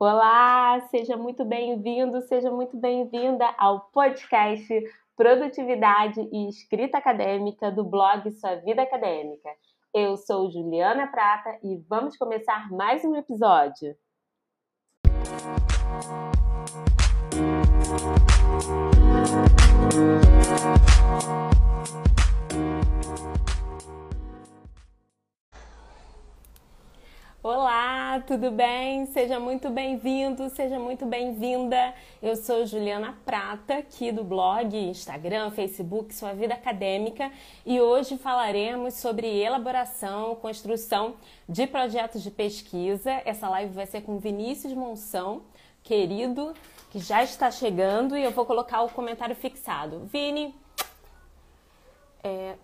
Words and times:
Olá, 0.00 0.80
seja 0.92 1.16
muito 1.16 1.44
bem-vindo, 1.44 2.22
seja 2.22 2.52
muito 2.52 2.76
bem-vinda 2.76 3.52
ao 3.58 3.80
podcast 3.90 4.72
Produtividade 5.16 6.20
e 6.32 6.48
Escrita 6.48 6.98
Acadêmica 6.98 7.72
do 7.72 7.82
blog 7.82 8.30
Sua 8.30 8.54
Vida 8.54 8.82
Acadêmica. 8.82 9.50
Eu 9.92 10.16
sou 10.16 10.48
Juliana 10.52 11.08
Prata 11.08 11.58
e 11.64 11.78
vamos 11.88 12.16
começar 12.16 12.70
mais 12.70 13.04
um 13.04 13.16
episódio. 13.16 13.96
Olá, 27.50 28.22
tudo 28.26 28.50
bem? 28.50 29.06
Seja 29.06 29.40
muito 29.40 29.70
bem-vindo, 29.70 30.50
seja 30.50 30.78
muito 30.78 31.06
bem-vinda. 31.06 31.94
Eu 32.22 32.36
sou 32.36 32.66
Juliana 32.66 33.16
Prata, 33.24 33.78
aqui 33.78 34.12
do 34.12 34.22
blog, 34.22 34.76
Instagram, 34.76 35.50
Facebook, 35.52 36.14
Sua 36.14 36.34
Vida 36.34 36.52
Acadêmica, 36.52 37.32
e 37.64 37.80
hoje 37.80 38.18
falaremos 38.18 38.92
sobre 38.96 39.26
elaboração, 39.26 40.34
construção 40.34 41.14
de 41.48 41.66
projetos 41.66 42.22
de 42.22 42.30
pesquisa. 42.30 43.22
Essa 43.24 43.48
live 43.48 43.72
vai 43.72 43.86
ser 43.86 44.02
com 44.02 44.18
Vinícius 44.18 44.74
Monção, 44.74 45.40
querido, 45.82 46.52
que 46.90 46.98
já 46.98 47.22
está 47.24 47.50
chegando, 47.50 48.14
e 48.14 48.24
eu 48.24 48.30
vou 48.30 48.44
colocar 48.44 48.82
o 48.82 48.90
comentário 48.90 49.34
fixado. 49.34 50.00
Vini, 50.12 50.54
é, 52.22 52.56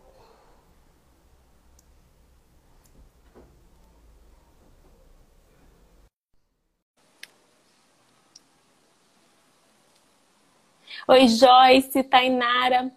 Oi, 11.06 11.28
Joyce, 11.28 12.02
Tainara, 12.04 12.90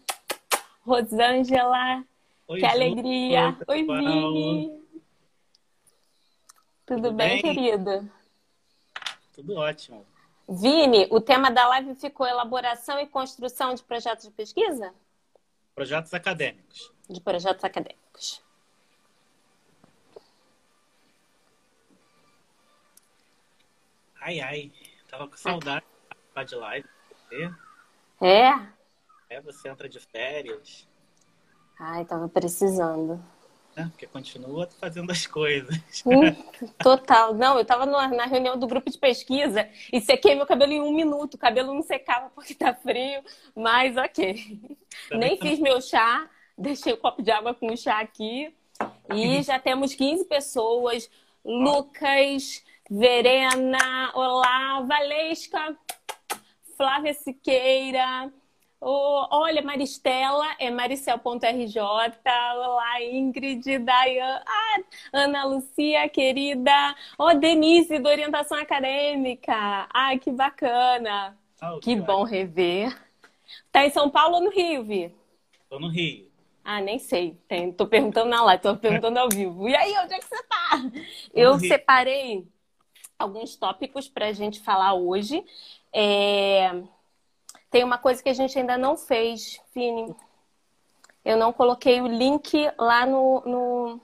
Rosângela. 0.86 2.06
Oi, 2.48 2.60
que 2.62 2.66
Ju, 2.66 2.72
alegria. 2.72 3.58
Oi, 3.68 3.84
Vini. 3.84 4.88
Tudo, 6.86 7.02
Tudo 7.02 7.12
bem, 7.12 7.42
bem, 7.42 7.42
querido? 7.42 8.10
Tudo 9.34 9.58
ótimo. 9.58 10.06
Vini, 10.48 11.06
o 11.12 11.20
tema 11.20 11.52
da 11.52 11.68
live 11.68 11.96
ficou 11.96 12.26
elaboração 12.26 12.98
e 12.98 13.06
construção 13.08 13.74
de 13.74 13.84
projetos 13.84 14.26
de 14.26 14.32
pesquisa? 14.32 14.94
Projetos 15.76 16.14
acadêmicos. 16.14 16.90
De 17.10 17.20
projetos 17.20 17.66
acadêmicos. 17.66 18.42
Ai, 24.22 24.40
ai. 24.40 24.72
Tava 25.10 25.28
com 25.28 25.36
saudade 25.36 25.86
de 26.48 26.56
live. 26.56 26.88
É? 28.22 28.52
É, 29.30 29.42
você 29.42 29.70
entra 29.70 29.88
de 29.88 30.00
férias. 30.00 30.88
Ai, 31.80 32.06
tava 32.06 32.28
precisando. 32.28 33.24
É, 33.76 33.84
porque 33.84 34.08
continua 34.08 34.68
fazendo 34.80 35.12
as 35.12 35.28
coisas. 35.28 35.76
Hum, 36.04 36.34
total. 36.80 37.36
Não, 37.36 37.60
eu 37.60 37.64
tava 37.64 37.86
na 37.86 38.26
reunião 38.26 38.58
do 38.58 38.66
grupo 38.66 38.90
de 38.90 38.98
pesquisa 38.98 39.70
e 39.94 40.02
sequei 40.02 40.34
meu 40.34 40.48
cabelo 40.48 40.72
em 40.72 40.82
um 40.82 40.92
minuto. 40.92 41.36
O 41.36 41.38
cabelo 41.38 41.76
não 41.76 41.84
secava 41.84 42.32
porque 42.32 42.56
tá 42.56 42.74
frio, 42.74 43.22
mas 43.56 43.96
ok. 43.96 44.60
Também 45.10 45.30
Nem 45.30 45.38
tá... 45.38 45.46
fiz 45.46 45.60
meu 45.60 45.80
chá, 45.80 46.28
deixei 46.58 46.94
o 46.94 46.98
copo 46.98 47.22
de 47.22 47.30
água 47.30 47.54
com 47.54 47.72
o 47.72 47.78
chá 47.78 48.00
aqui. 48.00 48.52
E 49.14 49.44
já 49.44 49.60
temos 49.60 49.94
15 49.94 50.26
pessoas. 50.26 51.08
Lucas, 51.46 52.64
Verena, 52.90 54.12
olá, 54.16 54.82
Valesca, 54.82 55.78
Flávia 56.78 57.14
Siqueira. 57.16 58.32
Oh, 58.80 59.28
olha, 59.32 59.64
Maristela 59.64 60.46
é 60.60 60.70
maricel.rj. 60.70 61.80
Olá, 61.80 63.02
Ingrid, 63.02 63.80
Dayan, 63.80 64.44
ah, 64.46 64.80
Ana 65.12 65.46
Lucia, 65.46 66.08
querida. 66.08 66.96
Oh, 67.18 67.34
Denise, 67.34 67.98
do 67.98 68.08
Orientação 68.08 68.56
Acadêmica. 68.60 69.90
Ai, 69.92 70.20
que 70.20 70.32
bacana. 70.32 71.36
Oh, 71.60 71.80
que, 71.80 71.96
que 71.96 72.02
bom 72.02 72.24
rever. 72.24 72.96
Tá 73.72 73.84
em 73.84 73.90
São 73.90 74.10
Paulo 74.12 74.36
ou 74.36 74.44
no 74.44 74.52
Rio, 74.52 74.84
Vi? 74.84 75.12
Tô 75.68 75.80
no 75.80 75.90
Rio. 75.90 76.28
Ah, 76.64 76.80
nem 76.80 77.00
sei. 77.00 77.36
Tem, 77.48 77.72
tô 77.72 77.88
perguntando 77.88 78.30
na 78.30 78.44
live, 78.44 78.62
tô 78.62 78.78
perguntando 78.78 79.18
ao 79.18 79.30
vivo. 79.30 79.68
E 79.68 79.76
aí, 79.76 79.96
onde 80.04 80.14
é 80.14 80.20
que 80.20 80.26
você 80.26 80.44
tá? 80.44 80.70
Eu 81.34 81.58
separei 81.58 82.48
alguns 83.18 83.56
tópicos 83.56 84.08
para 84.08 84.28
a 84.28 84.34
gente 84.34 84.60
falar 84.60 84.94
hoje. 84.94 85.44
É... 86.00 86.84
Tem 87.72 87.84
uma 87.84 87.98
coisa 87.98 88.22
que 88.22 88.30
a 88.30 88.34
gente 88.34 88.58
ainda 88.58 88.78
não 88.78 88.96
fez, 88.96 89.60
Fini. 89.74 90.16
Eu 91.26 91.36
não 91.38 91.52
coloquei 91.52 92.00
o 92.00 92.06
link 92.06 92.56
lá 92.78 93.04
no, 93.04 93.42
no, 93.42 94.02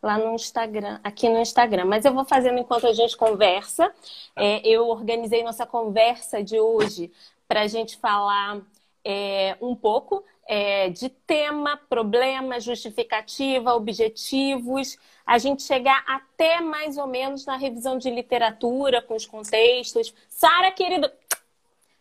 lá 0.00 0.16
no 0.16 0.32
Instagram, 0.32 1.00
aqui 1.02 1.28
no 1.28 1.40
Instagram. 1.40 1.84
Mas 1.84 2.04
eu 2.04 2.14
vou 2.14 2.24
fazendo 2.24 2.60
enquanto 2.60 2.86
a 2.86 2.92
gente 2.92 3.16
conversa. 3.16 3.92
É, 4.36 4.66
eu 4.66 4.86
organizei 4.86 5.42
nossa 5.42 5.66
conversa 5.66 6.44
de 6.44 6.60
hoje 6.60 7.10
para 7.48 7.62
a 7.62 7.66
gente 7.66 7.98
falar 7.98 8.60
é, 9.04 9.56
um 9.60 9.74
pouco 9.74 10.24
é, 10.46 10.90
de 10.90 11.08
tema, 11.08 11.76
problema, 11.88 12.58
justificativa, 12.58 13.74
objetivos, 13.74 14.98
a 15.24 15.38
gente 15.38 15.62
chegar 15.62 16.02
até 16.06 16.60
mais 16.60 16.98
ou 16.98 17.06
menos 17.06 17.46
na 17.46 17.56
revisão 17.56 17.96
de 17.98 18.10
literatura, 18.10 19.00
com 19.00 19.14
os 19.14 19.26
contextos. 19.26 20.12
Sara, 20.28 20.72
querida, 20.72 21.12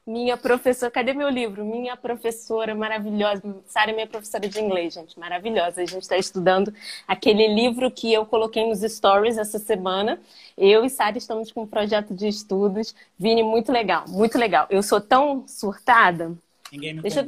minha 0.09 0.35
professora, 0.35 0.91
cadê 0.91 1.13
meu 1.13 1.29
livro? 1.29 1.63
Minha 1.63 1.95
professora 1.95 2.73
maravilhosa. 2.73 3.43
Sara 3.67 3.91
é 3.91 3.93
minha 3.93 4.07
professora 4.07 4.49
de 4.49 4.59
inglês, 4.59 4.95
gente, 4.95 5.19
maravilhosa. 5.19 5.83
A 5.83 5.85
gente 5.85 6.01
está 6.01 6.17
estudando 6.17 6.73
aquele 7.07 7.47
livro 7.47 7.91
que 7.91 8.11
eu 8.11 8.25
coloquei 8.25 8.67
nos 8.67 8.79
stories 8.79 9.37
essa 9.37 9.59
semana. 9.59 10.19
Eu 10.57 10.83
e 10.83 10.89
Sara 10.89 11.19
estamos 11.19 11.51
com 11.51 11.61
um 11.61 11.67
projeto 11.67 12.15
de 12.15 12.27
estudos. 12.27 12.95
Vini, 13.19 13.43
muito 13.43 13.71
legal, 13.71 14.05
muito 14.07 14.39
legal. 14.39 14.65
Eu 14.71 14.81
sou 14.81 14.99
tão 14.99 15.47
surtada. 15.47 16.35
Ninguém 16.71 16.93
me 16.93 17.01
deixa, 17.01 17.27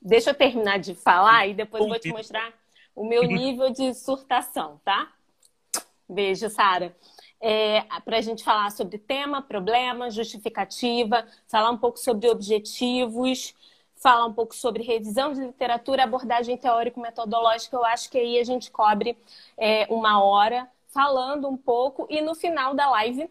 deixa 0.00 0.30
eu 0.30 0.34
terminar 0.34 0.78
de 0.78 0.94
falar 0.94 1.46
e 1.46 1.54
depois 1.54 1.86
vou 1.86 1.98
te 1.98 2.08
mostrar 2.08 2.52
o 2.94 3.04
meu 3.04 3.22
nível 3.24 3.70
de 3.70 3.94
surtação, 3.94 4.80
tá? 4.84 5.12
Beijo, 6.08 6.48
Sara. 6.50 6.94
É, 7.40 7.82
para 8.04 8.18
a 8.18 8.20
gente 8.20 8.44
falar 8.44 8.70
sobre 8.70 8.98
tema, 8.98 9.42
problema, 9.42 10.10
justificativa, 10.10 11.26
falar 11.48 11.70
um 11.70 11.78
pouco 11.78 11.98
sobre 11.98 12.28
objetivos, 12.28 13.54
falar 13.96 14.26
um 14.26 14.32
pouco 14.32 14.54
sobre 14.54 14.82
revisão 14.82 15.32
de 15.32 15.40
literatura, 15.40 16.04
abordagem 16.04 16.56
teórico-metodológica. 16.56 17.76
Eu 17.76 17.84
acho 17.84 18.10
que 18.10 18.18
aí 18.18 18.38
a 18.38 18.44
gente 18.44 18.70
cobre 18.70 19.16
é, 19.56 19.86
uma 19.88 20.22
hora 20.22 20.68
falando 20.88 21.48
um 21.48 21.56
pouco 21.56 22.06
e 22.10 22.20
no 22.20 22.34
final 22.34 22.74
da 22.74 22.90
live 22.90 23.28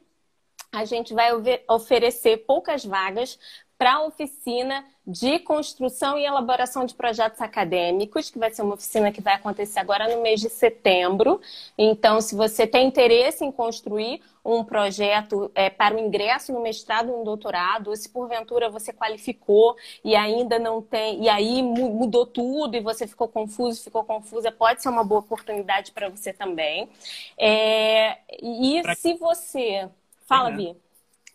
a 0.71 0.85
gente 0.85 1.13
vai 1.13 1.29
oferecer 1.67 2.37
poucas 2.45 2.85
vagas 2.85 3.37
para 3.81 3.93
a 3.93 4.03
oficina 4.03 4.85
de 5.07 5.39
construção 5.39 6.15
e 6.15 6.23
elaboração 6.23 6.85
de 6.85 6.93
projetos 6.93 7.41
acadêmicos, 7.41 8.29
que 8.29 8.37
vai 8.37 8.51
ser 8.51 8.61
uma 8.61 8.75
oficina 8.75 9.11
que 9.11 9.21
vai 9.21 9.33
acontecer 9.33 9.79
agora 9.79 10.07
no 10.15 10.21
mês 10.21 10.39
de 10.39 10.51
setembro. 10.51 11.41
Então, 11.75 12.21
se 12.21 12.35
você 12.35 12.67
tem 12.67 12.85
interesse 12.85 13.43
em 13.43 13.51
construir 13.51 14.21
um 14.45 14.63
projeto 14.63 15.49
é, 15.55 15.67
para 15.67 15.95
o 15.95 15.99
ingresso 15.99 16.53
no 16.53 16.61
mestrado 16.61 17.11
ou 17.11 17.17
no 17.17 17.23
doutorado, 17.25 17.87
ou 17.87 17.95
se 17.95 18.07
porventura 18.07 18.69
você 18.69 18.93
qualificou 18.93 19.75
e 20.03 20.15
ainda 20.15 20.59
não 20.59 20.79
tem, 20.79 21.23
e 21.23 21.27
aí 21.27 21.63
mudou 21.63 22.27
tudo 22.27 22.77
e 22.77 22.81
você 22.81 23.07
ficou 23.07 23.27
confuso, 23.27 23.81
ficou 23.81 24.03
confusa, 24.03 24.51
pode 24.51 24.83
ser 24.83 24.89
uma 24.89 25.03
boa 25.03 25.21
oportunidade 25.21 25.91
para 25.91 26.07
você 26.07 26.31
também. 26.31 26.87
É, 27.35 28.19
e 28.43 28.79
pra... 28.83 28.93
se 28.93 29.15
você. 29.15 29.89
Fala, 30.27 30.51
Vi. 30.51 30.77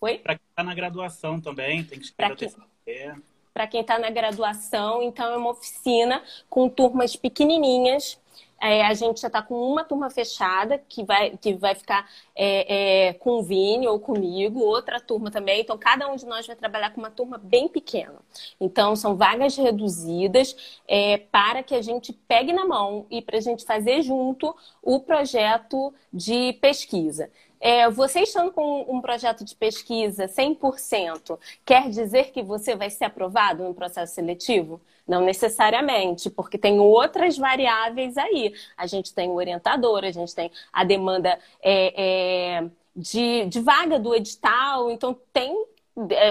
Oi? 0.00 0.18
Para 0.18 0.36
quem 0.36 0.46
está 0.48 0.62
na 0.62 0.74
graduação 0.74 1.40
também, 1.40 1.84
tem 1.84 1.98
que 1.98 2.04
escrever 2.04 2.36
quem... 2.36 2.48
o 2.48 3.22
Para 3.52 3.66
quem 3.66 3.80
está 3.80 3.98
na 3.98 4.10
graduação, 4.10 5.02
então 5.02 5.32
é 5.32 5.36
uma 5.36 5.50
oficina 5.50 6.22
com 6.48 6.68
turmas 6.68 7.16
pequenininhas. 7.16 8.18
É, 8.60 8.86
a 8.86 8.94
gente 8.94 9.20
já 9.20 9.26
está 9.26 9.42
com 9.42 9.54
uma 9.54 9.84
turma 9.84 10.08
fechada, 10.08 10.78
que 10.78 11.04
vai, 11.04 11.36
que 11.36 11.54
vai 11.54 11.74
ficar 11.74 12.08
é, 12.34 13.08
é, 13.08 13.12
com 13.12 13.32
o 13.32 13.42
Vini 13.42 13.86
ou 13.86 14.00
comigo, 14.00 14.60
outra 14.60 14.98
turma 14.98 15.30
também. 15.30 15.60
Então, 15.60 15.76
cada 15.76 16.08
um 16.08 16.16
de 16.16 16.24
nós 16.24 16.46
vai 16.46 16.56
trabalhar 16.56 16.90
com 16.90 17.00
uma 17.00 17.10
turma 17.10 17.36
bem 17.36 17.68
pequena. 17.68 18.16
Então, 18.58 18.96
são 18.96 19.14
vagas 19.14 19.56
reduzidas 19.56 20.80
é, 20.88 21.18
para 21.18 21.62
que 21.62 21.74
a 21.74 21.82
gente 21.82 22.12
pegue 22.12 22.52
na 22.52 22.64
mão 22.64 23.06
e 23.10 23.20
para 23.20 23.36
a 23.36 23.42
gente 23.42 23.64
fazer 23.64 24.00
junto 24.02 24.56
o 24.82 25.00
projeto 25.00 25.92
de 26.12 26.54
pesquisa. 26.54 27.30
É, 27.68 27.90
você 27.90 28.20
estando 28.20 28.52
com 28.52 28.86
um 28.88 29.00
projeto 29.00 29.44
de 29.44 29.52
pesquisa 29.56 30.28
100%, 30.28 31.36
quer 31.64 31.90
dizer 31.90 32.30
que 32.30 32.40
você 32.40 32.76
vai 32.76 32.88
ser 32.88 33.06
aprovado 33.06 33.64
no 33.64 33.74
processo 33.74 34.14
seletivo? 34.14 34.80
Não 35.04 35.24
necessariamente, 35.24 36.30
porque 36.30 36.56
tem 36.56 36.78
outras 36.78 37.36
variáveis 37.36 38.16
aí. 38.16 38.54
A 38.76 38.86
gente 38.86 39.12
tem 39.12 39.28
o 39.30 39.34
orientador, 39.34 40.04
a 40.04 40.12
gente 40.12 40.32
tem 40.32 40.48
a 40.72 40.84
demanda 40.84 41.40
é, 41.60 42.60
é, 42.60 42.70
de, 42.94 43.46
de 43.46 43.60
vaga 43.60 43.98
do 43.98 44.14
edital, 44.14 44.88
então 44.88 45.18
tem 45.32 45.52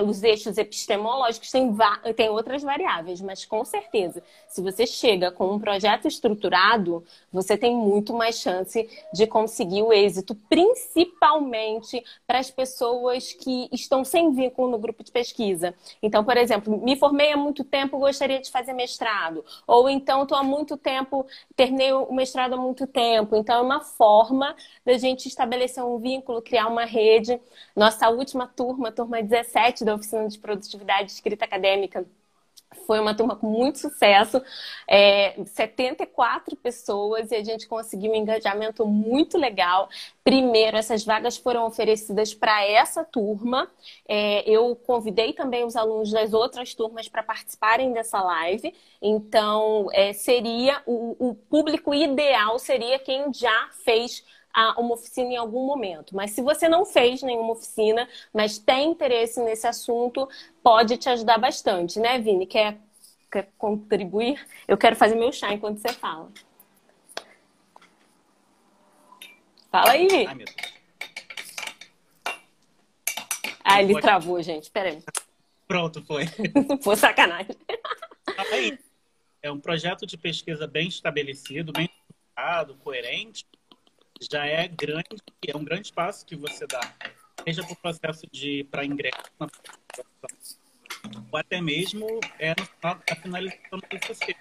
os 0.06 0.21
eixos 0.21 0.59
epistemológicos 0.59 1.50
têm, 1.50 1.75
tem 2.15 2.29
outras 2.29 2.62
variáveis, 2.62 3.19
mas 3.19 3.45
com 3.45 3.65
certeza, 3.65 4.21
se 4.47 4.62
você 4.62 4.85
chega 4.85 5.31
com 5.31 5.51
um 5.51 5.59
projeto 5.59 6.07
estruturado, 6.07 7.03
você 7.33 7.57
tem 7.57 7.75
muito 7.75 8.13
mais 8.13 8.39
chance 8.39 8.88
de 9.12 9.25
conseguir 9.25 9.81
o 9.81 9.91
êxito, 9.91 10.35
principalmente 10.47 12.03
para 12.27 12.38
as 12.38 12.51
pessoas 12.51 13.33
que 13.33 13.67
estão 13.71 14.06
sem 14.06 14.31
vínculo 14.33 14.69
no 14.69 14.77
grupo 14.77 15.03
de 15.03 15.12
pesquisa. 15.12 15.73
Então, 16.01 16.23
por 16.23 16.38
exemplo, 16.38 16.77
me 16.77 16.95
formei 16.95 17.31
há 17.31 17.38
muito 17.38 17.63
tempo, 17.63 17.97
gostaria 17.97 18.39
de 18.39 18.51
fazer 18.51 18.73
mestrado, 18.73 19.44
ou 19.65 19.89
então 19.89 20.23
estou 20.23 20.38
há 20.38 20.44
muito 20.44 20.77
tempo, 20.77 21.25
terminei 21.56 21.91
o 21.91 22.13
mestrado 22.13 22.53
há 22.53 22.57
muito 22.57 22.85
tempo. 22.85 23.35
Então, 23.35 23.56
é 23.56 23.62
uma 23.62 23.81
forma 23.81 24.56
da 24.85 24.95
gente 24.95 25.27
estabelecer 25.27 25.83
um 25.83 25.97
vínculo, 25.97 26.39
criar 26.39 26.67
uma 26.67 26.85
rede. 26.85 27.41
Nossa 27.75 28.07
última 28.09 28.47
turma, 28.47 28.91
turma 28.91 29.23
17, 29.23 29.55
17 29.56 29.86
da 29.86 29.96
Oficina 29.96 30.28
de 30.28 30.38
Produtividade 30.38 31.06
de 31.06 31.12
Escrita 31.13 31.46
Acadêmica. 31.46 32.06
Foi 32.86 33.00
uma 33.00 33.16
turma 33.16 33.38
com 33.38 33.48
muito 33.48 33.80
sucesso, 33.80 34.42
é, 34.86 35.34
74 35.46 36.57
pessoas 36.57 37.31
e 37.31 37.36
a 37.36 37.44
gente 37.44 37.68
conseguiu 37.68 38.12
um 38.12 38.16
engajamento 38.16 38.86
muito 38.86 39.38
legal. 39.38 39.88
Primeiro, 40.25 40.75
essas 40.75 41.06
vagas 41.06 41.38
foram 41.38 41.66
oferecidas 41.66 42.34
para 42.34 42.66
essa 42.66 43.04
turma. 43.06 43.72
É, 44.06 44.48
eu 44.50 44.75
convidei 44.75 45.31
também 45.31 45.63
os 45.63 45.78
alunos 45.78 46.12
das 46.12 46.34
outras 46.34 46.74
turmas 46.74 47.08
para 47.08 47.24
participarem 47.24 47.94
dessa 47.94 48.22
live. 48.22 48.74
Então, 49.01 49.88
é, 49.94 50.12
seria 50.12 50.81
o, 50.86 51.30
o 51.30 51.36
público 51.36 51.94
ideal 51.94 52.60
seria 52.60 53.00
quem 53.00 53.34
já 53.34 53.69
fez 53.86 54.22
uma 54.78 54.94
oficina 54.94 55.34
em 55.34 55.38
algum 55.38 55.66
momento. 55.66 56.16
Mas 56.16 56.31
se 56.31 56.42
você 56.42 56.69
não 56.69 56.86
fez 56.86 57.22
nenhuma 57.22 57.54
oficina, 57.54 58.07
mas 58.34 58.57
tem 58.57 58.92
interesse 58.92 59.42
nesse 59.42 59.68
assunto, 59.68 60.28
pode 60.63 60.98
te 60.98 61.10
ajudar 61.10 61.38
bastante, 61.38 62.00
né, 62.00 62.18
Vini? 62.19 62.46
Quer, 62.46 62.78
quer 63.31 63.50
contribuir? 63.57 64.46
Eu 64.68 64.78
quero 64.78 64.96
fazer 64.96 65.16
meu 65.16 65.31
chá 65.31 65.54
enquanto 65.54 65.80
você 65.80 65.94
fala. 65.94 66.31
Fala 69.69 69.92
aí, 69.92 70.07
Vini. 70.07 70.28
Ai, 70.28 70.36
meu 70.36 70.46
Deus. 70.46 70.75
Ah, 73.63 73.81
ele 73.81 73.94
pode... 73.94 74.06
travou, 74.06 74.42
gente. 74.42 74.72
Peraí. 74.72 75.04
Pronto, 75.68 76.06
foi. 76.06 76.25
foi 76.81 76.96
sacanagem. 76.96 77.56
É 79.42 79.51
um 79.51 79.60
projeto 79.60 80.06
de 80.06 80.18
pesquisa 80.18 80.66
bem 80.66 80.88
estabelecido, 80.88 81.74
bem 81.74 81.86
estruturado, 81.86 82.75
coerente 82.75 83.46
já 84.21 84.45
é 84.45 84.67
grande, 84.67 85.07
é 85.47 85.56
um 85.56 85.63
grande 85.63 85.91
passo 85.91 86.25
que 86.25 86.35
você 86.35 86.65
dá, 86.65 86.81
seja 87.44 87.63
para 87.63 87.73
o 87.73 87.75
processo 87.75 88.25
de 88.31 88.63
para 88.65 88.85
ingresso 88.85 89.17
na 89.39 89.47
ou 91.31 91.38
até 91.38 91.62
mesmo 91.62 92.19
é 92.39 92.56
no 92.57 92.65
final, 92.65 93.00
a 93.09 93.15
finalização 93.15 93.79
do 93.79 93.88
TCC. 93.88 94.35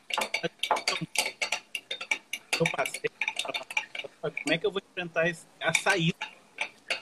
Eu 2.58 2.66
passei, 2.74 3.10
como 4.20 4.54
é 4.54 4.58
que 4.58 4.66
eu 4.66 4.70
vou 4.70 4.80
enfrentar 4.90 5.28
esse, 5.28 5.46
a 5.60 5.74
saída? 5.74 6.16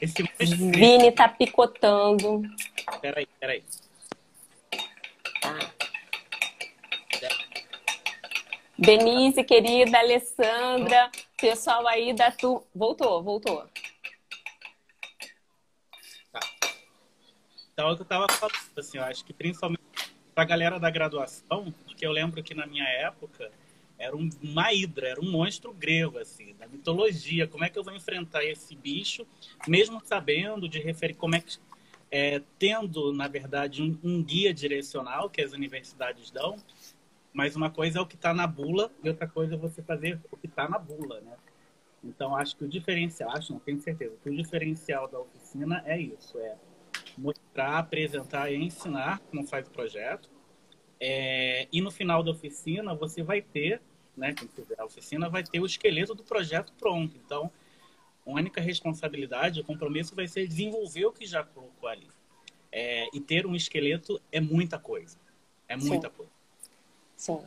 Esse 0.01 0.23
Vini 0.41 1.13
tá 1.13 1.29
picotando. 1.29 2.43
Peraí, 3.01 3.27
peraí. 3.39 3.63
Tá. 5.41 5.59
Denise, 8.77 9.45
querida, 9.45 9.99
Alessandra, 9.99 11.11
pessoal 11.43 11.89
aí 11.89 12.15
da 12.15 12.31
tu. 12.31 12.65
Voltou, 12.73 13.21
voltou. 13.21 13.69
Tá. 16.31 16.41
Então, 17.73 17.91
o 17.91 17.97
que 17.97 18.03
eu 18.03 18.07
tava 18.07 18.29
falando, 18.31 18.55
assim, 18.79 18.99
eu 18.99 19.05
acho 19.05 19.25
que 19.25 19.33
principalmente 19.33 19.83
pra 20.33 20.45
galera 20.45 20.79
da 20.79 20.89
graduação, 20.89 21.75
porque 21.85 22.07
eu 22.07 22.13
lembro 22.13 22.43
que 22.43 22.55
na 22.55 22.65
minha 22.65 22.85
época 22.85 23.51
era 23.99 24.17
um, 24.17 24.31
uma 24.41 24.73
hidra, 24.73 25.09
era 25.09 25.21
um 25.21 25.31
monstro 25.31 25.73
grego, 25.73 26.19
assim, 26.19 26.55
da 26.55 26.69
mitologia. 26.69 27.49
Como 27.49 27.65
é 27.65 27.69
que 27.69 27.79
eu 27.79 27.83
vou 27.83 27.95
enfrentar 27.95 28.45
esse 28.45 28.77
bicho, 28.77 29.27
mesmo 29.67 30.01
sabendo 30.05 30.69
de 30.69 30.79
referir 30.79 31.15
como 31.15 31.35
é 31.35 31.41
que. 31.41 31.59
É, 32.15 32.43
tendo, 32.59 33.11
na 33.11 33.27
verdade, 33.27 33.83
um, 33.83 33.99
um 34.05 34.23
guia 34.23 34.53
direcional 34.53 35.31
que 35.31 35.41
as 35.41 35.53
universidades 35.53 36.31
dão, 36.31 36.59
mas 37.33 37.57
uma 37.57 37.71
coisa 37.71 37.99
é 37.99 38.03
o 38.03 38.07
que 38.07 38.15
está 38.15 38.35
na 38.35 38.47
bula 38.47 38.91
e 39.03 39.09
outra 39.09 39.27
coisa 39.27 39.55
é 39.55 39.57
você 39.57 39.83
fazer 39.83 40.21
o 40.31 40.37
que 40.37 40.47
está 40.47 40.69
na 40.69 40.79
bula, 40.79 41.21
né? 41.21 41.37
Então, 42.05 42.37
acho 42.37 42.57
que 42.57 42.65
o 42.65 42.69
diferencial, 42.69 43.31
acho, 43.31 43.53
não 43.53 43.61
tenho 43.61 43.81
certeza, 43.81 44.17
que 44.23 44.29
o 44.29 44.37
diferencial 44.37 45.09
da 45.09 45.21
oficina 45.21 45.83
é 45.87 45.99
isso, 46.01 46.39
é 46.39 46.57
mostrar, 47.17 47.79
apresentar 47.79 48.51
e 48.53 48.57
ensinar 48.57 49.21
como 49.31 49.47
faz 49.47 49.67
o 49.69 49.71
projeto. 49.71 50.29
É, 51.01 51.69
e 51.73 51.81
no 51.81 51.91
final 51.91 52.23
da 52.23 52.33
oficina, 52.33 52.95
você 52.95 53.23
vai 53.23 53.41
ter, 53.41 53.81
né, 54.17 54.33
quem 54.33 54.49
fizer 54.49 54.81
a 54.81 54.85
oficina, 54.85 55.29
vai 55.29 55.45
ter 55.45 55.61
o 55.61 55.67
esqueleto 55.67 56.15
do 56.15 56.25
projeto 56.25 56.73
pronto. 56.75 57.17
Então, 57.25 57.51
a 58.27 58.31
única 58.31 58.61
responsabilidade, 58.61 59.61
o 59.61 59.65
compromisso 59.65 60.15
vai 60.15 60.27
ser 60.27 60.47
desenvolver 60.47 61.07
o 61.07 61.13
que 61.13 61.27
já 61.27 61.43
colocou 61.45 61.89
ali. 61.89 62.09
É, 62.71 63.07
e 63.13 63.21
ter 63.21 63.47
um 63.47 63.55
esqueleto 63.55 64.21
é 64.31 64.41
muita 64.41 64.79
coisa. 64.79 65.19
É 65.69 65.77
muita 65.77 66.09
Sim. 66.09 66.17
coisa. 66.17 66.42
Sim. 67.23 67.39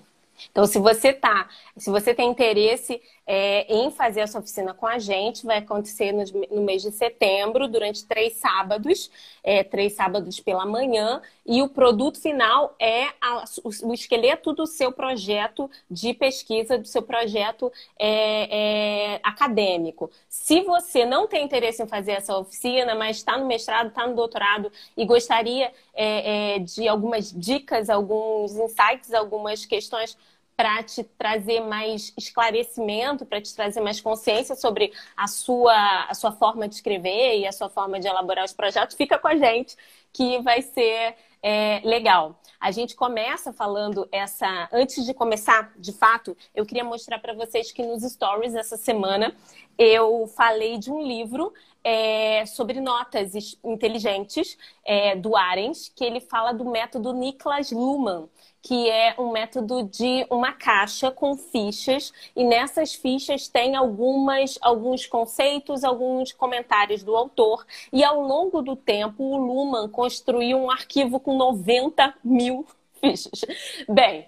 Então, 0.52 0.66
se 0.66 0.80
você 0.80 1.14
tá, 1.14 1.48
se 1.78 1.90
você 1.90 2.14
tem 2.14 2.30
interesse 2.30 3.02
é, 3.28 3.66
em 3.74 3.90
fazer 3.90 4.22
essa 4.22 4.38
oficina 4.38 4.74
com 4.74 4.86
a 4.86 5.00
gente, 5.00 5.46
vai 5.46 5.58
acontecer 5.58 6.12
no, 6.12 6.24
no 6.56 6.62
mês 6.62 6.82
de 6.82 6.92
setembro, 6.92 7.68
durante 7.68 8.06
três 8.06 8.34
sábados, 8.34 9.10
é, 9.44 9.64
três 9.64 9.94
sábados 9.94 10.40
pela 10.40 10.66
manhã, 10.66 11.22
e 11.46 11.62
o 11.62 11.70
produto 11.70 12.22
final 12.22 12.76
é 12.80 13.06
a, 13.22 13.44
o, 13.64 13.90
o, 13.90 13.94
esqueleto 13.94 14.54
do 14.54 14.68
seu 14.68 14.92
projeto 14.92 15.70
de 15.90 16.14
pesquisa, 16.14 16.78
do 16.78 16.88
seu 16.88 17.02
projeto 17.02 17.72
é, 17.98 19.16
é 19.16 19.20
acadêmico. 19.24 20.12
Se 20.30 20.62
você 20.62 21.06
não 21.06 21.28
tem 21.28 21.44
interesse 21.44 21.82
em 21.82 21.88
fazer 21.88 22.14
essa 22.14 22.38
oficina, 22.38 22.94
mas 22.94 23.18
está 23.18 23.38
no 23.38 23.46
mestrado, 23.48 23.88
está 23.88 24.08
no 24.08 24.16
doutorado 24.16 24.72
e 24.96 25.06
gostaria 25.06 25.72
é, 25.94 26.56
é, 26.56 26.60
de 26.60 26.88
algumas 26.88 27.32
dicas, 27.32 27.90
alguns 27.90 28.56
insights, 28.56 29.14
algumas 29.14 29.66
questões 29.66 30.18
para 30.56 30.84
te 30.84 31.04
trazer 31.04 31.60
mais 31.62 32.14
esclarecimento, 32.18 33.26
para 33.26 33.42
te 33.42 33.54
trazer 33.54 33.82
mais 33.82 34.00
consciência 34.00 34.56
sobre 34.56 34.94
a 35.16 35.28
sua, 35.28 36.06
a 36.06 36.14
sua 36.14 36.32
forma 36.32 36.68
de 36.68 36.76
escrever 36.76 37.40
e 37.40 37.48
a 37.48 37.52
sua 37.52 37.70
forma 37.70 38.00
de 38.00 38.08
elaborar 38.08 38.46
os 38.46 38.54
projetos, 38.54 38.96
fica 38.96 39.18
com 39.18 39.28
a 39.28 39.36
gente, 39.36 39.76
que 40.14 40.42
vai 40.42 40.62
ser 40.62 41.16
é, 41.44 41.82
legal. 41.84 42.40
A 42.60 42.72
gente 42.72 42.96
começa 42.96 43.54
falando 43.54 44.08
essa. 44.12 44.70
Antes 44.72 45.06
de 45.06 45.14
começar, 45.14 45.72
de 45.78 45.92
fato, 45.92 46.36
eu 46.56 46.66
queria 46.66 46.84
mostrar 46.84 47.20
para 47.20 47.34
vocês 47.34 47.72
que 47.72 47.84
nos 47.84 48.02
stories 48.02 48.56
essa 48.56 48.78
semana 48.78 49.36
eu 49.78 50.26
falei 50.36 50.78
de 50.78 50.90
um 50.90 51.02
livro 51.02 51.54
é, 51.86 52.46
sobre 52.48 52.82
notas 52.82 53.56
inteligentes 53.64 54.58
é, 54.84 55.16
do 55.16 55.36
Arens, 55.36 55.88
que 55.96 56.04
ele 56.04 56.20
fala 56.20 56.52
do 56.52 56.66
método 56.66 57.14
Niklas 57.14 57.72
Luhmann 57.72 58.28
que 58.66 58.90
é 58.90 59.14
um 59.20 59.32
método 59.32 59.84
de 59.84 60.26
uma 60.28 60.52
caixa 60.52 61.12
com 61.12 61.38
fichas 61.38 62.12
e 62.36 62.44
nessas 62.44 62.96
fichas 62.96 63.48
tem 63.48 63.76
algumas, 63.76 64.58
alguns 64.60 65.06
conceitos, 65.06 65.84
alguns 65.84 66.32
comentários 66.32 67.04
do 67.04 67.16
autor 67.16 67.64
e 67.94 68.04
ao 68.04 68.20
longo 68.20 68.64
do 68.64 68.76
tempo 68.76 69.24
o 69.24 69.38
Luhmann 69.38 69.88
construiu 69.88 70.58
um 70.58 70.72
arquivo 70.72 71.20
com 71.20 71.38
90 71.38 72.16
mil 72.24 72.66
fichas. 73.00 73.46
Bem, 73.88 74.28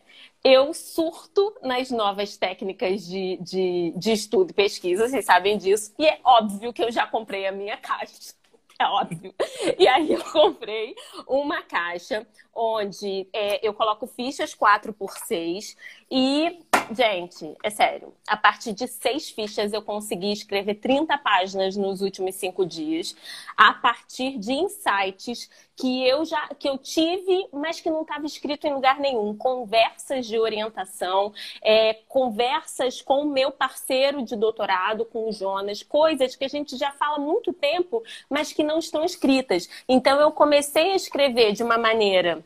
eu 0.50 0.74
surto 0.74 1.54
nas 1.62 1.92
novas 1.92 2.38
técnicas 2.38 3.06
de, 3.06 3.38
de, 3.42 3.94
de 3.98 4.13
estudo 4.13 4.51
e 4.51 4.54
pesquisa, 4.54 5.06
vocês 5.06 5.25
sabem 5.25 5.58
disso, 5.58 5.94
e 6.00 6.08
é 6.08 6.22
óbvio 6.24 6.72
que 6.72 6.82
eu 6.82 6.89
já 6.89 7.06
comprei 7.06 7.46
a 7.46 7.51
minha 7.51 7.75
caixa 7.75 8.34
é 8.80 8.86
óbvio. 8.86 9.34
E 9.77 9.88
aí 9.88 10.13
eu 10.13 10.24
comprei 10.24 10.96
uma 11.27 11.62
caixa 11.63 12.25
onde 12.54 13.27
é, 13.34 13.68
eu 13.68 13.74
coloco 13.74 14.08
fichas 14.08 14.54
4 14.54 14.94
por 14.94 15.18
6 15.18 15.75
e, 16.12 16.60
gente, 16.94 17.56
é 17.63 17.70
sério, 17.70 18.13
a 18.27 18.38
partir 18.38 18.74
de 18.74 18.88
seis 18.88 19.29
fichas 19.29 19.74
eu 19.74 19.82
consegui 19.82 20.32
escrever 20.32 20.75
30 20.75 21.17
páginas 21.17 21.75
nos 21.75 22.01
últimos 22.01 22.36
cinco 22.36 22.65
dias, 22.65 23.15
a 23.56 23.74
partir 23.74 24.38
de 24.38 24.53
insights 24.53 25.50
que 25.75 26.06
eu 26.08 26.25
já 26.25 26.48
que 26.60 26.67
eu 26.67 26.77
tive, 26.77 27.48
mas 27.53 27.79
que 27.79 27.89
não 27.89 28.01
estava 28.01 28.25
escrito 28.25 28.65
em 28.65 28.74
lugar 28.74 29.00
nenhum. 29.00 29.36
Conversas 29.38 30.25
de 30.25 30.39
orientação, 30.39 31.34
é, 31.62 31.94
conversas 32.08 33.01
com 33.01 33.22
o 33.22 33.29
meu 33.32 33.51
parceiro 33.51 34.24
de 34.24 34.36
doutorado, 34.36 35.06
com 35.06 35.29
o 35.29 35.32
Jonas, 35.32 35.84
coisas 35.84 36.36
que 36.36 36.46
a 36.46 36.50
gente 36.50 36.77
já 36.77 36.91
fala 36.91 37.17
há 37.17 37.20
muito 37.20 37.53
tempo, 37.53 38.03
mas 38.29 38.51
que 38.51 38.63
não 38.63 38.79
estão 38.79 39.03
escritas. 39.03 39.70
Então 39.88 40.20
eu 40.20 40.32
comecei 40.32 40.91
a 40.91 40.96
escrever 40.96 41.53
de 41.53 41.63
uma 41.63 41.77
maneira 41.77 42.44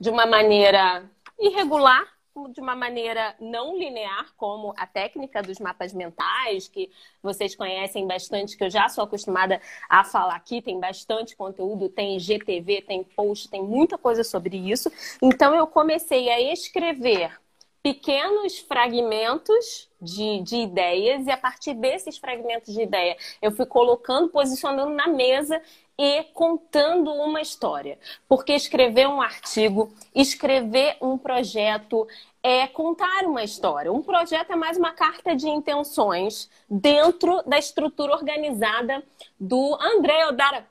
de 0.00 0.10
uma 0.10 0.26
maneira 0.26 1.04
irregular, 1.38 2.06
de 2.46 2.60
uma 2.60 2.76
maneira 2.76 3.34
não 3.40 3.76
linear, 3.76 4.32
como 4.36 4.72
a 4.76 4.86
técnica 4.86 5.42
dos 5.42 5.58
mapas 5.58 5.92
mentais, 5.92 6.68
que 6.68 6.90
vocês 7.22 7.56
conhecem 7.56 8.06
bastante, 8.06 8.56
que 8.56 8.62
eu 8.62 8.70
já 8.70 8.88
sou 8.88 9.02
acostumada 9.02 9.60
a 9.88 10.04
falar 10.04 10.36
aqui, 10.36 10.62
tem 10.62 10.78
bastante 10.78 11.34
conteúdo, 11.34 11.88
tem 11.88 12.18
GTV, 12.20 12.82
tem 12.82 13.02
post, 13.02 13.48
tem 13.48 13.62
muita 13.62 13.98
coisa 13.98 14.22
sobre 14.22 14.56
isso. 14.56 14.92
Então 15.20 15.54
eu 15.54 15.66
comecei 15.66 16.30
a 16.30 16.52
escrever 16.52 17.32
pequenos 17.82 18.58
fragmentos 18.58 19.88
de, 20.00 20.42
de 20.42 20.56
ideias 20.56 21.26
e 21.26 21.30
a 21.30 21.36
partir 21.36 21.74
desses 21.74 22.18
fragmentos 22.18 22.74
de 22.74 22.82
ideia 22.82 23.16
eu 23.40 23.50
fui 23.50 23.66
colocando, 23.66 24.28
posicionando 24.28 24.92
na 24.92 25.08
mesa 25.08 25.60
e 25.98 26.22
contando 26.32 27.12
uma 27.12 27.40
história. 27.40 27.98
Porque 28.28 28.52
escrever 28.52 29.08
um 29.08 29.20
artigo, 29.20 29.92
escrever 30.14 30.96
um 31.02 31.18
projeto 31.18 32.06
é 32.42 32.66
contar 32.66 33.24
uma 33.24 33.42
história. 33.42 33.92
Um 33.92 34.02
projeto 34.02 34.52
é 34.52 34.56
mais 34.56 34.76
uma 34.76 34.92
carta 34.92 35.34
de 35.34 35.48
intenções 35.48 36.48
dentro 36.68 37.42
da 37.46 37.58
estrutura 37.58 38.12
organizada 38.12 39.02
do 39.38 39.76
André 39.80 40.26
Odara 40.26 40.66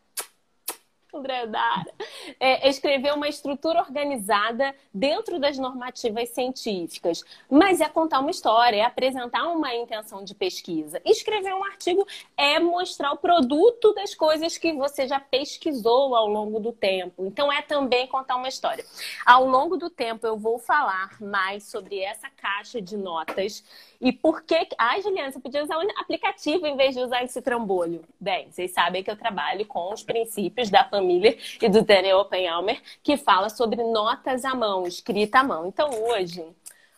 É, 2.39 2.69
escrever 2.69 3.13
uma 3.13 3.27
estrutura 3.27 3.79
organizada 3.79 4.75
dentro 4.93 5.39
das 5.39 5.57
normativas 5.57 6.29
científicas. 6.29 7.23
Mas 7.49 7.81
é 7.81 7.87
contar 7.87 8.19
uma 8.19 8.31
história, 8.31 8.77
é 8.77 8.83
apresentar 8.83 9.47
uma 9.47 9.73
intenção 9.73 10.23
de 10.23 10.35
pesquisa. 10.35 11.01
Escrever 11.05 11.53
um 11.53 11.63
artigo 11.63 12.05
é 12.35 12.59
mostrar 12.59 13.11
o 13.11 13.17
produto 13.17 13.93
das 13.93 14.13
coisas 14.13 14.57
que 14.57 14.73
você 14.73 15.07
já 15.07 15.19
pesquisou 15.19 16.15
ao 16.15 16.27
longo 16.27 16.59
do 16.59 16.71
tempo. 16.71 17.25
Então, 17.25 17.51
é 17.51 17.61
também 17.61 18.07
contar 18.07 18.35
uma 18.35 18.47
história. 18.47 18.85
Ao 19.25 19.45
longo 19.45 19.77
do 19.77 19.89
tempo, 19.89 20.25
eu 20.27 20.37
vou 20.37 20.59
falar 20.59 21.19
mais 21.21 21.63
sobre 21.63 21.99
essa 21.99 22.29
caixa 22.29 22.81
de 22.81 22.97
notas 22.97 23.63
e 23.99 24.11
por 24.11 24.43
que. 24.43 24.67
Ai, 24.77 25.01
Juliana, 25.01 25.31
você 25.31 25.39
podia 25.39 25.63
usar 25.63 25.77
um 25.77 25.87
aplicativo 25.99 26.65
em 26.67 26.75
vez 26.75 26.95
de 26.95 27.01
usar 27.01 27.23
esse 27.23 27.41
trambolho. 27.41 28.03
Bem, 28.19 28.51
vocês 28.51 28.71
sabem 28.71 29.03
que 29.03 29.09
eu 29.09 29.17
trabalho 29.17 29.65
com 29.65 29.91
os 29.91 30.03
princípios 30.03 30.69
da 30.69 30.83
família 30.83 31.37
e 31.61 31.69
do 31.69 31.81
Daniel 31.81 32.19
Oppenheimer, 32.19 32.81
que 33.01 33.17
fala 33.17 33.49
sobre 33.49 33.83
notas 33.83 34.45
à 34.45 34.53
mão, 34.53 34.85
escrita 34.85 35.39
à 35.39 35.43
mão. 35.43 35.67
Então, 35.67 35.89
hoje, 36.09 36.45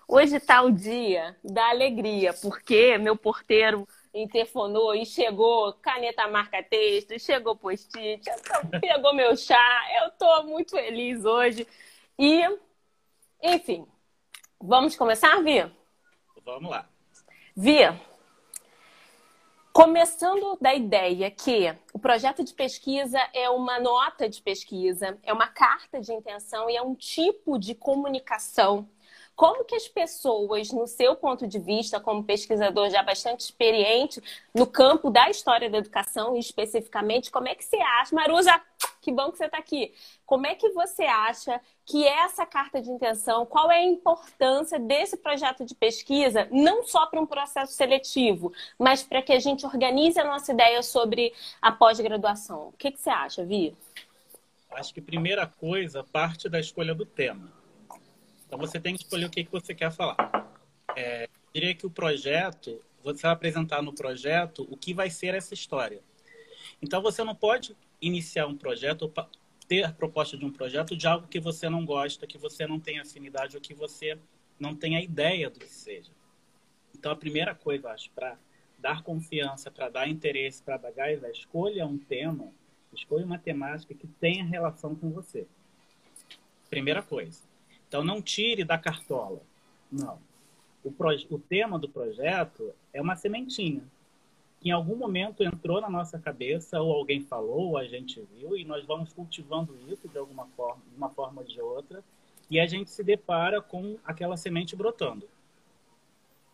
hoje 0.08 0.36
está 0.36 0.62
o 0.62 0.72
dia 0.72 1.38
da 1.44 1.70
alegria, 1.70 2.34
porque 2.34 2.98
meu 2.98 3.16
porteiro 3.16 3.88
interfonou 4.14 4.94
e 4.94 5.06
chegou 5.06 5.74
caneta 5.74 6.28
marca-texto, 6.28 7.18
chegou 7.20 7.56
post-it, 7.56 8.24
pegou 8.82 9.14
meu 9.14 9.38
chá. 9.38 9.82
Eu 10.02 10.10
estou 10.10 10.44
muito 10.46 10.72
feliz 10.72 11.24
hoje. 11.24 11.66
E, 12.18 12.44
enfim, 13.42 13.88
vamos 14.60 14.96
começar, 14.96 15.42
Via? 15.42 15.79
Vamos 16.54 16.72
lá. 16.72 16.90
Via, 17.56 18.00
começando 19.72 20.58
da 20.60 20.74
ideia 20.74 21.30
que 21.30 21.74
o 21.94 22.00
projeto 22.00 22.44
de 22.44 22.54
pesquisa 22.54 23.20
é 23.34 23.50
uma 23.50 23.80
nota 23.80 24.28
de 24.28 24.42
pesquisa, 24.42 25.18
é 25.24 25.32
uma 25.32 25.48
carta 25.48 26.02
de 26.02 26.12
intenção 26.12 26.70
e 26.70 26.76
é 26.76 26.82
um 26.82 26.96
tipo 26.96 27.60
de 27.60 27.76
comunicação 27.76 28.90
como 29.40 29.64
que 29.64 29.74
as 29.74 29.88
pessoas, 29.88 30.70
no 30.74 30.86
seu 30.86 31.16
ponto 31.16 31.48
de 31.48 31.60
vista, 31.60 31.98
como 31.98 32.26
pesquisador 32.26 32.90
já 32.90 33.02
bastante 33.02 33.40
experiente 33.40 34.22
no 34.54 34.68
campo 34.68 35.10
da 35.10 35.30
história 35.30 35.70
da 35.70 35.78
educação, 35.78 36.36
especificamente, 36.36 37.32
como 37.32 37.48
é 37.48 37.56
que 37.56 37.64
você 37.64 37.78
acha, 37.78 38.14
Marusa, 38.14 38.62
que 39.00 39.14
bom 39.14 39.32
que 39.32 39.38
você 39.38 39.46
está 39.46 39.58
aqui. 39.58 39.94
Como 40.26 40.46
é 40.46 40.56
que 40.56 40.68
você 40.72 41.04
acha 41.04 41.62
que 41.86 42.06
é 42.06 42.26
essa 42.26 42.46
carta 42.46 42.82
de 42.82 42.90
intenção, 42.90 43.46
qual 43.46 43.72
é 43.72 43.78
a 43.78 43.86
importância 43.86 44.78
desse 44.78 45.16
projeto 45.16 45.64
de 45.64 45.74
pesquisa, 45.74 46.46
não 46.52 46.84
só 46.84 47.06
para 47.06 47.22
um 47.22 47.26
processo 47.26 47.72
seletivo, 47.72 48.52
mas 48.78 49.04
para 49.04 49.22
que 49.22 49.32
a 49.32 49.40
gente 49.40 49.66
organize 49.66 50.20
a 50.20 50.26
nossa 50.26 50.52
ideia 50.52 50.84
sobre 50.84 51.34
a 51.62 51.72
pós-graduação? 51.72 52.68
O 52.68 52.74
que, 52.74 52.92
que 52.92 53.00
você 53.00 53.10
acha, 53.10 53.46
Vi? 53.46 53.74
Acho 54.72 54.94
que 54.94 55.00
primeira 55.00 55.48
coisa 55.48 56.04
parte 56.04 56.50
da 56.50 56.60
escolha 56.60 56.94
do 56.94 57.06
tema. 57.06 57.58
Então 58.50 58.58
você 58.58 58.80
tem 58.80 58.96
que 58.96 59.04
escolher 59.04 59.26
o 59.26 59.30
que, 59.30 59.44
que 59.44 59.52
você 59.52 59.76
quer 59.76 59.92
falar. 59.92 60.18
É, 60.96 61.30
diria 61.54 61.76
que 61.76 61.86
o 61.86 61.90
projeto, 61.90 62.82
você 63.04 63.22
vai 63.22 63.32
apresentar 63.32 63.80
no 63.84 63.94
projeto 63.94 64.68
o 64.72 64.76
que 64.76 64.92
vai 64.92 65.12
ser 65.12 65.36
essa 65.36 65.54
história. 65.54 66.02
Então 66.82 67.00
você 67.00 67.24
não 67.24 67.36
pode 67.36 67.78
iniciar 68.02 68.48
um 68.48 68.58
projeto 68.58 69.04
ou 69.04 69.14
ter 69.68 69.84
a 69.84 69.92
proposta 69.92 70.36
de 70.36 70.44
um 70.44 70.52
projeto 70.52 70.98
de 70.98 71.06
algo 71.06 71.28
que 71.28 71.40
você 71.40 71.70
não 71.70 71.86
gosta, 71.86 72.26
que 72.26 72.40
você 72.40 72.66
não 72.66 72.80
tem 72.80 73.00
afinidade 73.00 73.56
ou 73.56 73.62
que 73.62 73.76
você 73.76 74.18
não 74.60 74.76
tem 74.76 74.98
a 74.98 75.02
ideia 75.02 75.48
do 75.48 75.60
que 75.60 75.70
seja. 75.70 76.12
Então 76.98 77.12
a 77.12 77.16
primeira 77.16 77.54
coisa, 77.54 77.92
acho, 77.92 78.10
para 78.10 78.36
dar 78.80 79.04
confiança, 79.04 79.70
para 79.70 79.90
dar 79.90 80.10
interesse, 80.10 80.64
para 80.64 80.78
dar 80.78 80.92
gás, 80.92 81.24
é 81.24 81.30
escolha 81.30 81.86
um 81.86 82.00
tema, 82.00 82.52
escolha 82.92 83.24
uma 83.24 83.38
temática 83.38 83.94
que 83.94 84.08
tenha 84.08 84.44
relação 84.44 84.96
com 84.96 85.12
você. 85.12 85.46
Primeira 86.68 87.04
coisa. 87.04 87.49
Então, 87.90 88.04
não 88.04 88.22
tire 88.22 88.64
da 88.64 88.78
cartola. 88.78 89.42
Não. 89.92 90.18
O, 90.84 90.94
o 91.30 91.40
tema 91.40 91.78
do 91.78 91.90
projeto 91.90 92.72
é 92.94 93.02
uma 93.02 93.18
sementinha 93.18 93.84
que 94.60 94.70
em 94.70 94.72
algum 94.72 94.96
momento 94.96 95.44
entrou 95.44 95.80
na 95.80 95.90
nossa 95.90 96.20
cabeça, 96.20 96.82
ou 96.82 96.92
alguém 96.92 97.22
falou, 97.22 97.70
ou 97.70 97.78
a 97.78 97.86
gente 97.86 98.22
viu, 98.36 98.58
e 98.58 98.66
nós 98.66 98.86
vamos 98.86 99.14
cultivando 99.14 99.76
isso 99.88 100.08
de 100.08 100.18
alguma 100.18 100.46
forma, 100.48 100.82
de 100.90 100.98
uma 100.98 101.10
forma 101.10 101.42
ou 101.42 101.48
de 101.48 101.62
outra, 101.62 102.04
e 102.50 102.60
a 102.60 102.66
gente 102.66 102.90
se 102.90 103.04
depara 103.04 103.62
com 103.62 103.98
aquela 104.04 104.36
semente 104.36 104.76
brotando. 104.76 105.28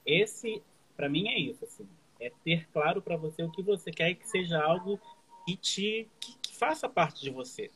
Esse, 0.06 0.62
para 0.96 1.10
mim, 1.10 1.30
é 1.30 1.40
isso, 1.40 1.66
assim, 1.66 1.88
é 2.20 2.32
ter 2.44 2.68
claro 2.72 3.02
para 3.02 3.18
você 3.18 3.42
o 3.42 3.50
que 3.50 3.64
você 3.64 3.92
quer 3.92 4.14
que 4.14 4.28
seja 4.28 4.62
algo 4.62 5.00
que 5.46 5.56
te 5.56 6.08
que, 6.20 6.38
que 6.38 6.56
faça 6.56 6.88
parte 6.88 7.22
de 7.22 7.32
você. 7.32 7.72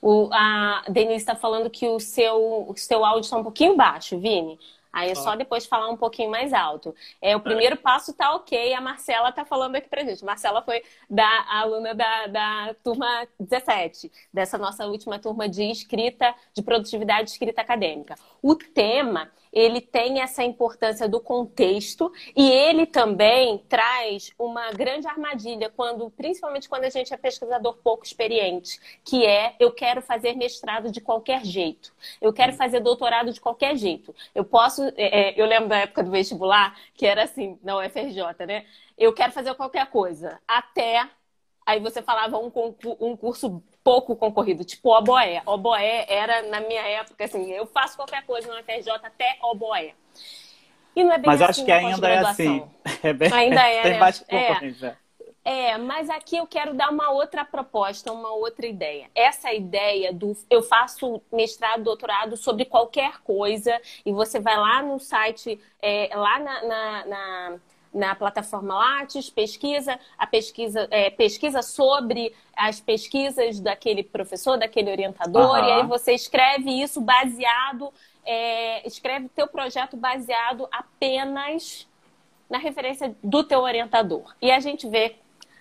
O, 0.00 0.28
a 0.32 0.84
Denise 0.88 1.16
está 1.16 1.34
falando 1.34 1.68
que 1.68 1.88
o 1.88 1.98
seu, 1.98 2.66
o 2.68 2.76
seu 2.76 3.04
áudio 3.04 3.22
está 3.22 3.36
um 3.36 3.42
pouquinho 3.42 3.76
baixo, 3.76 4.18
Vini. 4.18 4.58
Aí 4.92 5.10
é 5.10 5.14
só 5.14 5.36
depois 5.36 5.66
falar 5.66 5.88
um 5.88 5.96
pouquinho 5.96 6.30
mais 6.30 6.52
alto. 6.52 6.94
É, 7.20 7.36
o 7.36 7.40
primeiro 7.40 7.76
passo 7.76 8.12
tá 8.12 8.34
ok, 8.34 8.72
a 8.72 8.80
Marcela 8.80 9.30
tá 9.30 9.44
falando 9.44 9.76
aqui 9.76 9.88
pra 9.88 10.02
gente. 10.02 10.24
Marcela 10.24 10.62
foi 10.62 10.82
da 11.08 11.44
aluna 11.48 11.94
da, 11.94 12.26
da 12.26 12.74
turma 12.82 13.26
17, 13.38 14.10
dessa 14.32 14.56
nossa 14.56 14.86
última 14.86 15.18
turma 15.18 15.48
de 15.48 15.62
escrita, 15.70 16.34
de 16.54 16.62
produtividade 16.62 17.24
de 17.24 17.30
escrita 17.32 17.60
acadêmica. 17.60 18.14
O 18.42 18.54
tema 18.56 19.30
ele 19.52 19.80
tem 19.80 20.20
essa 20.20 20.42
importância 20.42 21.08
do 21.08 21.20
contexto 21.20 22.12
e 22.36 22.50
ele 22.50 22.86
também 22.86 23.58
traz 23.68 24.32
uma 24.38 24.70
grande 24.72 25.06
armadilha 25.06 25.70
quando, 25.70 26.10
principalmente 26.10 26.68
quando 26.68 26.84
a 26.84 26.90
gente 26.90 27.12
é 27.12 27.16
pesquisador 27.16 27.76
pouco 27.82 28.04
experiente, 28.04 28.80
que 29.04 29.26
é 29.26 29.54
eu 29.58 29.72
quero 29.72 30.02
fazer 30.02 30.34
mestrado 30.36 30.90
de 30.90 31.00
qualquer 31.00 31.44
jeito, 31.44 31.92
eu 32.20 32.32
quero 32.32 32.52
fazer 32.52 32.80
doutorado 32.80 33.32
de 33.32 33.40
qualquer 33.40 33.76
jeito. 33.76 34.14
Eu 34.34 34.44
posso, 34.44 34.82
é, 34.96 35.30
é 35.30 35.40
eu 35.40 35.46
lembro 35.46 35.68
da 35.68 35.78
época 35.78 36.02
do 36.02 36.10
vestibular 36.10 36.76
que 36.94 37.06
era 37.06 37.24
assim, 37.24 37.58
na 37.62 37.78
UFRJ, 37.78 38.46
né? 38.46 38.64
Eu 38.96 39.12
quero 39.12 39.32
fazer 39.32 39.54
qualquer 39.54 39.86
coisa, 39.90 40.40
até 40.46 41.08
aí 41.64 41.80
você 41.80 42.02
falava 42.02 42.38
um, 42.38 42.50
um 43.00 43.16
curso 43.16 43.62
pouco 43.82 44.16
concorrido, 44.16 44.64
tipo 44.64 44.96
oboé. 44.96 45.42
Oboé 45.46 46.06
era, 46.08 46.42
na 46.42 46.60
minha 46.60 46.82
época, 46.82 47.24
assim, 47.24 47.50
eu 47.52 47.66
faço 47.66 47.96
qualquer 47.96 48.24
coisa 48.24 48.48
no 48.48 48.62
FRJ 48.62 48.90
até 49.02 49.38
oboé. 49.42 49.94
E 50.94 51.04
não 51.04 51.12
é 51.12 51.18
bem 51.18 51.26
Mas 51.26 51.40
assim 51.40 51.50
acho 51.50 51.64
que 51.64 51.72
ainda 51.72 52.08
é 52.08 52.18
assim. 52.18 52.64
É 53.02 53.12
bem, 53.12 53.32
ainda 53.32 53.60
é, 53.68 53.82
tem 53.82 54.72
né? 54.80 54.96
É. 54.98 55.08
É, 55.44 55.78
mas 55.78 56.10
aqui 56.10 56.36
eu 56.36 56.46
quero 56.46 56.74
dar 56.74 56.90
uma 56.90 57.10
outra 57.10 57.42
proposta, 57.42 58.12
uma 58.12 58.34
outra 58.34 58.66
ideia. 58.66 59.08
Essa 59.14 59.50
ideia 59.50 60.12
do 60.12 60.36
eu 60.50 60.62
faço 60.62 61.22
mestrado, 61.32 61.84
doutorado 61.84 62.36
sobre 62.36 62.66
qualquer 62.66 63.22
coisa 63.22 63.80
e 64.04 64.12
você 64.12 64.38
vai 64.38 64.58
lá 64.58 64.82
no 64.82 64.98
site, 64.98 65.58
é, 65.80 66.10
lá 66.14 66.38
na, 66.38 66.62
na, 66.66 67.06
na 67.06 67.58
na 67.92 68.14
plataforma 68.14 68.74
Lattes, 68.74 69.30
pesquisa, 69.30 69.98
a 70.16 70.26
pesquisa, 70.26 70.86
é, 70.90 71.10
pesquisa 71.10 71.62
sobre 71.62 72.34
as 72.54 72.80
pesquisas 72.80 73.60
daquele 73.60 74.02
professor, 74.02 74.58
daquele 74.58 74.90
orientador, 74.90 75.58
uhum. 75.58 75.64
e 75.64 75.72
aí 75.72 75.86
você 75.86 76.12
escreve 76.12 76.70
isso 76.70 77.00
baseado, 77.00 77.92
é, 78.24 78.86
escreve 78.86 79.28
teu 79.28 79.48
projeto 79.48 79.96
baseado 79.96 80.68
apenas 80.70 81.88
na 82.48 82.58
referência 82.58 83.14
do 83.22 83.44
teu 83.44 83.60
orientador. 83.60 84.34
E 84.40 84.50
a 84.50 84.60
gente 84.60 84.88
vê 84.88 85.16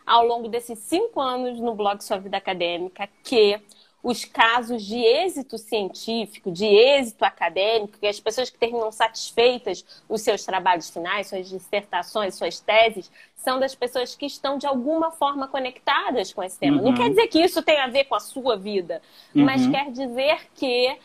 ao 0.05 0.25
longo 0.25 0.47
desses 0.47 0.79
cinco 0.79 1.19
anos 1.19 1.59
no 1.59 1.75
blog 1.75 2.01
Sua 2.01 2.17
Vida 2.17 2.37
Acadêmica 2.37 3.09
que 3.23 3.59
os 4.03 4.23
casos 4.23 4.85
de 4.85 4.97
êxito 4.97 5.57
científico, 5.57 6.51
de 6.51 6.65
êxito 6.65 7.25
acadêmico, 7.25 7.97
que 7.99 8.07
as 8.07 8.19
pessoas 8.19 8.49
que 8.49 8.57
terminam 8.57 8.91
satisfeitas 8.91 9.83
os 10.07 10.21
seus 10.21 10.45
trabalhos 10.45 10.89
finais, 10.89 11.27
suas 11.27 11.49
dissertações, 11.49 12.35
suas 12.35 12.59
teses, 12.59 13.11
são 13.35 13.59
das 13.59 13.75
pessoas 13.75 14.15
que 14.15 14.25
estão 14.25 14.57
de 14.57 14.67
alguma 14.67 15.11
forma 15.11 15.47
conectadas 15.47 16.33
com 16.33 16.43
esse 16.43 16.57
tema. 16.59 16.77
Uhum. 16.77 16.91
Não 16.91 16.95
quer 16.95 17.09
dizer 17.09 17.27
que 17.27 17.39
isso 17.39 17.61
tenha 17.63 17.85
a 17.85 17.87
ver 17.87 18.05
com 18.05 18.15
a 18.15 18.19
sua 18.19 18.55
vida, 18.55 19.01
uhum. 19.35 19.45
mas 19.45 19.67
quer 19.67 19.91
dizer 19.91 20.47
que 20.55 20.97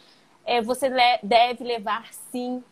é, 0.44 0.60
você 0.60 0.90
deve 1.22 1.64
levar 1.64 2.12
sim 2.30 2.62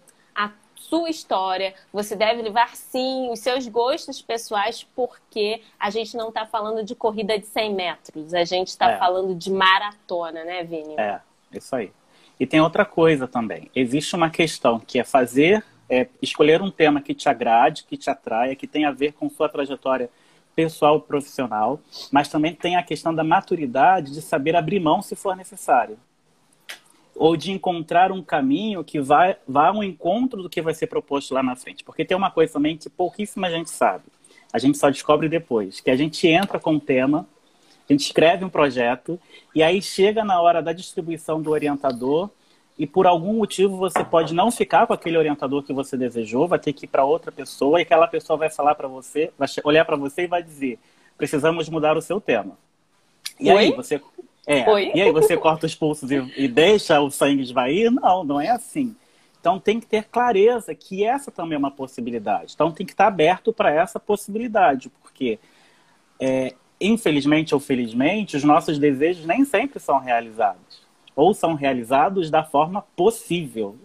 sua 0.80 1.10
história, 1.10 1.74
você 1.92 2.16
deve 2.16 2.40
levar 2.40 2.74
sim 2.74 3.28
os 3.30 3.40
seus 3.40 3.68
gostos 3.68 4.22
pessoais, 4.22 4.82
porque 4.96 5.62
a 5.78 5.90
gente 5.90 6.16
não 6.16 6.30
está 6.30 6.46
falando 6.46 6.82
de 6.82 6.94
corrida 6.94 7.38
de 7.38 7.46
100 7.46 7.74
metros, 7.74 8.34
a 8.34 8.44
gente 8.44 8.68
está 8.68 8.92
é. 8.92 8.98
falando 8.98 9.34
de 9.34 9.52
maratona, 9.52 10.42
né, 10.42 10.64
Vini? 10.64 10.94
É, 10.98 11.20
isso 11.52 11.76
aí. 11.76 11.92
E 12.38 12.46
tem 12.46 12.60
outra 12.60 12.86
coisa 12.86 13.28
também. 13.28 13.70
Existe 13.74 14.16
uma 14.16 14.30
questão 14.30 14.80
que 14.80 14.98
é 14.98 15.04
fazer, 15.04 15.62
é, 15.88 16.08
escolher 16.22 16.62
um 16.62 16.70
tema 16.70 17.02
que 17.02 17.14
te 17.14 17.28
agrade, 17.28 17.84
que 17.84 17.98
te 17.98 18.08
atraia, 18.08 18.56
que 18.56 18.66
tenha 18.66 18.88
a 18.88 18.92
ver 18.92 19.12
com 19.12 19.28
sua 19.28 19.48
trajetória 19.48 20.08
pessoal 20.56 20.96
e 20.96 21.00
profissional, 21.02 21.78
mas 22.10 22.28
também 22.28 22.54
tem 22.54 22.76
a 22.76 22.82
questão 22.82 23.14
da 23.14 23.22
maturidade 23.22 24.12
de 24.12 24.22
saber 24.22 24.56
abrir 24.56 24.80
mão 24.80 25.02
se 25.02 25.14
for 25.14 25.36
necessário 25.36 25.98
ou 27.14 27.36
de 27.36 27.52
encontrar 27.52 28.12
um 28.12 28.22
caminho 28.22 28.82
que 28.82 29.00
vai, 29.00 29.36
vá 29.46 29.68
ao 29.68 29.82
encontro 29.82 30.42
do 30.42 30.50
que 30.50 30.62
vai 30.62 30.74
ser 30.74 30.86
proposto 30.86 31.34
lá 31.34 31.42
na 31.42 31.56
frente. 31.56 31.84
Porque 31.84 32.04
tem 32.04 32.16
uma 32.16 32.30
coisa 32.30 32.52
também 32.52 32.76
que 32.76 32.88
pouquíssima 32.88 33.50
gente 33.50 33.70
sabe. 33.70 34.04
A 34.52 34.58
gente 34.58 34.78
só 34.78 34.90
descobre 34.90 35.28
depois, 35.28 35.80
que 35.80 35.90
a 35.90 35.96
gente 35.96 36.26
entra 36.26 36.58
com 36.58 36.72
um 36.72 36.80
tema, 36.80 37.26
a 37.88 37.92
gente 37.92 38.04
escreve 38.04 38.44
um 38.44 38.48
projeto, 38.48 39.18
e 39.54 39.62
aí 39.62 39.80
chega 39.80 40.24
na 40.24 40.40
hora 40.40 40.62
da 40.62 40.72
distribuição 40.72 41.40
do 41.40 41.50
orientador, 41.50 42.30
e 42.78 42.86
por 42.86 43.06
algum 43.06 43.34
motivo 43.34 43.76
você 43.76 44.02
pode 44.02 44.32
não 44.32 44.50
ficar 44.50 44.86
com 44.86 44.92
aquele 44.92 45.18
orientador 45.18 45.62
que 45.62 45.72
você 45.72 45.96
desejou, 45.96 46.48
vai 46.48 46.58
ter 46.58 46.72
que 46.72 46.86
ir 46.86 46.88
para 46.88 47.04
outra 47.04 47.30
pessoa, 47.30 47.78
e 47.78 47.82
aquela 47.82 48.08
pessoa 48.08 48.36
vai 48.36 48.50
falar 48.50 48.74
para 48.74 48.88
você, 48.88 49.30
vai 49.38 49.48
olhar 49.64 49.84
para 49.84 49.96
você 49.96 50.22
e 50.22 50.26
vai 50.26 50.42
dizer: 50.42 50.78
precisamos 51.18 51.68
mudar 51.68 51.96
o 51.96 52.00
seu 52.00 52.20
tema. 52.20 52.56
E 53.38 53.50
Oi? 53.50 53.58
aí 53.58 53.72
você 53.72 54.00
é. 54.46 54.64
E 54.96 55.02
aí 55.02 55.12
você 55.12 55.36
corta 55.36 55.66
os 55.66 55.74
pulsos 55.74 56.10
e, 56.10 56.16
e 56.36 56.48
deixa 56.48 57.00
o 57.00 57.10
sangue 57.10 57.42
esvair? 57.42 57.90
Não, 57.90 58.24
não 58.24 58.40
é 58.40 58.48
assim. 58.48 58.96
Então 59.40 59.58
tem 59.58 59.80
que 59.80 59.86
ter 59.86 60.04
clareza 60.04 60.74
que 60.74 61.04
essa 61.04 61.30
também 61.30 61.54
é 61.54 61.58
uma 61.58 61.70
possibilidade. 61.70 62.52
Então 62.54 62.70
tem 62.70 62.86
que 62.86 62.92
estar 62.92 63.06
aberto 63.06 63.52
para 63.52 63.72
essa 63.72 63.98
possibilidade, 63.98 64.90
porque 65.02 65.38
é, 66.18 66.54
infelizmente 66.80 67.54
ou 67.54 67.60
felizmente 67.60 68.36
os 68.36 68.44
nossos 68.44 68.78
desejos 68.78 69.24
nem 69.24 69.44
sempre 69.44 69.80
são 69.80 69.98
realizados 69.98 70.80
ou 71.16 71.34
são 71.34 71.54
realizados 71.54 72.30
da 72.30 72.42
forma 72.42 72.82
possível. 72.96 73.76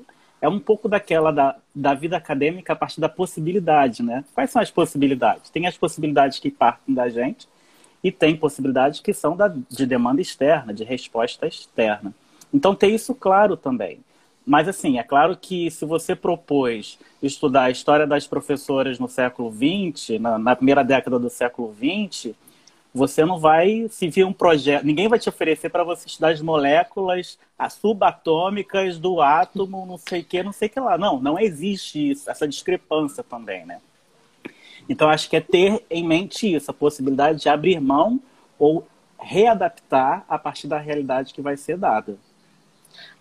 É 0.41 0.47
um 0.47 0.59
pouco 0.59 0.87
daquela 0.87 1.31
da, 1.31 1.55
da 1.73 1.93
vida 1.93 2.17
acadêmica 2.17 2.73
a 2.73 2.75
partir 2.75 3.01
da 3.01 3.09
possibilidade, 3.09 4.03
né? 4.03 4.23
Quais 4.33 4.51
são 4.51 4.61
as 4.61 4.69
possibilidades? 4.69 5.49
Tem 5.49 5.65
as 5.65 5.77
possibilidades 5.77 6.39
que 6.39 6.51
partem 6.51 6.93
da 6.93 7.09
gente 7.09 7.47
e 8.05 8.11
tem 8.11 8.37
possibilidades 8.37 8.99
que 8.99 9.11
são 9.15 9.35
da, 9.35 9.47
de 9.47 9.83
demanda 9.83 10.21
externa, 10.21 10.71
de 10.71 10.83
resposta 10.83 11.47
externa. 11.47 12.13
Então, 12.53 12.75
ter 12.75 12.89
isso 12.89 13.15
claro 13.15 13.57
também. 13.57 13.97
Mas, 14.45 14.67
assim, 14.67 14.99
é 14.99 15.03
claro 15.03 15.35
que 15.35 15.71
se 15.71 15.85
você 15.85 16.15
propôs 16.15 16.99
estudar 17.19 17.63
a 17.63 17.71
história 17.71 18.05
das 18.05 18.27
professoras 18.27 18.99
no 18.99 19.07
século 19.07 19.51
XX, 19.51 20.19
na, 20.19 20.37
na 20.37 20.55
primeira 20.55 20.83
década 20.83 21.17
do 21.17 21.31
século 21.31 21.73
XX, 21.73 22.35
você 22.93 23.25
não 23.25 23.39
vai 23.39 23.87
se 23.89 24.07
vir 24.07 24.23
um 24.23 24.31
projeto, 24.31 24.85
ninguém 24.85 25.07
vai 25.07 25.17
te 25.17 25.27
oferecer 25.27 25.69
para 25.71 25.83
você 25.83 26.05
estudar 26.05 26.29
as 26.29 26.41
moléculas 26.41 27.39
subatômicas 27.71 28.99
do 28.99 29.19
átomo, 29.19 29.83
não 29.83 29.97
sei 29.97 30.21
o 30.21 30.23
que, 30.23 30.43
não 30.43 30.51
sei 30.51 30.67
o 30.67 30.71
que 30.71 30.79
lá. 30.79 30.95
Não, 30.95 31.19
não 31.19 31.39
existe 31.39 32.11
isso, 32.11 32.29
essa 32.29 32.47
discrepância 32.47 33.23
também, 33.23 33.65
né? 33.65 33.79
Então, 34.87 35.09
acho 35.09 35.29
que 35.29 35.35
é 35.35 35.41
ter 35.41 35.83
em 35.89 36.07
mente 36.07 36.53
isso, 36.53 36.69
a 36.69 36.73
possibilidade 36.73 37.41
de 37.41 37.49
abrir 37.49 37.79
mão 37.79 38.19
ou 38.57 38.87
readaptar 39.19 40.23
a 40.29 40.37
partir 40.37 40.67
da 40.67 40.77
realidade 40.77 41.33
que 41.33 41.41
vai 41.41 41.57
ser 41.57 41.77
dada. 41.77 42.17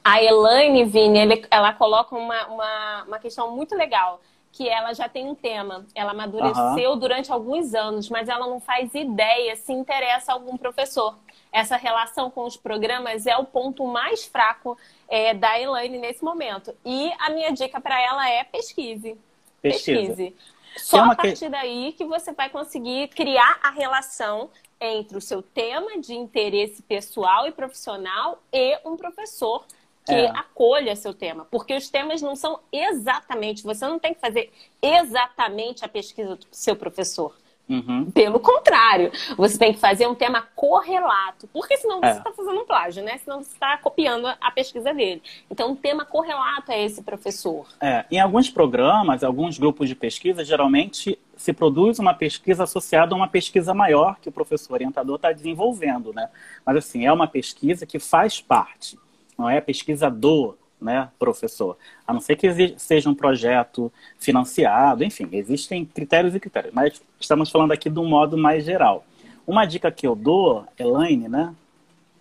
A 0.05 0.23
Elaine, 0.23 0.85
Vini, 0.85 1.43
ela 1.51 1.73
coloca 1.73 2.15
uma, 2.15 2.47
uma, 2.47 3.05
uma 3.05 3.19
questão 3.19 3.57
muito 3.57 3.75
legal, 3.75 4.21
que 4.53 4.69
ela 4.69 4.93
já 4.93 5.09
tem 5.09 5.27
um 5.27 5.35
tema. 5.35 5.87
Ela 5.95 6.13
amadureceu 6.13 6.91
uhum. 6.91 6.99
durante 6.99 7.33
alguns 7.33 7.75
anos, 7.75 8.11
mas 8.11 8.29
ela 8.29 8.47
não 8.47 8.61
faz 8.61 8.95
ideia 8.95 9.57
se 9.57 9.73
interessa 9.73 10.33
algum 10.33 10.57
professor. 10.57 11.17
Essa 11.51 11.77
relação 11.77 12.31
com 12.31 12.45
os 12.45 12.57
programas 12.57 13.27
é 13.27 13.37
o 13.37 13.45
ponto 13.45 13.87
mais 13.87 14.25
fraco 14.25 14.77
é, 15.09 15.33
da 15.33 15.59
Elaine 15.59 15.99
nesse 15.99 16.23
momento. 16.23 16.75
E 16.85 17.11
a 17.19 17.31
minha 17.31 17.51
dica 17.53 17.81
para 17.81 18.01
ela 18.01 18.29
é 18.29 18.45
pesquise. 18.45 19.17
Pesquisa. 19.63 20.09
Pesquise. 20.09 20.37
Só 20.77 21.05
a 21.05 21.15
partir 21.15 21.49
daí 21.49 21.93
que 21.93 22.05
você 22.05 22.33
vai 22.33 22.51
conseguir 22.51 23.09
criar 23.09 23.59
a 23.63 23.71
relação 23.71 24.51
entre 24.81 25.17
o 25.17 25.21
seu 25.21 25.43
tema 25.43 25.99
de 26.01 26.15
interesse 26.15 26.83
pessoal 26.83 27.47
e 27.47 27.53
profissional 27.53 28.43
e 28.53 28.79
um 28.85 28.97
professor 28.97 29.65
que 30.05 30.13
é. 30.13 30.29
acolha 30.31 30.95
seu 30.95 31.15
tema. 31.15 31.47
Porque 31.51 31.75
os 31.75 31.89
temas 31.89 32.21
não 32.21 32.37
são 32.37 32.61
exatamente, 32.71 33.63
você 33.63 33.87
não 33.87 33.99
tem 33.99 34.15
que 34.15 34.21
fazer 34.21 34.53
exatamente 34.83 35.85
a 35.85 35.89
pesquisa 35.89 36.37
do 36.37 36.47
seu 36.51 36.77
professor. 36.77 37.35
Uhum. 37.69 38.11
Pelo 38.11 38.39
contrário, 38.39 39.11
você 39.37 39.57
tem 39.59 39.73
que 39.73 39.81
fazer 39.81 40.07
um 40.07 40.15
tema 40.15 40.43
correlato, 40.55 41.49
porque 41.49 41.77
senão 41.79 42.01
você 42.01 42.19
está 42.19 42.31
é. 42.31 42.33
fazendo 42.33 42.61
um 42.61 42.67
plágio, 42.67 43.03
né? 43.03 43.19
Senão 43.19 43.43
você 43.43 43.53
está 43.53 43.77
copiando 43.79 44.27
a 44.27 44.51
pesquisa 44.51 44.93
dele. 44.93 45.23
Então, 45.51 45.71
um 45.71 45.77
tema 45.77 46.05
correlato 46.05 46.71
é 46.71 46.85
esse 46.85 47.03
professor. 47.03 47.67
É, 47.81 48.05
em 48.11 48.21
alguns 48.21 48.51
programas, 48.51 49.25
alguns 49.25 49.59
grupos 49.59 49.89
de 49.89 49.95
pesquisa, 49.95 50.45
geralmente 50.45 51.19
se 51.37 51.53
produz 51.53 51.99
uma 51.99 52.15
pesquisa 52.15 52.65
associada 52.65 53.15
a 53.15 53.17
uma 53.17 53.29
pesquisa 53.29 53.73
maior 53.73 54.19
que 54.21 54.29
o 54.29 54.33
professor 54.33 54.75
orientador 54.75 55.17
está 55.17 55.33
desenvolvendo, 55.33 56.13
né? 56.13 56.29
Mas 56.65 56.77
assim, 56.77 57.07
é 57.07 57.13
uma 57.13 57.27
pesquisa 57.27 57.87
que 57.87 57.99
faz 57.99 58.41
parte, 58.41 58.99
não 59.39 59.49
é 59.49 59.61
pesquisador 59.61 60.57
né, 60.85 61.09
professor. 61.19 61.79
A 62.07 62.13
não 62.13 62.21
ser 62.21 62.37
que 62.37 62.75
seja 62.77 63.09
um 63.09 63.15
projeto 63.15 63.91
financiado, 64.19 65.03
enfim, 65.03 65.27
existem 65.33 65.85
critérios 65.85 66.35
e 66.35 66.41
critérios, 66.41 66.75
mas 66.75 67.03
estamos 67.19 67.51
falando 67.51 67.73
aqui 67.73 67.89
de 67.89 67.99
um 67.99 68.07
modo 68.07 68.37
mais 68.37 68.65
geral. 68.65 69.05
Uma 69.47 69.65
dica 69.65 69.91
que 69.91 70.07
eu 70.07 70.15
dou, 70.15 70.67
Elaine, 70.79 71.29
né? 71.29 71.55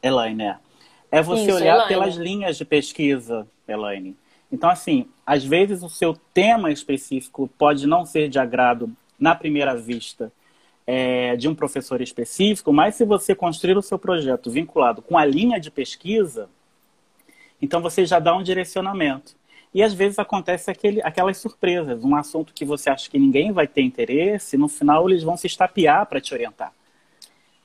Elaine, 0.01 0.43
é, 0.43 0.57
é 1.11 1.21
você 1.21 1.43
Isso, 1.43 1.55
olhar 1.55 1.75
Elaine. 1.75 1.87
pelas 1.87 2.15
linhas 2.15 2.57
de 2.57 2.63
pesquisa, 2.63 3.45
Elaine. 3.67 4.15
Então, 4.49 4.69
assim, 4.69 5.07
às 5.25 5.43
vezes 5.43 5.83
o 5.83 5.89
seu 5.89 6.15
tema 6.33 6.71
específico 6.71 7.49
pode 7.57 7.85
não 7.85 8.05
ser 8.05 8.29
de 8.29 8.39
agrado 8.39 8.89
na 9.19 9.35
primeira 9.35 9.75
vista 9.75 10.31
é, 10.85 11.35
de 11.35 11.47
um 11.47 11.55
professor 11.55 12.01
específico, 12.01 12.71
mas 12.71 12.95
se 12.95 13.05
você 13.05 13.33
construir 13.33 13.77
o 13.77 13.81
seu 13.81 13.97
projeto 13.97 14.49
vinculado 14.51 15.01
com 15.01 15.17
a 15.17 15.25
linha 15.25 15.59
de 15.59 15.71
pesquisa, 15.71 16.49
então 17.63 17.81
você 17.81 18.05
já 18.05 18.19
dá 18.19 18.35
um 18.35 18.43
direcionamento. 18.43 19.37
E 19.73 19.81
às 19.81 19.93
vezes 19.93 20.19
acontece 20.19 20.69
aquele, 20.69 21.01
aquelas 21.01 21.37
surpresas, 21.37 22.03
um 22.03 22.13
assunto 22.13 22.53
que 22.53 22.65
você 22.65 22.89
acha 22.89 23.09
que 23.09 23.17
ninguém 23.17 23.53
vai 23.53 23.65
ter 23.65 23.81
interesse, 23.81 24.57
no 24.57 24.67
final 24.67 25.09
eles 25.09 25.23
vão 25.23 25.37
se 25.37 25.47
estapear 25.47 26.05
para 26.05 26.19
te 26.19 26.33
orientar. 26.33 26.73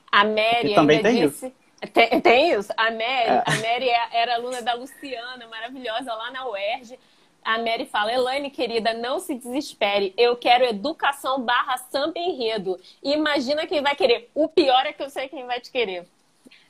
A 0.09 0.23
Mary 0.23 0.73
também 0.73 1.01
tem 1.01 1.27
disse... 1.27 1.47
isso. 1.47 1.55
Tem, 1.93 2.21
tem, 2.21 2.51
isso. 2.51 2.71
A 2.77 2.91
Mary, 2.91 3.03
é. 3.03 3.43
a 3.45 3.51
Mary 3.51 3.89
é, 3.89 4.21
era 4.21 4.35
aluna 4.35 4.61
da 4.61 4.73
Luciana, 4.73 5.47
maravilhosa, 5.47 6.13
lá 6.13 6.31
na 6.31 6.47
UERJ. 6.47 6.97
A 7.43 7.57
Mary 7.57 7.85
fala, 7.85 8.13
Elaine, 8.13 8.49
querida, 8.49 8.93
não 8.93 9.19
se 9.19 9.35
desespere. 9.35 10.13
Eu 10.17 10.35
quero 10.37 10.63
educação 10.63 11.41
barra 11.41 11.77
samba 11.77 12.17
enredo. 12.19 12.79
E 13.03 13.13
imagina 13.13 13.67
quem 13.67 13.81
vai 13.81 13.95
querer. 13.95 14.29
O 14.33 14.47
pior 14.47 14.85
é 14.85 14.93
que 14.93 15.03
eu 15.03 15.09
sei 15.09 15.27
quem 15.27 15.45
vai 15.45 15.59
te 15.59 15.71
querer. 15.71 16.05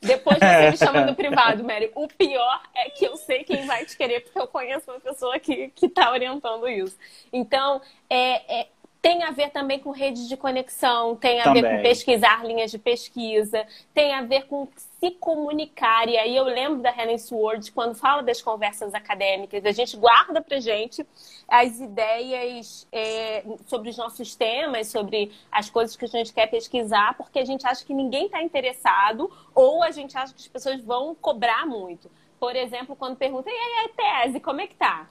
Depois 0.02 0.38
você 0.38 0.72
me 0.72 0.78
chama 0.78 1.06
no 1.06 1.14
privado, 1.16 1.64
Mary. 1.64 1.92
O 1.96 2.08
pior 2.08 2.62
é 2.76 2.90
que 2.90 3.06
eu 3.06 3.18
sei 3.18 3.44
quem 3.44 3.66
vai 3.66 3.86
te 3.86 3.98
querer, 3.98 4.22
porque 4.22 4.40
eu 4.40 4.48
conheço 4.48 4.90
uma 4.90 5.00
pessoa 5.00 5.38
que 5.40 5.72
está 5.82 6.12
orientando 6.12 6.68
isso. 6.68 6.98
Então, 7.32 7.82
é, 8.10 8.62
é, 8.62 8.68
tem 9.02 9.24
a 9.24 9.32
ver 9.32 9.50
também 9.50 9.80
com 9.80 9.92
redes 9.92 10.28
de 10.28 10.36
conexão, 10.36 11.16
tem 11.16 11.40
a 11.40 11.44
também. 11.44 11.62
ver 11.62 11.78
com 11.78 11.82
pesquisar 11.84 12.46
linhas 12.46 12.72
de 12.72 12.78
pesquisa, 12.78 13.66
tem 13.94 14.14
a 14.14 14.22
ver 14.22 14.46
com 14.46 14.68
se 15.00 15.12
comunicar. 15.12 16.08
E 16.10 16.18
aí 16.18 16.36
eu 16.36 16.44
lembro 16.44 16.82
da 16.82 16.92
Helen 16.92 17.18
Sword, 17.18 17.72
quando 17.72 17.96
fala 17.96 18.22
das 18.22 18.42
conversas 18.42 18.94
acadêmicas, 18.94 19.66
a 19.66 19.72
gente 19.72 19.96
guarda 19.96 20.42
pra 20.42 20.60
gente 20.60 21.06
as 21.48 21.80
ideias 21.80 22.88
é, 22.92 23.44
sobre 23.66 23.90
os 23.90 23.98
nossos 23.98 24.36
temas, 24.36 24.88
sobre 24.88 25.32
as 25.52 25.70
coisas 25.70 25.96
que 25.96 26.06
a 26.06 26.08
gente 26.08 26.34
quer 26.34 26.48
pesquisar, 26.48 27.16
porque 27.16 27.40
a 27.40 27.46
gente 27.46 27.66
acha 27.66 27.84
que 27.86 27.94
ninguém 27.94 28.26
está 28.26 28.44
interessado 28.44 29.32
ou 29.56 29.82
a 29.82 29.92
gente 29.92 30.18
acha 30.18 30.34
que 30.34 30.42
as 30.42 30.48
pessoas 30.48 30.84
vão 30.84 31.16
cobrar 31.16 31.66
muito. 31.66 32.12
Por 32.40 32.56
exemplo, 32.56 32.96
quando 32.96 33.16
pergunta, 33.18 33.50
e 33.50 33.54
aí 33.54 33.86
a 33.86 34.24
tese, 34.24 34.40
como 34.40 34.62
é 34.62 34.68
que 34.68 34.76
tá? 34.76 35.10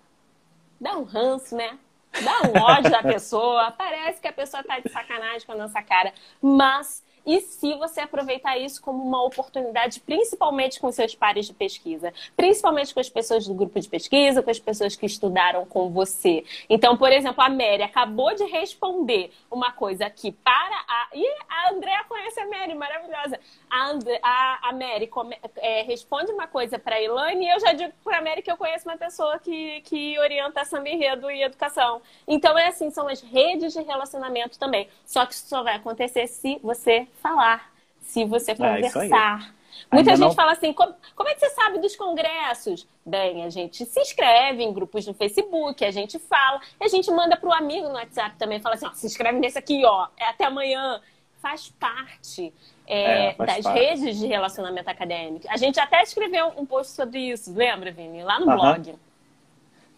Dá 0.81 0.97
um 0.97 1.05
ranço, 1.05 1.57
né? 1.57 1.79
Dá 2.13 2.49
um 2.49 2.63
ódio 2.63 2.91
da 2.91 3.03
pessoa, 3.05 3.71
parece 3.71 4.21
que 4.21 4.29
a 4.29 4.33
pessoa 4.33 4.63
tá 4.63 4.79
de 4.79 4.91
sacanagem 4.91 5.47
com 5.47 5.53
a 5.53 5.57
nossa 5.57 5.83
cara, 5.83 6.13
mas 6.41 7.03
e 7.29 7.43
se 7.43 7.75
você 7.75 8.01
aproveitar 8.01 8.57
isso 8.57 8.81
como 8.81 9.05
uma 9.05 9.23
oportunidade, 9.23 10.01
principalmente 10.01 10.81
com 10.81 10.91
seus 10.91 11.15
pares 11.15 11.45
de 11.45 11.53
pesquisa, 11.53 12.11
principalmente 12.35 12.95
com 12.95 13.01
as 13.01 13.11
pessoas 13.11 13.47
do 13.47 13.53
grupo 13.53 13.79
de 13.79 13.87
pesquisa, 13.87 14.43
com 14.43 14.51
as 14.51 14.59
pessoas 14.59 14.97
que 14.97 15.05
estudaram 15.05 15.67
com 15.67 15.91
você. 15.91 16.43
Então, 16.71 16.97
por 16.97 17.13
exemplo, 17.13 17.43
a 17.43 17.51
Mary 17.51 17.83
acabou 17.83 18.35
de 18.35 18.45
responder 18.45 19.31
uma 19.51 19.71
coisa 19.73 20.07
aqui 20.07 20.33
para 20.33 20.85
a. 20.89 21.09
E 21.13 21.27
a 21.51 21.71
Andrea 21.71 22.03
conhece 22.09 22.41
a 22.41 22.49
Mary, 22.49 22.75
maravilhosa. 22.75 23.39
A, 23.69 23.91
And... 23.91 23.99
a, 24.23 24.69
a 24.71 24.73
Mary 24.73 25.07
come... 25.07 25.37
é, 25.57 25.83
responde 25.83 26.33
uma 26.33 26.47
coisa 26.47 26.79
para 26.79 26.97
a 26.97 27.03
Ilane 27.03 27.45
e 27.45 27.51
eu 27.51 27.61
já 27.61 27.75
digo 27.75 27.93
para 28.03 28.19
a 28.19 28.23
Mary 28.23 28.41
que 28.41 28.51
eu 28.51 28.57
conheço 28.57 28.89
uma 28.89 28.97
pessoa 28.97 29.39
que, 29.39 29.83
que 29.83 30.19
orienta 30.19 30.65
samba 30.65 30.89
enredo 30.89 31.31
e 31.31 31.43
educação. 31.43 32.01
Então, 32.27 32.57
é 32.59 32.69
assim, 32.69 32.91
são 32.91 33.07
as 33.07 33.21
redes 33.21 33.75
de 33.75 33.83
relacionamento 33.83 34.59
também. 34.59 34.89
Só 35.05 35.27
que 35.27 35.35
isso 35.35 35.47
só 35.47 35.63
vai 35.63 35.77
acontecer 35.77 36.27
se 36.27 36.59
você 36.63 37.07
falar, 37.19 37.73
se 38.01 38.25
você 38.25 38.53
é, 38.53 38.55
conversar. 38.55 39.55
É 39.55 39.59
Muita 39.93 40.11
Ainda 40.11 40.17
gente 40.17 40.29
não... 40.29 40.35
fala 40.35 40.53
assim: 40.53 40.73
como, 40.73 40.95
como, 41.15 41.29
é 41.29 41.35
que 41.35 41.41
você 41.41 41.51
sabe 41.51 41.79
dos 41.79 41.97
congressos? 41.97 42.87
Bem, 43.05 43.45
a 43.45 43.51
gente 43.51 43.85
se 43.85 44.01
inscreve 44.01 44.63
em 44.63 44.73
grupos 44.73 45.07
no 45.07 45.15
Facebook, 45.15 45.85
a 45.85 45.91
gente 45.91 46.19
fala, 46.19 46.61
e 46.81 46.85
a 46.85 46.89
gente 46.89 47.11
manda 47.11 47.37
para 47.37 47.49
o 47.49 47.53
amigo 47.53 47.89
no 47.89 47.95
WhatsApp 47.95 48.37
também, 48.37 48.61
fala 48.61 48.75
assim: 48.75 48.87
ó, 48.87 48.93
se 48.93 49.07
inscreve 49.07 49.39
nesse 49.39 49.59
aqui, 49.59 49.85
ó, 49.85 50.09
é 50.17 50.29
até 50.29 50.45
amanhã. 50.45 51.01
Faz 51.41 51.69
parte 51.79 52.53
é, 52.85 53.27
é, 53.27 53.35
faz 53.35 53.55
das 53.55 53.63
parte. 53.63 53.79
redes 53.79 54.19
de 54.19 54.27
relacionamento 54.27 54.91
acadêmico. 54.91 55.47
A 55.49 55.57
gente 55.57 55.79
até 55.79 56.03
escreveu 56.03 56.53
um 56.57 56.67
post 56.67 56.93
sobre 56.93 57.31
isso, 57.31 57.55
lembra, 57.55 57.93
Vini? 57.93 58.25
Lá 58.25 58.41
no 58.41 58.47
uh 58.47 58.51
-huh. 58.51 58.75
blog. 58.75 58.95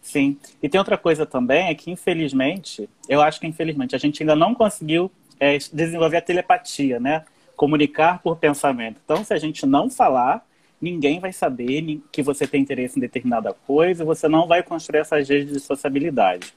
Sim. 0.03 0.37
E 0.61 0.69
tem 0.69 0.77
outra 0.77 0.99
coisa 0.99 1.25
também, 1.25 1.69
é 1.69 1.73
que 1.73 1.89
infelizmente, 1.89 2.87
eu 3.09 3.19
acho 3.21 3.39
que 3.39 3.47
infelizmente, 3.47 3.95
a 3.95 3.97
gente 3.97 4.21
ainda 4.21 4.35
não 4.35 4.53
conseguiu 4.53 5.11
é, 5.41 5.57
desenvolver 5.73 6.17
a 6.17 6.21
telepatia, 6.21 6.99
né? 6.99 7.25
Comunicar 7.55 8.21
por 8.21 8.37
pensamento. 8.37 9.01
Então, 9.03 9.23
se 9.25 9.33
a 9.33 9.39
gente 9.39 9.65
não 9.65 9.89
falar, 9.89 10.45
ninguém 10.79 11.19
vai 11.19 11.33
saber 11.33 11.99
que 12.11 12.21
você 12.21 12.45
tem 12.45 12.61
interesse 12.61 12.99
em 12.99 13.01
determinada 13.01 13.51
coisa, 13.51 14.05
você 14.05 14.27
não 14.27 14.47
vai 14.47 14.61
construir 14.61 14.99
essas 14.99 15.27
redes 15.27 15.51
de 15.51 15.59
sociabilidade. 15.59 16.53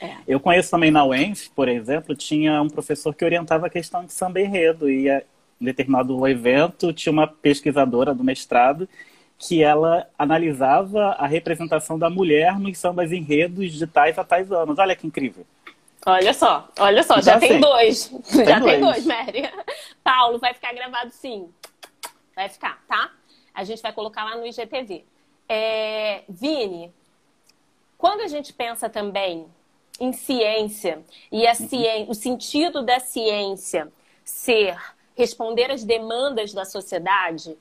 É. 0.00 0.14
Eu 0.28 0.38
conheço 0.38 0.70
também 0.70 0.92
na 0.92 1.04
UENF, 1.04 1.50
por 1.50 1.68
exemplo, 1.68 2.14
tinha 2.14 2.62
um 2.62 2.68
professor 2.68 3.12
que 3.12 3.24
orientava 3.24 3.66
a 3.66 3.70
questão 3.70 4.04
de 4.04 4.12
samba 4.12 4.40
enredo, 4.40 4.88
e 4.88 5.08
em 5.08 5.64
determinado 5.64 6.26
evento 6.28 6.92
tinha 6.92 7.12
uma 7.12 7.26
pesquisadora 7.26 8.14
do 8.14 8.22
mestrado 8.22 8.88
que 9.36 9.62
ela 9.62 10.08
analisava 10.16 11.10
a 11.12 11.26
representação 11.26 11.98
da 11.98 12.08
mulher 12.08 12.58
nos 12.58 12.78
sambas 12.78 13.10
enredos 13.12 13.72
de 13.72 13.86
tais 13.88 14.18
a 14.18 14.24
tais 14.24 14.50
anos. 14.52 14.78
Olha 14.78 14.94
que 14.94 15.06
incrível. 15.06 15.44
Olha 16.08 16.32
só, 16.32 16.66
olha 16.78 17.02
só, 17.02 17.16
já, 17.16 17.32
já 17.32 17.38
tem 17.38 17.60
dois. 17.60 18.06
Tem 18.06 18.46
já 18.46 18.58
dois. 18.58 18.72
tem 18.72 18.80
dois, 18.80 19.04
Mary. 19.04 19.42
Paulo, 20.02 20.38
vai 20.38 20.54
ficar 20.54 20.72
gravado 20.72 21.10
sim. 21.10 21.52
Vai 22.34 22.48
ficar, 22.48 22.82
tá? 22.88 23.12
A 23.52 23.62
gente 23.62 23.82
vai 23.82 23.92
colocar 23.92 24.24
lá 24.24 24.34
no 24.34 24.46
IGTV. 24.46 25.04
É, 25.46 26.22
Vini, 26.26 26.90
quando 27.98 28.22
a 28.22 28.26
gente 28.26 28.54
pensa 28.54 28.88
também 28.88 29.46
em 30.00 30.10
ciência 30.14 31.04
e 31.30 31.46
a 31.46 31.50
uhum. 31.50 31.68
ciência, 31.68 32.06
o 32.10 32.14
sentido 32.14 32.82
da 32.82 33.00
ciência 33.00 33.92
ser 34.24 34.78
responder 35.14 35.70
às 35.70 35.84
demandas 35.84 36.54
da 36.54 36.64
sociedade, 36.64 37.54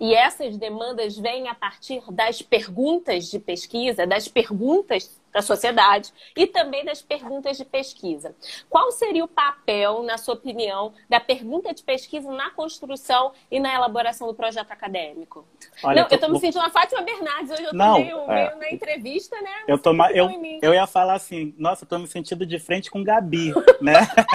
e 0.00 0.12
essas 0.12 0.56
demandas 0.56 1.16
vêm 1.16 1.46
a 1.46 1.54
partir 1.54 2.02
das 2.10 2.42
perguntas 2.42 3.30
de 3.30 3.38
pesquisa, 3.38 4.04
das 4.04 4.26
perguntas 4.26 5.08
da 5.32 5.40
sociedade 5.40 6.12
e 6.36 6.46
também 6.46 6.84
das 6.84 7.00
perguntas 7.00 7.56
de 7.56 7.64
pesquisa. 7.64 8.34
Qual 8.68 8.90
seria 8.92 9.24
o 9.24 9.28
papel, 9.28 10.02
na 10.02 10.18
sua 10.18 10.34
opinião, 10.34 10.92
da 11.08 11.18
pergunta 11.18 11.72
de 11.72 11.82
pesquisa 11.82 12.30
na 12.30 12.50
construção 12.50 13.32
e 13.50 13.58
na 13.58 13.72
elaboração 13.74 14.26
do 14.26 14.34
projeto 14.34 14.70
acadêmico? 14.70 15.46
Olha, 15.82 16.02
Não, 16.02 16.08
eu 16.10 16.14
estou 16.14 16.30
me 16.30 16.38
sentindo 16.38 16.60
uma 16.60 16.70
Fátima 16.70 17.02
Bernardes, 17.02 17.50
hoje 17.50 17.64
eu 17.64 17.70
estou 17.70 17.94
meio, 17.94 18.18
é... 18.30 18.34
meio, 18.34 18.58
na 18.58 18.70
entrevista, 18.70 19.40
né? 19.40 19.64
Eu, 19.66 19.78
tô 19.78 19.92
ma... 19.92 20.10
eu, 20.12 20.28
eu 20.60 20.74
ia 20.74 20.86
falar 20.86 21.14
assim, 21.14 21.54
nossa, 21.56 21.86
tô 21.86 21.98
me 21.98 22.06
sentindo 22.06 22.44
de 22.44 22.58
frente 22.58 22.90
com 22.90 23.02
Gabi, 23.02 23.52
né? 23.80 23.94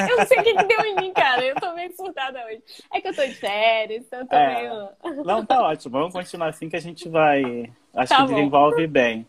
eu 0.10 0.18
não 0.18 0.26
sei 0.26 0.40
o 0.40 0.44
que, 0.44 0.54
que, 0.56 0.64
deu 0.64 0.82
em 0.82 0.96
mim, 0.96 1.14
cara, 1.14 1.46
eu 1.46 1.56
tô 1.56 1.74
meio 1.74 1.96
surtada 1.96 2.44
hoje. 2.46 2.64
É 2.92 3.00
que 3.00 3.08
eu 3.08 3.16
tô 3.16 3.26
de 3.26 3.36
férias, 3.36 4.04
então 4.06 4.20
eu 4.20 4.28
tô 4.28 4.36
é... 4.36 4.56
meio... 4.56 5.24
Não, 5.24 5.46
tá 5.46 5.62
ótimo, 5.62 6.00
vamos 6.00 6.14
continuar 6.14 6.50
assim 6.50 6.70
que 6.70 6.76
a 6.76 6.82
gente 6.82 7.08
vai... 7.08 7.72
Acho 7.94 8.10
tá 8.10 8.18
que 8.18 8.22
bom. 8.24 8.36
desenvolve 8.36 8.86
bem. 8.86 9.28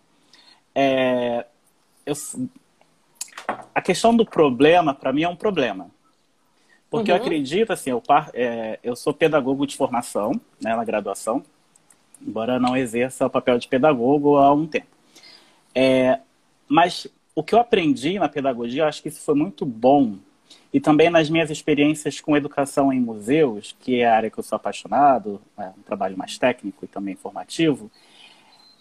É, 0.74 1.46
eu, 2.08 2.14
a 3.74 3.82
questão 3.82 4.16
do 4.16 4.24
problema, 4.24 4.94
para 4.94 5.12
mim, 5.12 5.22
é 5.22 5.28
um 5.28 5.36
problema. 5.36 5.90
Porque 6.90 7.10
uhum. 7.10 7.18
eu 7.18 7.22
acredito, 7.22 7.72
assim, 7.72 7.90
eu, 7.90 8.02
é, 8.32 8.78
eu 8.82 8.96
sou 8.96 9.12
pedagogo 9.12 9.66
de 9.66 9.76
formação, 9.76 10.32
né, 10.60 10.74
na 10.74 10.84
graduação, 10.84 11.44
embora 12.20 12.58
não 12.58 12.76
exerça 12.76 13.26
o 13.26 13.30
papel 13.30 13.58
de 13.58 13.68
pedagogo 13.68 14.36
há 14.36 14.52
um 14.52 14.66
tempo. 14.66 14.86
É, 15.74 16.18
mas 16.66 17.06
o 17.34 17.42
que 17.42 17.54
eu 17.54 17.60
aprendi 17.60 18.18
na 18.18 18.28
pedagogia, 18.28 18.82
eu 18.82 18.86
acho 18.86 19.02
que 19.02 19.08
isso 19.08 19.20
foi 19.20 19.34
muito 19.34 19.66
bom. 19.66 20.16
E 20.72 20.80
também 20.80 21.10
nas 21.10 21.28
minhas 21.28 21.50
experiências 21.50 22.20
com 22.20 22.36
educação 22.36 22.92
em 22.92 23.00
museus, 23.00 23.76
que 23.80 24.00
é 24.00 24.06
a 24.06 24.16
área 24.16 24.30
que 24.30 24.38
eu 24.38 24.44
sou 24.44 24.56
apaixonado, 24.56 25.40
é 25.58 25.68
um 25.68 25.82
trabalho 25.82 26.16
mais 26.16 26.38
técnico 26.38 26.84
e 26.84 26.88
também 26.88 27.14
informativo, 27.14 27.90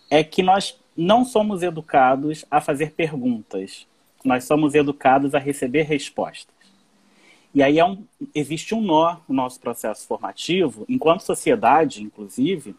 é 0.09 0.23
que 0.23 0.41
nós 0.41 0.79
não 0.97 1.23
somos 1.23 1.61
educados 1.61 2.43
a 2.49 2.59
fazer 2.59 2.91
perguntas, 2.91 3.85
nós 4.25 4.43
somos 4.45 4.73
educados 4.73 5.35
a 5.35 5.39
receber 5.39 5.83
respostas. 5.83 6.55
E 7.53 7.63
aí 7.63 7.79
é 7.79 7.85
um, 7.85 8.03
existe 8.33 8.75
um 8.75 8.81
nó 8.81 9.17
no 9.27 9.35
nosso 9.35 9.59
processo 9.59 10.07
formativo, 10.07 10.85
enquanto 10.89 11.21
sociedade, 11.21 12.03
inclusive, 12.03 12.75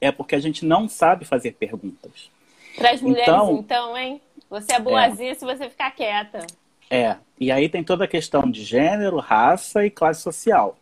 é 0.00 0.12
porque 0.12 0.34
a 0.34 0.40
gente 0.40 0.64
não 0.64 0.88
sabe 0.88 1.24
fazer 1.24 1.52
perguntas. 1.52 2.30
Para 2.76 2.90
as 2.90 3.00
mulheres, 3.00 3.28
então, 3.28 3.56
então, 3.58 3.96
hein? 3.96 4.20
Você 4.50 4.72
é 4.72 4.80
boazinha 4.80 5.32
é, 5.32 5.34
se 5.34 5.44
você 5.44 5.68
ficar 5.68 5.90
quieta. 5.92 6.46
É, 6.90 7.16
e 7.38 7.50
aí 7.50 7.68
tem 7.68 7.82
toda 7.84 8.04
a 8.04 8.08
questão 8.08 8.50
de 8.50 8.62
gênero, 8.62 9.18
raça 9.18 9.84
e 9.84 9.90
classe 9.90 10.22
social. 10.22 10.76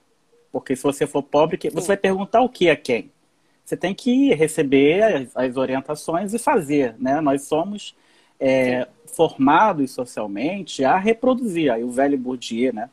Porque 0.52 0.76
se 0.76 0.82
você 0.82 1.06
for 1.06 1.22
pobre, 1.22 1.58
você 1.70 1.88
vai 1.88 1.96
perguntar 1.96 2.40
o 2.42 2.48
que 2.48 2.70
a 2.70 2.76
quem? 2.76 3.10
Você 3.66 3.76
tem 3.76 3.92
que 3.92 4.32
receber 4.32 5.02
as, 5.02 5.36
as 5.36 5.56
orientações 5.56 6.32
e 6.32 6.38
fazer, 6.38 6.94
né? 7.00 7.20
Nós 7.20 7.42
somos 7.42 7.96
é, 8.38 8.86
formados 9.06 9.90
socialmente 9.90 10.84
a 10.84 10.96
reproduzir. 10.96 11.72
Aí 11.72 11.82
o 11.82 11.90
velho 11.90 12.16
Bourdieu, 12.16 12.72
né? 12.72 12.88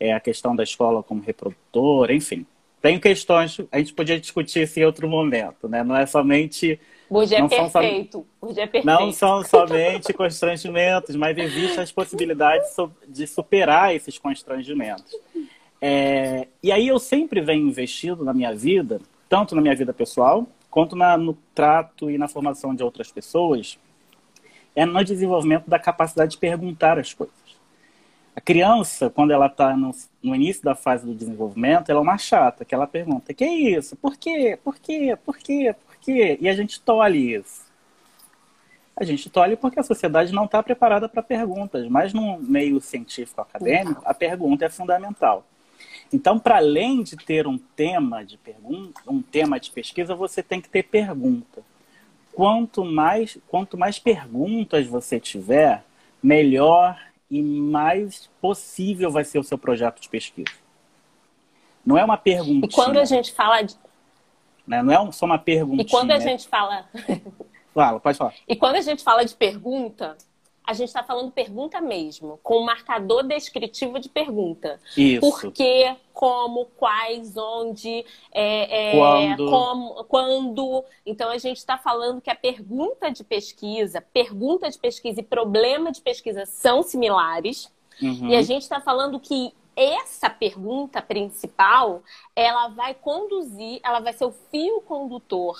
É 0.00 0.14
a 0.14 0.20
questão 0.20 0.56
da 0.56 0.62
escola 0.62 1.02
como 1.02 1.22
reprodutora, 1.22 2.14
enfim. 2.14 2.46
Tem 2.80 2.98
questões, 2.98 3.60
a 3.70 3.78
gente 3.78 3.92
podia 3.92 4.18
discutir 4.18 4.62
isso 4.62 4.80
em 4.80 4.84
outro 4.84 5.06
momento, 5.06 5.68
né? 5.68 5.84
Não 5.84 5.94
é 5.94 6.06
somente... 6.06 6.80
Bourdieu 7.10 7.44
é 7.44 7.48
perfeito. 7.48 8.26
É 8.42 8.66
perfeito. 8.66 8.86
Não 8.86 9.12
são 9.12 9.44
somente 9.44 10.10
constrangimentos, 10.14 11.14
mas 11.16 11.36
existem 11.36 11.80
as 11.80 11.92
possibilidades 11.92 12.74
de 13.06 13.26
superar 13.26 13.94
esses 13.94 14.18
constrangimentos. 14.18 15.14
É, 15.82 16.48
e 16.62 16.72
aí 16.72 16.88
eu 16.88 16.98
sempre 16.98 17.42
venho 17.42 17.68
investindo 17.68 18.24
na 18.24 18.32
minha 18.32 18.54
vida 18.54 19.02
tanto 19.34 19.56
na 19.56 19.60
minha 19.60 19.74
vida 19.74 19.92
pessoal, 19.92 20.46
quanto 20.70 20.94
na, 20.94 21.18
no 21.18 21.34
trato 21.52 22.08
e 22.08 22.16
na 22.16 22.28
formação 22.28 22.72
de 22.72 22.84
outras 22.84 23.10
pessoas, 23.10 23.80
é 24.76 24.86
no 24.86 25.02
desenvolvimento 25.02 25.68
da 25.68 25.76
capacidade 25.76 26.30
de 26.30 26.38
perguntar 26.38 27.00
as 27.00 27.12
coisas. 27.12 27.34
A 28.36 28.40
criança, 28.40 29.10
quando 29.10 29.32
ela 29.32 29.46
está 29.46 29.76
no, 29.76 29.90
no, 30.22 30.36
início 30.36 30.62
da 30.62 30.76
fase 30.76 31.04
do 31.04 31.12
desenvolvimento, 31.12 31.90
ela 31.90 31.98
é 31.98 32.02
uma 32.02 32.16
chata, 32.16 32.64
que 32.64 32.72
ela 32.72 32.86
pergunta, 32.86 33.34
que 33.34 33.42
é 33.42 33.52
isso? 33.52 33.96
Por 33.96 34.16
quê? 34.16 34.56
Por 34.62 34.78
quê? 34.78 35.18
Por 35.24 35.36
quê? 35.36 35.74
Por 35.84 35.96
quê? 35.96 36.38
E 36.40 36.48
a 36.48 36.54
gente 36.54 36.80
tolhe 36.80 37.34
isso. 37.34 37.64
A 38.94 39.02
gente 39.02 39.28
tolhe 39.28 39.56
porque 39.56 39.80
a 39.80 39.82
sociedade 39.82 40.32
não 40.32 40.44
está 40.44 40.62
preparada 40.62 41.08
para 41.08 41.24
perguntas, 41.24 41.88
mas 41.88 42.12
no 42.12 42.38
meio 42.38 42.80
científico 42.80 43.40
acadêmico, 43.40 44.00
a 44.04 44.14
pergunta 44.14 44.64
é 44.64 44.68
fundamental. 44.68 45.44
Então, 46.12 46.38
para 46.38 46.56
além 46.56 47.02
de 47.02 47.16
ter 47.16 47.46
um 47.46 47.58
tema 47.58 48.24
de 48.24 48.36
pergunta, 48.38 49.00
um 49.06 49.20
tema 49.20 49.58
de 49.58 49.70
pesquisa, 49.70 50.14
você 50.14 50.42
tem 50.42 50.60
que 50.60 50.68
ter 50.68 50.84
pergunta. 50.84 51.62
Quanto 52.32 52.84
mais, 52.84 53.38
quanto 53.48 53.76
mais 53.76 53.98
perguntas 53.98 54.86
você 54.86 55.18
tiver, 55.20 55.84
melhor 56.22 56.98
e 57.30 57.42
mais 57.42 58.28
possível 58.40 59.10
vai 59.10 59.24
ser 59.24 59.38
o 59.38 59.44
seu 59.44 59.58
projeto 59.58 60.00
de 60.00 60.08
pesquisa. 60.08 60.52
Não 61.84 61.98
é 61.98 62.04
uma 62.04 62.16
pergunta. 62.16 62.66
E 62.66 62.70
quando 62.70 62.98
a 62.98 63.04
gente 63.04 63.32
fala 63.32 63.62
de... 63.62 63.76
Né? 64.66 64.82
Não 64.82 64.92
é 64.92 65.12
só 65.12 65.26
uma 65.26 65.38
pergunta. 65.38 65.82
E 65.82 65.84
quando 65.84 66.10
a 66.10 66.18
gente 66.18 66.48
fala. 66.48 66.88
Fala, 67.74 67.98
pode 67.98 68.16
falar. 68.16 68.34
E 68.46 68.54
quando 68.54 68.76
a 68.76 68.80
gente 68.80 69.02
fala 69.02 69.24
de 69.24 69.34
pergunta, 69.34 70.16
a 70.66 70.72
gente 70.72 70.88
está 70.88 71.02
falando 71.02 71.30
pergunta 71.30 71.80
mesmo, 71.80 72.38
com 72.42 72.62
marcador 72.62 73.22
descritivo 73.22 73.98
de 74.00 74.08
pergunta. 74.08 74.80
Isso. 74.96 75.20
Por 75.20 75.52
quê, 75.52 75.94
como, 76.12 76.66
quais, 76.76 77.36
onde, 77.36 78.04
é, 78.32 78.90
é, 78.90 78.92
quando. 78.92 79.50
Como, 79.50 80.04
quando. 80.04 80.84
Então 81.04 81.30
a 81.30 81.36
gente 81.36 81.58
está 81.58 81.76
falando 81.76 82.20
que 82.20 82.30
a 82.30 82.34
pergunta 82.34 83.10
de 83.10 83.22
pesquisa, 83.22 84.00
pergunta 84.00 84.70
de 84.70 84.78
pesquisa 84.78 85.20
e 85.20 85.22
problema 85.22 85.92
de 85.92 86.00
pesquisa 86.00 86.46
são 86.46 86.82
similares. 86.82 87.70
Uhum. 88.00 88.30
E 88.30 88.36
a 88.36 88.42
gente 88.42 88.62
está 88.62 88.80
falando 88.80 89.20
que 89.20 89.52
essa 89.76 90.30
pergunta 90.30 91.02
principal, 91.02 92.02
ela 92.34 92.68
vai 92.68 92.94
conduzir, 92.94 93.80
ela 93.82 94.00
vai 94.00 94.12
ser 94.12 94.24
o 94.24 94.34
fio 94.50 94.80
condutor 94.82 95.58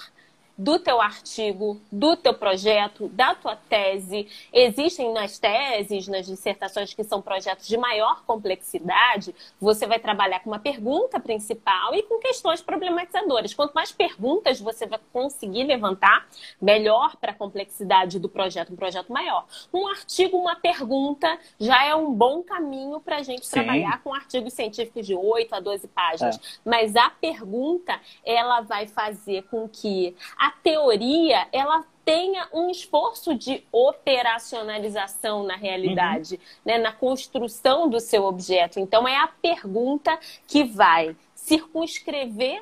do 0.57 0.79
teu 0.79 1.01
artigo, 1.01 1.81
do 1.91 2.17
teu 2.17 2.33
projeto, 2.33 3.09
da 3.09 3.35
tua 3.35 3.57
tese. 3.57 4.29
Existem 4.53 5.13
nas 5.13 5.39
teses, 5.39 6.07
nas 6.07 6.27
dissertações 6.27 6.95
que 6.95 7.03
são 7.03 7.21
projetos 7.21 7.67
de 7.67 7.77
maior 7.77 8.23
complexidade, 8.25 9.35
você 9.61 9.87
vai 9.87 9.99
trabalhar 9.99 10.41
com 10.41 10.51
uma 10.51 10.59
pergunta 10.59 11.19
principal 11.19 11.95
e 11.95 12.03
com 12.03 12.19
questões 12.19 12.63
problematizadoras. 12.63 13.53
Quanto 13.53 13.75
mais 13.75 13.91
perguntas 13.91 14.61
você 14.61 14.87
vai 14.87 15.01
conseguir 15.13 15.65
levantar, 15.65 16.27
melhor 16.61 17.17
para 17.17 17.33
a 17.33 17.35
complexidade 17.35 18.19
do 18.19 18.29
projeto, 18.29 18.73
um 18.73 18.77
projeto 18.77 19.13
maior. 19.13 19.47
Um 19.73 19.89
artigo, 19.89 20.37
uma 20.37 20.57
pergunta, 20.57 21.39
já 21.59 21.85
é 21.85 21.95
um 21.95 22.13
bom 22.13 22.43
caminho 22.43 23.01
para 23.01 23.17
a 23.17 23.23
gente 23.23 23.47
Sim. 23.47 23.53
trabalhar 23.53 24.03
com 24.03 24.15
artigos 24.15 24.53
científicos 24.53 25.07
de 25.07 25.15
8 25.15 25.55
a 25.55 25.61
12 25.61 25.89
páginas. 25.89 26.37
É. 26.37 26.41
Mas 26.65 26.95
a 26.95 27.11
pergunta, 27.11 28.01
ela 28.25 28.61
vai 28.61 28.87
fazer 28.87 29.43
com 29.45 29.69
que 29.69 30.15
a 30.45 30.51
teoria 30.51 31.49
ela 31.53 31.83
tenha 32.05 32.47
um 32.53 32.69
esforço 32.69 33.35
de 33.35 33.65
operacionalização 33.73 35.43
na 35.43 35.57
realidade, 35.57 36.35
uhum. 36.35 36.41
né, 36.67 36.77
na 36.77 36.93
construção 36.93 37.89
do 37.89 37.99
seu 37.99 38.25
objeto. 38.25 38.79
Então, 38.79 39.09
é 39.09 39.17
a 39.17 39.27
pergunta 39.27 40.19
que 40.47 40.65
vai 40.65 41.17
circunscrever 41.35 42.61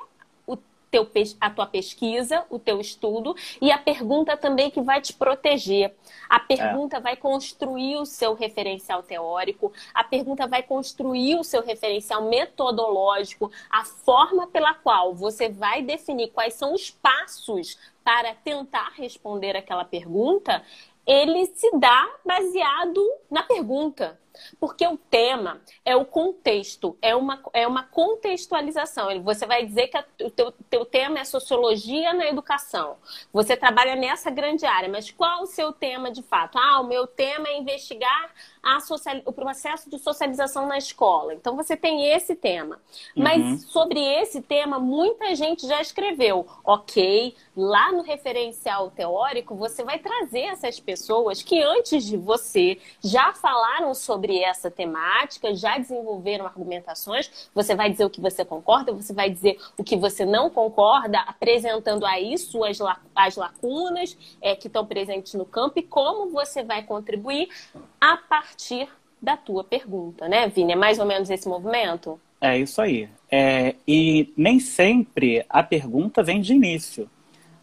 teu, 0.92 1.08
a 1.40 1.50
tua 1.50 1.66
pesquisa, 1.66 2.44
o 2.50 2.58
teu 2.58 2.78
estudo, 2.78 3.34
e 3.60 3.72
a 3.72 3.78
pergunta 3.78 4.36
também 4.36 4.70
que 4.70 4.82
vai 4.82 5.00
te 5.00 5.14
proteger. 5.14 5.96
A 6.28 6.38
pergunta 6.38 6.98
é. 6.98 7.00
vai 7.00 7.16
construir 7.16 7.96
o 7.96 8.04
seu 8.04 8.34
referencial 8.34 9.02
teórico, 9.02 9.72
a 9.94 10.04
pergunta 10.04 10.46
vai 10.46 10.62
construir 10.62 11.36
o 11.36 11.42
seu 11.42 11.64
referencial 11.64 12.22
metodológico, 12.28 13.50
a 13.70 13.84
forma 13.84 14.46
pela 14.46 14.74
qual 14.74 15.14
você 15.14 15.48
vai 15.48 15.82
definir 15.82 16.30
quais 16.30 16.54
são 16.54 16.74
os 16.74 16.90
passos 16.90 17.78
para 18.04 18.34
tentar 18.34 18.92
responder 18.94 19.56
aquela 19.56 19.84
pergunta, 19.84 20.62
ele 21.06 21.46
se 21.46 21.70
dá 21.78 22.08
baseado 22.24 23.02
na 23.30 23.42
pergunta. 23.42 24.20
Porque 24.58 24.86
o 24.86 24.96
tema 24.96 25.60
é 25.84 25.96
o 25.96 26.04
contexto, 26.04 26.96
é 27.00 27.14
uma, 27.14 27.42
é 27.52 27.66
uma 27.66 27.84
contextualização. 27.84 29.22
Você 29.22 29.46
vai 29.46 29.64
dizer 29.64 29.88
que 29.88 29.96
a, 29.96 30.04
o 30.22 30.30
teu, 30.30 30.52
teu 30.70 30.84
tema 30.84 31.18
é 31.18 31.24
sociologia 31.24 32.12
na 32.12 32.26
educação. 32.26 32.96
Você 33.32 33.56
trabalha 33.56 33.96
nessa 33.96 34.30
grande 34.30 34.64
área, 34.66 34.88
mas 34.88 35.10
qual 35.10 35.42
o 35.42 35.46
seu 35.46 35.72
tema 35.72 36.10
de 36.10 36.22
fato? 36.22 36.58
Ah, 36.58 36.80
o 36.80 36.86
meu 36.86 37.06
tema 37.06 37.48
é 37.48 37.58
investigar 37.58 38.30
a 38.62 38.78
social, 38.80 39.20
o 39.24 39.32
processo 39.32 39.90
de 39.90 39.98
socialização 39.98 40.66
na 40.66 40.78
escola. 40.78 41.34
Então 41.34 41.56
você 41.56 41.76
tem 41.76 42.12
esse 42.12 42.36
tema. 42.36 42.80
Mas 43.16 43.42
uhum. 43.42 43.58
sobre 43.58 44.00
esse 44.00 44.40
tema, 44.40 44.78
muita 44.78 45.34
gente 45.34 45.66
já 45.66 45.80
escreveu. 45.80 46.46
Ok, 46.64 47.34
lá 47.56 47.90
no 47.90 48.02
referencial 48.02 48.90
teórico, 48.90 49.56
você 49.56 49.82
vai 49.82 49.98
trazer 49.98 50.42
essas 50.42 50.78
pessoas 50.78 51.42
que 51.42 51.60
antes 51.60 52.04
de 52.04 52.16
você 52.16 52.78
já 53.02 53.32
falaram 53.34 53.92
sobre 53.94 54.21
essa 54.30 54.70
temática, 54.70 55.54
já 55.54 55.78
desenvolveram 55.78 56.46
argumentações. 56.46 57.50
Você 57.54 57.74
vai 57.74 57.90
dizer 57.90 58.04
o 58.04 58.10
que 58.10 58.20
você 58.20 58.44
concorda, 58.44 58.92
você 58.92 59.12
vai 59.12 59.30
dizer 59.30 59.58
o 59.76 59.84
que 59.84 59.96
você 59.96 60.24
não 60.24 60.50
concorda, 60.50 61.18
apresentando 61.20 62.04
aí 62.04 62.36
suas 62.38 62.78
as 63.14 63.36
lacunas 63.36 64.16
é, 64.40 64.54
que 64.54 64.66
estão 64.66 64.86
presentes 64.86 65.34
no 65.34 65.44
campo 65.44 65.78
e 65.78 65.82
como 65.82 66.30
você 66.30 66.62
vai 66.62 66.82
contribuir 66.82 67.48
a 68.00 68.16
partir 68.16 68.88
da 69.20 69.36
tua 69.36 69.62
pergunta, 69.62 70.28
né, 70.28 70.48
Vini? 70.48 70.72
É 70.72 70.76
mais 70.76 70.98
ou 70.98 71.06
menos 71.06 71.30
esse 71.30 71.48
movimento? 71.48 72.20
É 72.40 72.58
isso 72.58 72.82
aí. 72.82 73.08
É, 73.30 73.76
e 73.86 74.32
nem 74.36 74.58
sempre 74.58 75.46
a 75.48 75.62
pergunta 75.62 76.22
vem 76.24 76.40
de 76.40 76.52
início. 76.52 77.08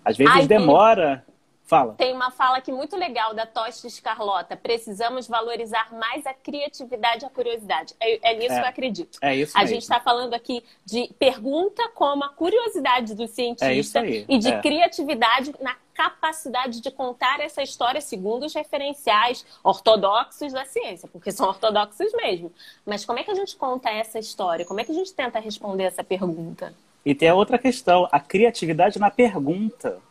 Às 0.03 0.15
vezes 0.15 0.33
Ai, 0.33 0.47
demora. 0.47 1.25
Fala. 1.69 1.93
Tem 1.93 2.11
uma 2.11 2.31
fala 2.31 2.57
aqui 2.57 2.71
muito 2.71 2.97
legal 2.97 3.35
da 3.35 3.45
Tostes 3.45 3.99
Carlota. 3.99 4.57
Precisamos 4.57 5.27
valorizar 5.27 5.93
mais 5.93 6.25
a 6.25 6.33
criatividade 6.33 7.23
e 7.23 7.27
a 7.27 7.29
curiosidade. 7.29 7.93
É, 7.99 8.31
é 8.31 8.35
nisso 8.35 8.53
é, 8.53 8.59
que 8.59 8.65
eu 8.65 8.69
acredito. 8.69 9.19
É 9.21 9.35
isso 9.35 9.55
A 9.55 9.61
mesmo. 9.61 9.75
gente 9.75 9.83
está 9.83 9.99
falando 9.99 10.33
aqui 10.33 10.63
de 10.83 11.13
pergunta 11.19 11.87
como 11.93 12.23
a 12.23 12.29
curiosidade 12.29 13.13
do 13.13 13.27
cientista 13.27 13.99
é 13.99 14.25
e 14.27 14.39
de 14.39 14.49
é. 14.49 14.59
criatividade 14.59 15.53
na 15.61 15.75
capacidade 15.93 16.81
de 16.81 16.89
contar 16.89 17.39
essa 17.39 17.61
história 17.61 18.01
segundo 18.01 18.47
os 18.47 18.53
referenciais 18.55 19.45
ortodoxos 19.63 20.51
da 20.51 20.65
ciência, 20.65 21.07
porque 21.07 21.31
são 21.31 21.47
ortodoxos 21.47 22.11
mesmo. 22.13 22.51
Mas 22.83 23.05
como 23.05 23.19
é 23.19 23.23
que 23.23 23.29
a 23.29 23.35
gente 23.35 23.55
conta 23.55 23.91
essa 23.91 24.17
história? 24.17 24.65
Como 24.65 24.79
é 24.79 24.83
que 24.83 24.91
a 24.91 24.95
gente 24.95 25.13
tenta 25.13 25.37
responder 25.37 25.83
essa 25.83 26.03
pergunta? 26.03 26.73
E 27.05 27.13
tem 27.13 27.29
a 27.29 27.35
outra 27.35 27.59
questão, 27.59 28.07
a 28.11 28.19
criatividade 28.19 28.97
na 28.97 29.11
pergunta. 29.11 30.01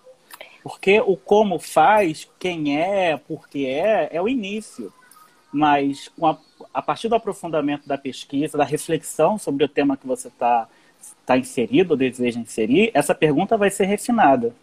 Porque 0.68 1.00
o 1.00 1.16
como 1.16 1.58
faz, 1.58 2.28
quem 2.38 2.78
é, 2.78 3.16
por 3.16 3.48
que 3.48 3.64
é, 3.64 4.10
é 4.12 4.20
o 4.20 4.28
início. 4.28 4.92
Mas 5.50 6.10
a, 6.22 6.36
a, 6.74 6.82
partir 6.82 7.08
do 7.08 7.14
aprofundamento 7.14 7.88
da 7.88 7.96
pesquisa, 7.96 8.58
da 8.58 8.64
reflexão 8.64 9.38
sobre 9.38 9.64
o 9.64 9.68
tema 9.68 9.96
que 9.96 10.06
você 10.06 10.28
está 10.28 10.68
tá 11.24 11.38
inserido 11.38 11.92
ou 11.92 11.96
deseja 11.96 12.38
inserir, 12.38 12.90
essa 12.92 13.14
pergunta 13.14 13.56
vai 13.56 13.70
ser 13.70 13.86
refinada. 13.86 14.54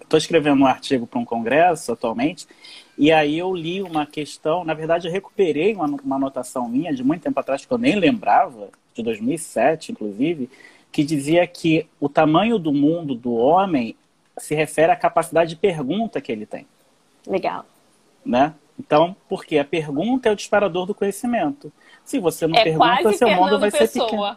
Estou 0.00 0.16
escrevendo 0.16 0.62
um 0.62 0.66
artigo 0.66 1.08
para 1.08 1.18
um 1.18 1.24
congresso 1.24 1.90
atualmente, 1.90 2.46
e 2.96 3.10
aí 3.10 3.36
eu 3.36 3.52
li 3.52 3.82
uma 3.82 4.06
questão, 4.06 4.62
na 4.62 4.74
verdade 4.74 5.08
eu 5.08 5.12
recuperei 5.12 5.74
uma, 5.74 5.86
uma 5.86 6.16
anotação 6.16 6.68
minha 6.68 6.94
de 6.94 7.02
muito 7.02 7.22
tempo 7.22 7.40
atrás, 7.40 7.66
que 7.66 7.72
eu 7.72 7.78
nem 7.78 7.96
lembrava, 7.96 8.68
de 8.94 9.02
2007 9.02 9.90
inclusive, 9.90 10.48
que 10.92 11.02
dizia 11.02 11.44
que 11.48 11.88
o 11.98 12.08
tamanho 12.08 12.60
do 12.60 12.72
mundo 12.72 13.12
do 13.14 13.32
homem 13.32 13.96
se 14.38 14.54
refere 14.54 14.92
à 14.92 14.96
capacidade 14.96 15.50
de 15.50 15.56
pergunta 15.56 16.20
que 16.20 16.32
ele 16.32 16.46
tem. 16.46 16.66
Legal. 17.26 17.64
Né? 18.24 18.54
Então, 18.78 19.14
porque 19.28 19.58
a 19.58 19.64
pergunta 19.64 20.28
é 20.28 20.32
o 20.32 20.36
disparador 20.36 20.86
do 20.86 20.94
conhecimento. 20.94 21.72
Se 22.04 22.18
você 22.18 22.46
não 22.46 22.58
é 22.58 22.64
pergunta, 22.64 23.12
seu 23.12 23.28
mundo 23.28 23.58
vai 23.58 23.70
Pessoa. 23.70 23.86
ser 23.86 24.00
pequeno. 24.00 24.36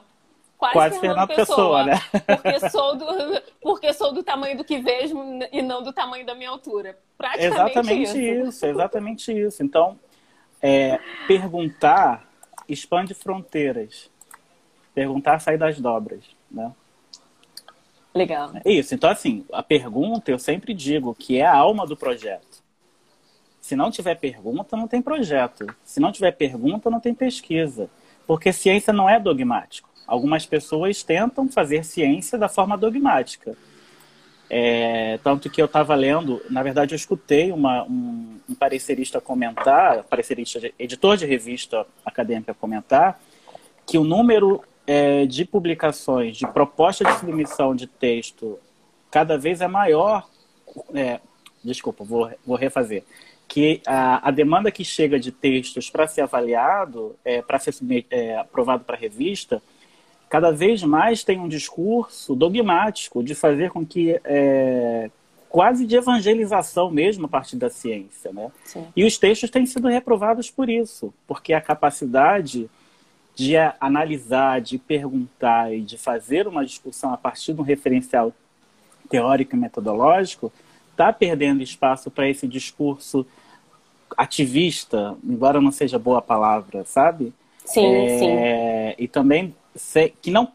Quase, 0.57 0.73
quase 0.73 0.99
Fernando, 0.99 1.27
Fernando 1.27 1.35
Pessoa, 1.35 1.83
Pessoa, 1.83 1.83
né? 1.83 2.01
Porque 2.41 2.69
sou, 2.69 2.95
do, 2.95 3.41
porque 3.61 3.93
sou 3.93 4.13
do 4.13 4.23
tamanho 4.23 4.57
do 4.57 4.63
que 4.63 4.79
vejo 4.79 5.15
e 5.51 5.61
não 5.61 5.83
do 5.83 5.91
tamanho 5.91 6.25
da 6.25 6.33
minha 6.33 6.49
altura. 6.49 6.97
Praticamente 7.17 7.53
exatamente 7.53 8.01
isso. 8.03 8.49
isso 8.49 8.65
exatamente 8.65 9.31
isso. 9.31 9.63
Então, 9.63 9.99
é, 10.61 10.99
perguntar 11.27 12.25
expande 12.67 13.13
fronteiras. 13.13 14.09
Perguntar 14.93 15.39
sai 15.39 15.57
das 15.57 15.79
dobras, 15.79 16.23
né? 16.49 16.71
Legal. 18.15 18.51
É 18.63 18.71
isso. 18.71 18.95
Então, 18.95 19.09
assim, 19.09 19.45
a 19.51 19.61
pergunta 19.61 20.31
eu 20.31 20.39
sempre 20.39 20.73
digo 20.73 21.13
que 21.13 21.37
é 21.37 21.45
a 21.45 21.55
alma 21.55 21.85
do 21.85 21.97
projeto. 21.97 22.63
Se 23.59 23.75
não 23.75 23.91
tiver 23.91 24.15
pergunta, 24.15 24.77
não 24.77 24.87
tem 24.87 25.01
projeto. 25.01 25.67
Se 25.83 25.99
não 25.99 26.13
tiver 26.13 26.31
pergunta, 26.31 26.89
não 26.89 27.01
tem 27.01 27.13
pesquisa. 27.13 27.89
Porque 28.25 28.53
ciência 28.53 28.93
não 28.93 29.09
é 29.09 29.19
dogmático. 29.19 29.89
Algumas 30.07 30.45
pessoas 30.45 31.03
tentam 31.03 31.49
fazer 31.49 31.83
ciência 31.83 32.37
da 32.37 32.47
forma 32.47 32.77
dogmática. 32.77 33.57
É, 34.49 35.19
tanto 35.23 35.49
que 35.49 35.61
eu 35.61 35.65
estava 35.65 35.95
lendo, 35.95 36.41
na 36.49 36.61
verdade, 36.61 36.93
eu 36.93 36.95
escutei 36.95 37.51
uma, 37.51 37.83
um, 37.83 38.39
um 38.47 38.55
parecerista 38.55 39.19
comentar, 39.19 40.03
parecerista, 40.03 40.71
editor 40.77 41.17
de 41.17 41.25
revista 41.25 41.85
acadêmica 42.05 42.53
comentar, 42.53 43.19
que 43.85 43.97
o 43.97 44.03
número 44.03 44.63
é, 44.87 45.25
de 45.25 45.45
publicações, 45.45 46.37
de 46.37 46.47
proposta 46.47 47.03
de 47.03 47.19
submissão 47.19 47.75
de 47.75 47.87
texto, 47.87 48.59
cada 49.11 49.37
vez 49.37 49.61
é 49.61 49.67
maior. 49.67 50.27
É, 50.93 51.19
desculpa, 51.63 52.03
vou, 52.03 52.29
vou 52.45 52.55
refazer. 52.55 53.03
Que 53.47 53.81
a, 53.85 54.27
a 54.27 54.31
demanda 54.31 54.71
que 54.71 54.83
chega 54.83 55.19
de 55.19 55.31
textos 55.31 55.89
para 55.89 56.07
ser 56.07 56.21
avaliado, 56.21 57.15
é, 57.23 57.41
para 57.41 57.59
ser 57.59 57.75
é, 58.09 58.37
aprovado 58.37 58.83
para 58.83 58.97
revista, 58.97 59.61
cada 60.29 60.51
vez 60.51 60.83
mais 60.83 61.23
tem 61.23 61.39
um 61.39 61.47
discurso 61.47 62.35
dogmático 62.35 63.23
de 63.23 63.35
fazer 63.35 63.71
com 63.71 63.85
que 63.85 64.19
é, 64.23 65.09
quase 65.47 65.85
de 65.85 65.95
evangelização 65.95 66.91
mesmo 66.91 67.27
a 67.27 67.29
partir 67.29 67.55
da 67.55 67.69
ciência, 67.69 68.33
né? 68.33 68.51
E 68.95 69.05
os 69.05 69.17
textos 69.17 69.49
têm 69.49 69.65
sido 69.65 69.87
reprovados 69.87 70.51
por 70.51 70.69
isso, 70.69 71.13
porque 71.25 71.53
a 71.53 71.61
capacidade 71.61 72.69
de 73.35 73.55
analisar, 73.79 74.61
de 74.61 74.77
perguntar 74.77 75.73
e 75.73 75.81
de 75.81 75.97
fazer 75.97 76.47
uma 76.47 76.65
discussão 76.65 77.13
a 77.13 77.17
partir 77.17 77.53
de 77.53 77.61
um 77.61 77.63
referencial 77.63 78.33
teórico 79.09 79.55
e 79.55 79.59
metodológico, 79.59 80.51
está 80.91 81.11
perdendo 81.11 81.61
espaço 81.61 82.09
para 82.09 82.29
esse 82.29 82.47
discurso 82.47 83.25
ativista, 84.17 85.15
embora 85.23 85.59
não 85.59 85.71
seja 85.71 85.99
boa 85.99 86.19
a 86.19 86.21
palavra, 86.21 86.85
sabe? 86.85 87.33
Sim, 87.65 87.85
é, 87.85 88.17
sim. 88.17 89.03
E 89.03 89.07
também 89.07 89.53
que 90.21 90.31
não 90.31 90.51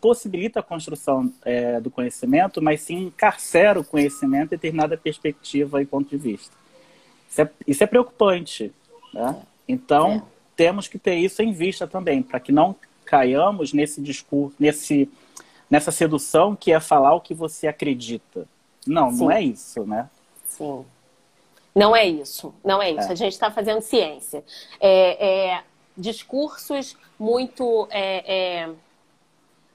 possibilita 0.00 0.58
a 0.58 0.62
construção 0.62 1.32
é, 1.44 1.80
do 1.80 1.88
conhecimento, 1.88 2.60
mas 2.60 2.80
sim 2.80 3.06
encarcera 3.06 3.78
o 3.78 3.84
conhecimento 3.84 4.46
em 4.46 4.56
determinada 4.56 4.96
perspectiva 4.96 5.80
e 5.80 5.86
ponto 5.86 6.10
de 6.10 6.16
vista. 6.16 6.54
Isso 7.30 7.40
é, 7.40 7.50
isso 7.66 7.84
é 7.84 7.86
preocupante. 7.86 8.72
Né? 9.14 9.36
Então, 9.68 10.10
é 10.10 10.22
temos 10.62 10.86
que 10.86 10.96
ter 10.96 11.16
isso 11.16 11.42
em 11.42 11.50
vista 11.50 11.88
também, 11.88 12.22
para 12.22 12.38
que 12.38 12.52
não 12.52 12.76
caiamos 13.04 13.72
nesse 13.72 14.00
discurso, 14.00 14.54
nesse, 14.60 15.10
nessa 15.68 15.90
sedução 15.90 16.54
que 16.54 16.70
é 16.70 16.78
falar 16.78 17.16
o 17.16 17.20
que 17.20 17.34
você 17.34 17.66
acredita. 17.66 18.46
Não, 18.86 19.10
Sim. 19.10 19.18
não 19.18 19.30
é 19.32 19.42
isso, 19.42 19.84
né? 19.84 20.08
Sim. 20.46 20.84
Não 21.74 21.96
é 21.96 22.06
isso, 22.06 22.54
não 22.64 22.80
é 22.80 22.92
isso. 22.92 23.08
É. 23.08 23.10
A 23.10 23.14
gente 23.16 23.32
está 23.32 23.50
fazendo 23.50 23.80
ciência. 23.80 24.44
É, 24.78 25.50
é, 25.50 25.62
discursos 25.98 26.96
muito 27.18 27.88
é, 27.90 28.62
é, 28.62 28.70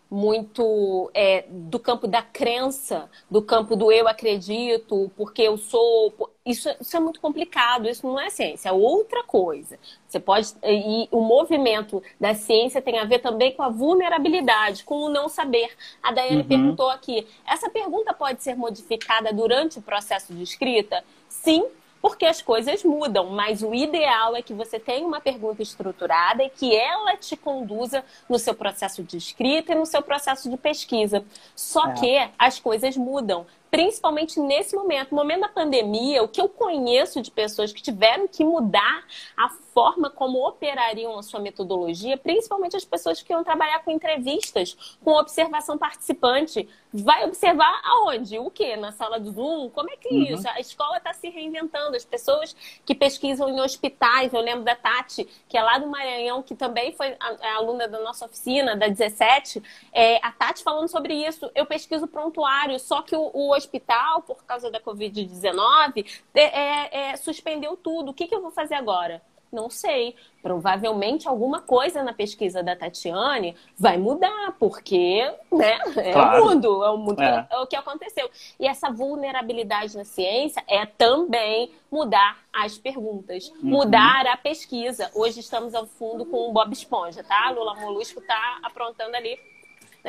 muito 0.10 1.12
é, 1.14 1.46
do 1.50 1.80
campo 1.80 2.08
da 2.08 2.22
crença, 2.22 3.10
do 3.30 3.42
campo 3.42 3.76
do 3.76 3.92
eu 3.92 4.08
acredito, 4.08 5.12
porque 5.16 5.42
eu 5.42 5.58
sou. 5.58 6.32
Isso, 6.46 6.70
isso 6.80 6.96
é 6.96 7.00
muito 7.00 7.20
complicado, 7.20 7.90
isso 7.90 8.08
não 8.08 8.20
é 8.20 8.30
ciência, 8.30 8.70
é 8.70 8.72
outra 8.72 9.24
coisa. 9.24 9.78
Você 10.08 10.20
pode. 10.20 10.54
E 10.64 11.10
o 11.12 11.20
movimento 11.20 12.02
da 12.20 12.34
ciência 12.34 12.82
tem 12.82 12.98
a 13.00 13.06
ver 13.06 13.20
também 13.20 13.54
com 13.54 13.64
a 13.64 13.70
vulnerabilidade, 13.70 14.86
com 14.86 14.96
o 15.02 15.10
não 15.10 15.28
saber. 15.28 15.70
A 16.02 16.12
Daiane 16.12 16.42
uhum. 16.42 16.48
perguntou 16.48 16.90
aqui: 16.90 17.28
essa 17.46 17.70
pergunta 17.70 18.14
pode 18.14 18.42
ser 18.42 18.56
modificada 18.56 19.34
durante 19.34 19.80
o 19.80 19.82
processo 19.82 20.34
de 20.34 20.42
escrita? 20.44 21.04
Sim, 21.28 21.66
porque 22.02 22.26
as 22.26 22.42
coisas 22.42 22.84
mudam, 22.84 23.30
mas 23.30 23.62
o 23.62 23.74
ideal 23.74 24.36
é 24.36 24.42
que 24.42 24.54
você 24.54 24.80
tenha 24.80 25.06
uma 25.06 25.22
pergunta 25.22 25.62
estruturada 25.62 26.44
e 26.44 26.50
que 26.50 26.76
ela 26.76 27.16
te 27.18 27.36
conduza 27.36 28.04
no 28.30 28.38
seu 28.38 28.54
processo 28.54 29.04
de 29.04 29.18
escrita 29.18 29.72
e 29.72 29.76
no 29.76 29.86
seu 29.86 30.02
processo 30.02 30.50
de 30.50 30.58
pesquisa. 30.58 31.26
Só 31.56 31.90
é. 31.90 31.94
que 31.94 32.30
as 32.38 32.60
coisas 32.60 32.96
mudam 32.96 33.46
principalmente 33.70 34.40
nesse 34.40 34.76
momento, 34.76 35.12
no 35.12 35.18
momento 35.18 35.42
da 35.42 35.50
pandemia, 35.50 36.24
o 36.24 36.28
que 36.28 36.40
eu 36.40 36.48
conheço 36.48 37.22
de 37.22 37.30
pessoas 37.30 37.74
que 37.74 37.82
tiveram 37.82 38.28
que 38.28 38.44
mudar 38.44 39.04
a 39.36 39.50
forma 39.78 40.10
como 40.10 40.44
operariam 40.44 41.20
a 41.20 41.22
sua 41.22 41.40
metodologia, 41.40 42.18
principalmente 42.18 42.76
as 42.76 42.84
pessoas 42.84 43.22
que 43.22 43.32
iam 43.32 43.44
trabalhar 43.44 43.84
com 43.84 43.92
entrevistas, 43.92 44.76
com 45.04 45.12
observação 45.12 45.78
participante. 45.78 46.68
Vai 46.92 47.26
observar 47.26 47.80
aonde? 47.84 48.40
O 48.40 48.50
quê? 48.50 48.76
Na 48.76 48.92
sala 48.92 49.20
do 49.20 49.30
Zoom? 49.30 49.70
Como 49.70 49.92
é 49.92 49.96
que 49.96 50.08
é 50.08 50.12
uhum. 50.12 50.24
isso? 50.24 50.50
A 50.50 50.60
escola 50.60 50.98
está 50.98 51.14
se 51.14 51.30
reinventando. 51.30 51.96
As 51.96 52.04
pessoas 52.04 52.56
que 52.84 52.96
pesquisam 52.96 53.50
em 53.50 53.62
hospitais, 53.62 54.34
eu 54.34 54.42
lembro 54.42 54.64
da 54.64 54.76
Tati, 54.76 55.28
que 55.48 55.56
é 55.56 55.62
lá 55.62 55.78
do 55.78 55.86
Maranhão, 55.86 56.42
que 56.42 56.56
também 56.56 56.92
foi 56.94 57.16
aluna 57.56 57.88
da 57.88 58.00
nossa 58.00 58.26
oficina, 58.26 58.76
da 58.76 58.88
17, 58.88 59.62
é, 59.94 60.18
a 60.26 60.32
Tati 60.32 60.64
falando 60.64 60.88
sobre 60.88 61.14
isso. 61.14 61.52
Eu 61.54 61.68
pesquiso 61.68 62.08
prontuário, 62.08 62.80
só 62.80 63.04
que 63.04 63.16
o, 63.16 63.30
o 63.32 63.56
hospital, 63.56 64.24
por 64.24 64.44
causa 64.44 64.72
da 64.72 64.82
Covid-19, 64.82 66.04
é, 66.34 67.12
é, 67.12 67.16
suspendeu 67.16 67.78
tudo. 67.78 68.10
O 68.10 68.14
que, 68.16 68.26
que 68.26 68.34
eu 68.34 68.42
vou 68.42 68.50
fazer 68.50 68.74
agora? 68.74 69.22
Não 69.52 69.70
sei. 69.70 70.16
Provavelmente 70.42 71.28
alguma 71.28 71.62
coisa 71.62 72.04
na 72.04 72.14
pesquisa 72.14 72.64
da 72.64 72.76
Tatiane 72.76 73.56
vai 73.78 73.98
mudar, 73.98 74.56
porque 74.60 75.22
né, 75.52 75.80
é 75.98 76.14
claro. 76.14 76.44
o 76.44 76.48
mundo, 76.48 76.84
é 76.84 76.90
o 76.90 76.98
mundo 76.98 77.22
é. 77.22 77.48
é 77.52 77.58
o 77.60 77.68
que 77.68 77.76
aconteceu. 77.76 78.30
E 78.60 78.68
essa 78.68 78.90
vulnerabilidade 78.90 79.96
na 79.98 80.06
ciência 80.06 80.64
é 80.68 80.86
também 80.86 81.72
mudar 81.92 82.38
as 82.54 82.78
perguntas, 82.78 83.50
uhum. 83.50 83.58
mudar 83.62 84.26
a 84.28 84.38
pesquisa. 84.38 85.12
Hoje 85.14 85.40
estamos 85.40 85.74
ao 85.74 85.86
fundo 85.86 86.26
com 86.26 86.50
o 86.50 86.54
Bob 86.54 86.72
Esponja, 86.72 87.24
tá? 87.24 87.50
Lula 87.52 87.76
Molusco 87.76 88.20
está 88.20 88.60
aprontando 88.64 89.16
ali 89.16 89.38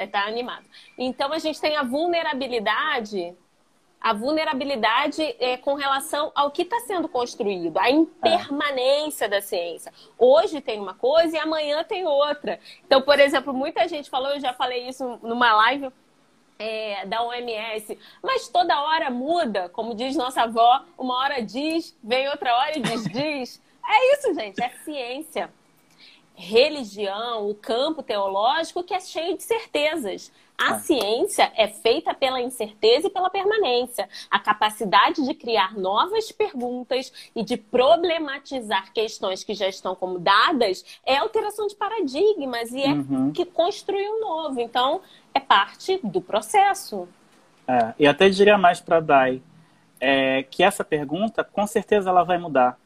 está 0.05 0.25
né, 0.25 0.29
animado. 0.29 0.65
Então 0.97 1.33
a 1.33 1.39
gente 1.39 1.61
tem 1.61 1.77
a 1.77 1.83
vulnerabilidade, 1.83 3.35
a 4.01 4.13
vulnerabilidade 4.13 5.23
é, 5.41 5.57
com 5.57 5.75
relação 5.75 6.31
ao 6.35 6.51
que 6.51 6.63
está 6.63 6.79
sendo 6.81 7.09
construído, 7.09 7.79
a 7.79 7.91
impermanência 7.91 9.25
é. 9.25 9.29
da 9.29 9.41
ciência. 9.41 9.93
Hoje 10.17 10.61
tem 10.61 10.81
uma 10.81 10.95
coisa 10.95 11.37
e 11.37 11.41
amanhã 11.41 11.83
tem 11.83 12.07
outra. 12.07 12.61
Então, 12.87 13.03
por 13.03 13.19
exemplo, 13.19 13.53
muita 13.53 13.89
gente 13.89 14.09
falou, 14.09 14.31
eu 14.31 14.41
já 14.41 14.53
falei 14.53 14.89
isso 14.89 15.19
numa 15.23 15.55
live. 15.55 15.91
É, 16.61 17.07
da 17.07 17.23
OMS, 17.23 17.97
mas 18.21 18.49
toda 18.49 18.83
hora 18.83 19.09
muda, 19.11 19.69
como 19.69 19.95
diz 19.95 20.17
nossa 20.17 20.43
avó, 20.43 20.83
uma 20.99 21.17
hora 21.17 21.41
diz, 21.41 21.97
vem 22.03 22.29
outra 22.29 22.53
hora 22.53 22.77
e 22.77 22.81
diz, 22.81 23.05
diz. 23.05 23.63
É 23.89 24.15
isso, 24.15 24.35
gente, 24.35 24.61
é 24.61 24.69
ciência 24.85 25.53
religião, 26.39 27.51
o 27.51 27.55
campo 27.55 28.01
teológico 28.01 28.85
que 28.85 28.95
é 28.95 29.01
cheio 29.01 29.37
de 29.37 29.43
certezas. 29.43 30.33
A 30.59 30.75
ah. 30.75 30.79
ciência 30.81 31.53
é 31.57 31.69
feita 31.69 32.13
pela 32.13 32.41
incerteza 32.41 33.07
e 33.07 33.11
pela 33.11 33.31
permanência. 33.31 34.09
A 34.29 34.41
capacidade 34.41 35.25
de 35.25 35.33
criar 35.33 35.79
novas 35.79 36.33
perguntas 36.33 37.31
e 37.35 37.45
de 37.45 37.57
problematizar 37.57 38.93
questões 38.93 39.45
que 39.45 39.55
já 39.55 39.69
estão 39.69 39.95
como 39.95 40.19
dadas 40.19 40.85
é 41.07 41.17
alteração 41.17 41.69
de 41.69 41.77
paradigmas 41.77 42.73
e 42.73 42.83
é 42.83 42.89
uhum. 42.89 43.31
que 43.33 43.45
construir 43.45 44.09
um 44.09 44.21
novo. 44.21 44.61
Então, 44.61 45.01
é 45.33 45.39
parte 45.39 46.01
do 46.03 46.21
processo. 46.21 47.09
É, 47.69 47.95
e 47.97 48.07
até 48.09 48.29
diria 48.29 48.59
mais 48.59 48.81
para 48.81 48.97
a 48.97 49.01
Dai, 49.01 49.41
é, 50.01 50.43
que 50.43 50.65
essa 50.65 50.83
pergunta, 50.83 51.45
com 51.45 51.67
certeza, 51.69 52.11
ela 52.11 52.25
vai 52.25 52.39
mudar. 52.39 52.77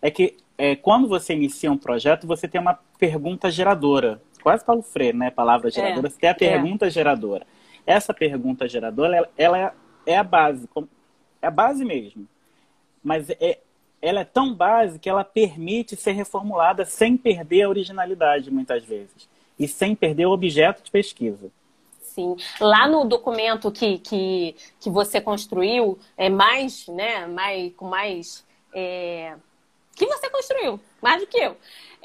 É 0.00 0.08
que 0.08 0.36
é, 0.56 0.76
quando 0.76 1.08
você 1.08 1.34
inicia 1.34 1.72
um 1.72 1.78
projeto, 1.78 2.28
você 2.28 2.46
tem 2.46 2.60
uma 2.60 2.78
pergunta 2.96 3.50
geradora. 3.50 4.22
Quase 4.46 4.64
Paulo 4.64 4.80
Freire, 4.80 5.18
né? 5.18 5.28
Palavra 5.28 5.68
geradora. 5.72 6.06
É, 6.06 6.08
você 6.08 6.18
tem 6.20 6.28
a 6.28 6.30
é. 6.30 6.34
pergunta 6.34 6.86
é. 6.86 6.90
geradora. 6.90 7.44
Essa 7.84 8.14
pergunta 8.14 8.68
geradora, 8.68 9.16
ela, 9.16 9.28
ela 9.36 9.74
é 10.06 10.16
a 10.16 10.22
base. 10.22 10.68
É 11.42 11.48
a 11.48 11.50
base 11.50 11.84
mesmo. 11.84 12.28
Mas 13.02 13.28
é, 13.28 13.58
ela 14.00 14.20
é 14.20 14.24
tão 14.24 14.54
base 14.54 15.00
que 15.00 15.10
ela 15.10 15.24
permite 15.24 15.96
ser 15.96 16.12
reformulada 16.12 16.84
sem 16.84 17.16
perder 17.16 17.62
a 17.62 17.68
originalidade, 17.68 18.48
muitas 18.48 18.84
vezes. 18.84 19.28
E 19.58 19.66
sem 19.66 19.96
perder 19.96 20.26
o 20.26 20.30
objeto 20.30 20.80
de 20.80 20.92
pesquisa. 20.92 21.50
Sim. 22.00 22.36
Lá 22.60 22.86
no 22.86 23.04
documento 23.04 23.72
que, 23.72 23.98
que, 23.98 24.54
que 24.78 24.88
você 24.88 25.20
construiu, 25.20 25.98
é 26.16 26.30
mais, 26.30 26.86
né, 26.86 27.26
mais, 27.26 27.74
com 27.74 27.86
mais 27.86 28.46
é, 28.72 29.34
que 29.96 30.06
você 30.06 30.30
construiu, 30.30 30.78
mais 31.02 31.20
do 31.20 31.26
que 31.26 31.38
eu. 31.38 31.56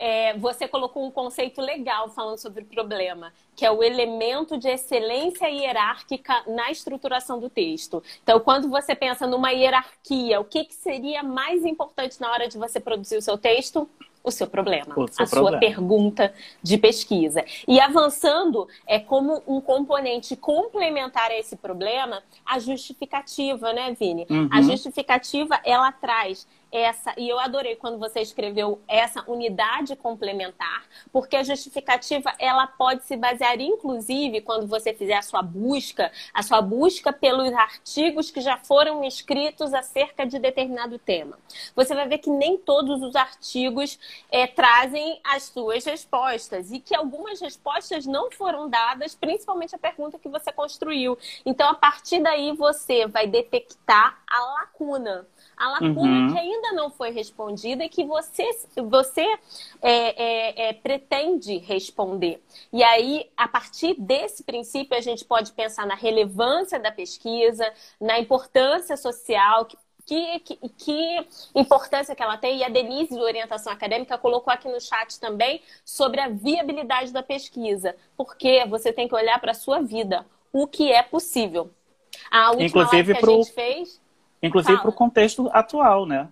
É, 0.03 0.35
você 0.35 0.67
colocou 0.67 1.05
um 1.05 1.11
conceito 1.11 1.61
legal 1.61 2.09
falando 2.09 2.39
sobre 2.39 2.63
o 2.63 2.65
problema, 2.65 3.31
que 3.55 3.65
é 3.65 3.71
o 3.71 3.83
elemento 3.83 4.57
de 4.57 4.67
excelência 4.67 5.47
hierárquica 5.47 6.43
na 6.47 6.71
estruturação 6.71 7.39
do 7.39 7.49
texto. 7.49 8.01
Então, 8.23 8.39
quando 8.39 8.69
você 8.69 8.95
pensa 8.95 9.27
numa 9.27 9.51
hierarquia, 9.51 10.39
o 10.39 10.45
que, 10.45 10.65
que 10.65 10.73
seria 10.73 11.21
mais 11.21 11.65
importante 11.65 12.19
na 12.19 12.31
hora 12.31 12.47
de 12.47 12.57
você 12.57 12.79
produzir 12.79 13.17
o 13.17 13.21
seu 13.21 13.37
texto? 13.37 13.87
o 14.23 14.31
seu 14.31 14.47
problema, 14.47 14.93
o 14.95 15.07
seu 15.07 15.25
a 15.25 15.27
problema. 15.27 15.49
sua 15.51 15.59
pergunta 15.59 16.33
de 16.61 16.77
pesquisa. 16.77 17.43
E 17.67 17.79
avançando, 17.79 18.67
é 18.85 18.99
como 18.99 19.41
um 19.47 19.59
componente 19.59 20.35
complementar 20.35 21.31
a 21.31 21.37
esse 21.37 21.55
problema, 21.55 22.21
a 22.45 22.59
justificativa, 22.59 23.73
né, 23.73 23.95
Vini? 23.99 24.25
Uhum. 24.29 24.49
A 24.51 24.61
justificativa, 24.61 25.59
ela 25.63 25.91
traz 25.91 26.47
essa, 26.71 27.13
e 27.17 27.27
eu 27.27 27.37
adorei 27.37 27.75
quando 27.75 27.99
você 27.99 28.21
escreveu 28.21 28.79
essa 28.87 29.29
unidade 29.29 29.95
complementar, 29.95 30.85
porque 31.11 31.35
a 31.35 31.43
justificativa 31.43 32.33
ela 32.39 32.65
pode 32.65 33.03
se 33.03 33.17
basear, 33.17 33.50
inclusive, 33.59 34.41
quando 34.41 34.67
você 34.67 34.93
fizer 34.93 35.15
a 35.15 35.21
sua 35.21 35.41
busca, 35.41 36.11
a 36.33 36.43
sua 36.43 36.61
busca 36.61 37.11
pelos 37.11 37.51
artigos 37.53 38.31
que 38.31 38.39
já 38.39 38.57
foram 38.57 39.03
escritos 39.03 39.73
acerca 39.73 40.25
de 40.25 40.39
determinado 40.39 40.97
tema. 40.99 41.37
Você 41.75 41.93
vai 41.93 42.07
ver 42.07 42.19
que 42.19 42.29
nem 42.29 42.57
todos 42.57 43.01
os 43.01 43.15
artigos 43.15 43.99
é, 44.31 44.47
trazem 44.47 45.19
as 45.23 45.43
suas 45.43 45.83
respostas 45.83 46.71
e 46.71 46.79
que 46.79 46.95
algumas 46.95 47.41
respostas 47.41 48.05
não 48.05 48.31
foram 48.31 48.69
dadas, 48.69 49.15
principalmente 49.15 49.75
a 49.75 49.79
pergunta 49.79 50.19
que 50.19 50.29
você 50.29 50.51
construiu. 50.51 51.17
Então, 51.45 51.69
a 51.69 51.75
partir 51.75 52.21
daí, 52.21 52.55
você 52.55 53.07
vai 53.07 53.27
detectar 53.27 54.21
a 54.27 54.41
lacuna 54.59 55.27
a 55.57 55.69
lacuna 55.73 56.27
uhum. 56.27 56.33
que 56.33 56.39
ainda 56.39 56.71
não 56.73 56.89
foi 56.89 57.11
respondida 57.11 57.83
e 57.83 57.89
que 57.89 58.03
você, 58.03 58.49
você 58.83 59.25
é, 59.81 59.89
é, 59.91 60.69
é, 60.69 60.73
pretende 60.73 61.57
responder. 61.57 62.41
E 62.73 62.83
aí, 62.83 63.29
a 63.37 63.47
partir 63.47 63.95
desse 63.99 64.43
princípio, 64.43 64.97
a 64.97 65.01
gente 65.01 65.23
pode 65.23 65.51
pensar 65.51 65.85
na 65.85 65.95
relevância 65.95 66.79
da 66.79 66.91
pesquisa, 66.91 67.71
na 67.99 68.19
importância 68.19 68.97
social 68.97 69.65
que 69.65 69.77
que, 70.03 70.39
que, 70.39 70.69
que, 70.77 71.27
importância 71.55 72.15
que 72.15 72.23
ela 72.23 72.35
tem. 72.35 72.57
E 72.57 72.63
a 72.63 72.69
Denise, 72.69 73.15
do 73.15 73.21
Orientação 73.21 73.71
Acadêmica, 73.71 74.17
colocou 74.17 74.51
aqui 74.51 74.67
no 74.67 74.81
chat 74.81 75.19
também 75.19 75.61
sobre 75.85 76.19
a 76.19 76.27
viabilidade 76.27 77.13
da 77.13 77.23
pesquisa. 77.23 77.95
Porque 78.17 78.65
você 78.65 78.91
tem 78.91 79.07
que 79.07 79.15
olhar 79.15 79.39
para 79.39 79.51
a 79.51 79.55
sua 79.55 79.79
vida, 79.79 80.25
o 80.51 80.67
que 80.67 80.91
é 80.91 81.03
possível. 81.03 81.71
A 82.29 82.51
última 82.51 82.65
Inclusive 82.65 83.13
que 83.13 83.21
pro... 83.21 83.31
a 83.31 83.35
gente 83.35 83.53
fez. 83.53 84.01
Inclusive 84.41 84.79
para 84.79 84.89
o 84.89 84.93
contexto 84.93 85.49
atual, 85.53 86.05
né? 86.05 86.27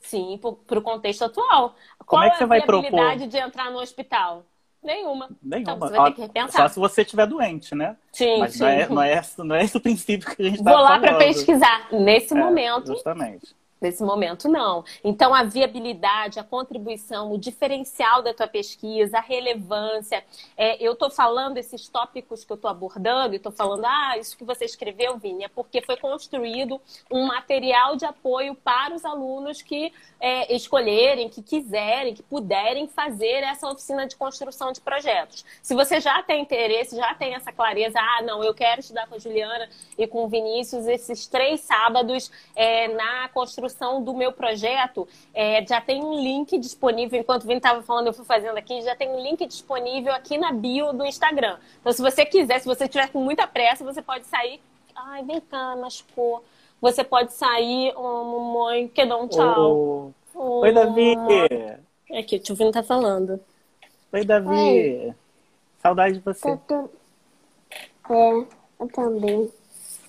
Sim, 0.00 0.38
para 0.66 0.78
o 0.78 0.82
contexto 0.82 1.24
atual. 1.24 1.74
Como 1.98 2.06
Qual 2.06 2.22
é 2.22 2.30
que 2.30 2.36
você 2.36 2.44
é 2.44 2.46
a 2.46 2.48
vai 2.48 2.62
propor? 2.62 3.16
de 3.16 3.36
entrar 3.36 3.70
no 3.70 3.80
hospital? 3.80 4.44
Nenhuma. 4.82 5.28
Nenhuma. 5.42 5.72
Então, 5.72 5.78
você 5.78 5.96
vai 5.96 6.10
ter 6.10 6.14
que 6.14 6.20
repensar. 6.22 6.62
Só 6.62 6.68
se 6.68 6.78
você 6.78 7.02
estiver 7.02 7.26
doente, 7.26 7.74
né? 7.74 7.96
Sim, 8.12 8.38
Mas 8.38 8.54
sim. 8.54 8.60
Não, 8.60 8.68
é, 8.68 8.88
não, 8.88 9.02
é, 9.02 9.22
não 9.38 9.54
é 9.56 9.64
esse 9.64 9.76
o 9.76 9.80
princípio 9.80 10.34
que 10.34 10.40
a 10.40 10.44
gente 10.44 10.58
está 10.58 10.70
Vou 10.70 10.80
lá 10.80 11.00
para 11.00 11.16
pesquisar 11.16 11.88
nesse 11.92 12.32
é, 12.32 12.36
momento. 12.36 12.86
Justamente. 12.86 13.56
Nesse 13.80 14.02
momento, 14.02 14.48
não. 14.48 14.84
Então, 15.04 15.32
a 15.32 15.44
viabilidade, 15.44 16.40
a 16.40 16.44
contribuição, 16.44 17.32
o 17.32 17.38
diferencial 17.38 18.22
da 18.22 18.34
tua 18.34 18.48
pesquisa, 18.48 19.18
a 19.18 19.20
relevância. 19.20 20.24
É, 20.56 20.82
eu 20.82 20.94
estou 20.94 21.08
falando 21.08 21.58
esses 21.58 21.88
tópicos 21.88 22.44
que 22.44 22.50
eu 22.50 22.56
estou 22.56 22.68
abordando, 22.68 23.34
e 23.34 23.36
estou 23.36 23.52
falando, 23.52 23.84
ah, 23.84 24.18
isso 24.18 24.36
que 24.36 24.42
você 24.42 24.64
escreveu, 24.64 25.16
Vini, 25.16 25.44
é 25.44 25.48
porque 25.48 25.80
foi 25.80 25.96
construído 25.96 26.80
um 27.08 27.26
material 27.26 27.94
de 27.94 28.04
apoio 28.04 28.56
para 28.56 28.94
os 28.94 29.04
alunos 29.04 29.62
que 29.62 29.92
é, 30.18 30.52
escolherem, 30.52 31.28
que 31.28 31.40
quiserem, 31.40 32.14
que 32.14 32.22
puderem 32.22 32.88
fazer 32.88 33.44
essa 33.44 33.68
oficina 33.68 34.08
de 34.08 34.16
construção 34.16 34.72
de 34.72 34.80
projetos. 34.80 35.44
Se 35.62 35.72
você 35.72 36.00
já 36.00 36.20
tem 36.20 36.42
interesse, 36.42 36.96
já 36.96 37.14
tem 37.14 37.34
essa 37.34 37.52
clareza, 37.52 38.00
ah, 38.00 38.22
não, 38.22 38.42
eu 38.42 38.52
quero 38.52 38.80
estudar 38.80 39.06
com 39.06 39.14
a 39.14 39.18
Juliana 39.18 39.68
e 39.96 40.04
com 40.08 40.24
o 40.24 40.28
Vinícius 40.28 40.88
esses 40.88 41.28
três 41.28 41.60
sábados 41.60 42.28
é, 42.56 42.88
na 42.88 43.28
construção 43.28 43.67
construção 43.68 44.02
do 44.02 44.14
meu 44.14 44.32
projeto, 44.32 45.06
é, 45.34 45.64
já 45.66 45.80
tem 45.80 46.02
um 46.02 46.14
link 46.14 46.58
disponível. 46.58 47.20
Enquanto 47.20 47.44
o 47.44 47.46
Vini 47.46 47.58
estava 47.58 47.82
falando, 47.82 48.06
eu 48.06 48.12
fui 48.12 48.24
fazendo 48.24 48.56
aqui, 48.56 48.80
já 48.82 48.96
tem 48.96 49.08
um 49.08 49.22
link 49.22 49.46
disponível 49.46 50.12
aqui 50.12 50.38
na 50.38 50.52
bio 50.52 50.92
do 50.92 51.04
Instagram. 51.04 51.58
Então, 51.80 51.92
se 51.92 52.02
você 52.02 52.24
quiser, 52.24 52.58
se 52.60 52.66
você 52.66 52.88
tiver 52.88 53.10
com 53.10 53.22
muita 53.22 53.46
pressa, 53.46 53.84
você 53.84 54.00
pode 54.00 54.26
sair. 54.26 54.60
Ai, 54.96 55.22
vem 55.22 55.40
cá, 55.40 55.76
machucou. 55.76 56.42
Você 56.80 57.04
pode 57.04 57.32
sair, 57.32 57.92
oh, 57.96 58.24
mamãe, 58.24 58.88
que 58.88 59.04
dá 59.04 59.16
um 59.16 59.28
tchau. 59.28 60.12
Oh. 60.34 60.60
Oi, 60.60 60.72
Davi! 60.72 61.14
É 62.10 62.18
aqui, 62.20 62.36
o 62.36 62.38
tio 62.38 62.54
Vini 62.54 62.72
tá 62.72 62.82
falando. 62.82 63.40
Oi, 64.12 64.24
Davi! 64.24 64.50
Oi. 64.50 65.14
Saudade 65.82 66.14
de 66.14 66.20
você. 66.20 66.48
É, 68.10 68.32
eu 68.80 68.88
também. 68.92 69.50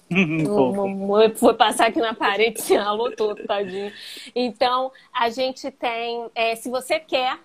Foi 1.36 1.54
passar 1.54 1.88
aqui 1.88 2.00
na 2.00 2.14
parede, 2.14 2.62
se 2.62 2.76
alô 2.76 3.12
todo, 3.12 3.44
tadinho. 3.46 3.92
Então, 4.36 4.92
a 5.14 5.30
gente 5.30 5.70
tem, 5.72 6.30
é, 6.34 6.56
se 6.56 6.70
você 6.70 7.00
quer 7.00 7.38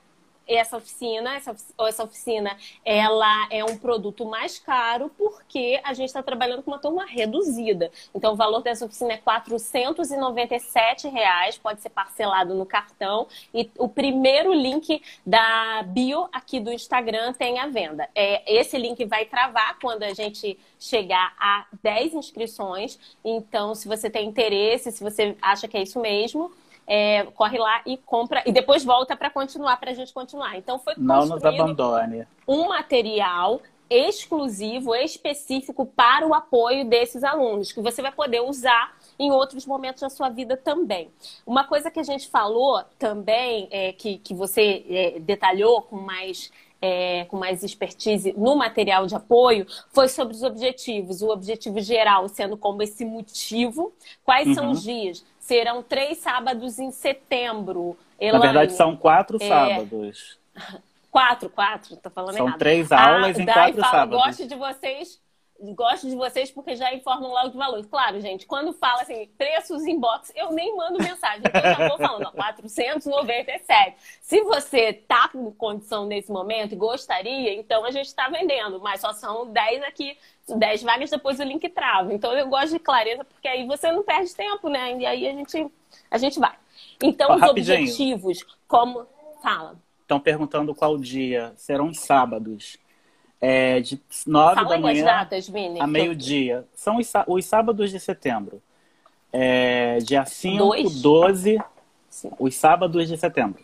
essa 0.47 0.77
oficina, 0.77 1.35
essa, 1.35 1.57
essa 1.81 2.05
oficina, 2.05 2.57
ela 2.85 3.49
é 3.51 3.65
um 3.65 3.77
produto 3.77 4.25
mais 4.25 4.59
caro 4.59 5.11
porque 5.17 5.81
a 5.85 5.95
gente 5.95 6.09
está 6.09 6.23
trabalhando 6.23 6.63
com 6.63 6.71
uma 6.71 6.79
turma 6.79 7.05
reduzida. 7.07 7.91
Então, 8.15 8.35
o 8.35 8.37
valor 8.37 8.63
dessa 8.63 8.85
oficina 8.85 9.15
é 9.15 9.17
497 9.17 11.09
reais, 11.09 11.59
pode 11.59 11.81
ser 11.81 11.91
parcelado 11.91 12.55
no 12.55 12.67
cartão. 12.67 13.27
E 13.53 13.71
o 13.79 13.89
primeiro 13.89 14.53
link 14.53 15.03
da 15.25 15.83
bio 15.83 16.29
aqui 16.33 16.61
do 16.61 16.73
Instagram 16.73 17.33
tem 17.33 17.59
a 17.59 17.67
venda. 17.67 18.09
É, 18.15 18.43
esse 18.59 18.77
link 18.77 19.05
vai 19.05 19.25
travar 19.25 19.79
quando 19.81 20.03
a 20.03 20.13
gente 20.13 20.59
chegar 20.79 21.35
a 21.39 21.67
10 21.83 22.15
inscrições. 22.15 22.99
Então, 23.25 23.75
se 23.75 23.89
você 23.89 24.11
tem 24.11 24.29
interesse, 24.29 24.93
se 24.93 25.03
você 25.03 25.37
acha 25.41 25.67
que 25.67 25.77
é 25.77 25.83
isso 25.83 26.01
mesmo, 26.01 26.53
é, 26.87 27.25
corre 27.35 27.59
lá 27.59 27.83
e 27.87 27.97
compra 27.97 28.43
e 28.47 28.53
depois 28.53 28.85
volta 28.85 29.17
para 29.17 29.31
continuar, 29.31 29.79
para 29.79 29.91
a 29.91 29.95
gente 29.95 30.13
continuar. 30.13 30.57
Então 30.57 30.79
foi 30.79 30.95
Não 30.97 31.27
nos 31.27 31.45
abandone. 31.45 32.27
um 32.47 32.69
material 32.69 33.61
exclusivo, 33.89 34.95
específico 34.95 35.87
para 35.87 36.27
o 36.27 36.35
apoio 36.35 36.85
desses 36.89 37.23
alunos, 37.23 37.71
que 37.71 37.81
você 37.81 38.01
vai 38.01 38.13
poder 38.13 38.41
usar 38.41 38.97
em 39.19 39.31
outros 39.31 39.67
momentos 39.67 40.01
da 40.01 40.11
sua 40.11 40.31
vida 40.31 40.57
também. 40.57 41.11
Uma 41.47 41.65
coisa 41.65 41.91
que 41.91 42.01
a 42.01 42.03
gente 42.03 42.29
falou 42.29 42.83
também, 42.99 43.69
é, 43.71 43.93
que, 43.93 44.19
que 44.19 44.35
você 44.35 44.85
é, 44.89 45.21
detalhou 45.21 45.83
com 45.83 45.97
mais 45.97 46.51
é, 46.83 47.25
com 47.27 47.39
mais 47.39 47.63
expertise 47.63 48.35
no 48.37 48.57
material 48.57 49.07
de 49.07 49.15
apoio 49.15 49.67
foi 49.91 50.07
sobre 50.07 50.35
os 50.35 50.43
objetivos. 50.43 51.23
O 51.23 51.31
objetivo 51.31 51.81
geral 51.81 52.29
sendo 52.29 52.59
como 52.59 52.83
esse 52.83 53.07
motivo. 53.07 53.95
Quais 54.23 54.49
uhum. 54.49 54.55
são 54.55 54.71
os 54.71 54.83
dias? 54.83 55.25
Serão 55.45 55.83
três 55.83 56.17
sábados 56.19 56.79
em 56.79 56.91
setembro. 56.91 57.99
Elaine. 58.19 58.39
Na 58.39 58.53
verdade, 58.53 58.73
são 58.73 58.97
quatro 58.97 59.37
é... 59.39 59.47
sábados. 59.47 60.39
Quatro, 61.11 61.49
quatro, 61.49 61.97
tô 61.97 62.11
falando 62.11 62.35
são 62.35 62.47
errado. 62.47 62.51
São 62.55 62.59
três 62.59 62.91
aulas 62.91 63.39
ah, 63.39 63.41
em 63.41 63.47
quatro 63.47 63.81
fala, 63.81 63.93
sábados. 63.93 64.25
Gosto 64.25 64.49
de 64.49 64.57
vocês 64.57 65.21
gosto 65.61 66.09
de 66.09 66.17
vocês 66.17 66.51
porque 66.51 66.75
já 66.75 66.93
informam 66.93 67.31
logo 67.31 67.51
de 67.51 67.57
valores. 67.57 67.87
Claro, 67.87 68.21
gente, 68.21 68.47
quando 68.47 68.73
fala 68.73 69.03
assim, 69.03 69.29
preços 69.39 69.87
inbox, 69.87 70.33
eu 70.35 70.53
nem 70.53 70.77
mando 70.77 70.99
mensagem. 70.99 71.43
Então, 71.47 71.61
eu 71.61 71.77
já 71.77 71.89
vou 71.89 71.99
falando, 71.99 72.27
ó, 72.27 72.31
497. 72.33 73.97
Se 74.21 74.41
você 74.43 74.93
tá 74.93 75.29
com 75.29 75.53
condição 75.53 76.07
nesse 76.07 76.31
momento 76.31 76.73
e 76.73 76.77
gostaria, 76.77 77.55
então 77.55 77.85
a 77.85 77.91
gente 77.91 78.07
está 78.07 78.29
vendendo. 78.29 78.81
Mas 78.81 79.01
só 79.01 79.13
são 79.13 79.51
10 79.51 79.83
aqui, 79.85 80.19
10 80.49 80.83
vagas, 80.83 81.11
depois 81.11 81.39
o 81.39 81.45
link 81.45 81.69
trava. 81.69 82.13
Então, 82.13 82.33
eu 82.33 82.49
gosto 82.49 82.73
de 82.73 82.79
clareza, 82.79 83.25
porque 83.25 83.49
aí 83.49 83.67
você 83.67 83.93
não 83.93 84.03
perde 84.03 84.35
tempo, 84.35 84.69
né? 84.69 84.99
E 84.99 85.07
aí 85.07 85.29
a 85.29 85.33
gente, 85.33 85.71
a 86.11 86.19
gente 86.19 86.39
vai. 86.39 86.55
Então, 87.03 87.31
ó, 87.31 87.35
os 87.37 87.41
rapidinho. 87.41 87.79
objetivos, 87.79 88.45
como... 88.67 89.07
Fala. 89.43 89.77
Estão 90.01 90.19
perguntando 90.19 90.75
qual 90.75 90.97
dia. 90.97 91.53
Serão 91.55 91.93
sábados 91.93 92.79
é, 93.47 93.79
de 93.79 94.01
9 94.27 94.55
Fala 94.55 94.69
da 94.71 94.79
manhã 94.79 95.05
datas, 95.05 95.53
a 95.79 95.87
meio-dia. 95.87 96.65
São 96.75 96.97
os, 96.97 97.13
os, 97.27 97.45
sábados 97.45 97.91
de 97.91 98.01
setembro. 98.01 98.63
É, 99.31 99.99
dia 99.99 100.25
5, 100.25 100.57
Dois? 100.57 101.03
12, 101.03 101.59
Sim. 102.09 102.31
os 102.39 102.55
sábados 102.55 103.07
de 103.07 103.19
setembro. 103.19 103.63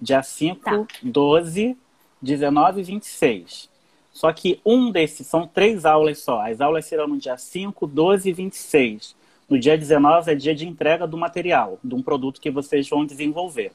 Dia 0.00 0.22
5, 0.22 0.60
tá. 0.62 0.86
12, 1.02 1.76
19 2.22 2.80
e 2.80 2.84
26. 2.84 3.68
Só 4.10 4.32
que 4.32 4.62
um 4.64 4.90
desses, 4.90 5.26
são 5.26 5.46
três 5.46 5.84
aulas 5.84 6.20
só. 6.20 6.40
As 6.40 6.62
aulas 6.62 6.86
serão 6.86 7.06
no 7.06 7.18
dia 7.18 7.36
5, 7.36 7.86
12 7.86 8.30
e 8.30 8.32
26. 8.32 9.14
No 9.46 9.58
dia 9.58 9.76
19 9.76 10.32
é 10.32 10.34
dia 10.34 10.54
de 10.54 10.66
entrega 10.66 11.06
do 11.06 11.18
material, 11.18 11.78
de 11.84 11.94
um 11.94 12.00
produto 12.00 12.40
que 12.40 12.50
vocês 12.50 12.88
vão 12.88 13.04
desenvolver. 13.04 13.72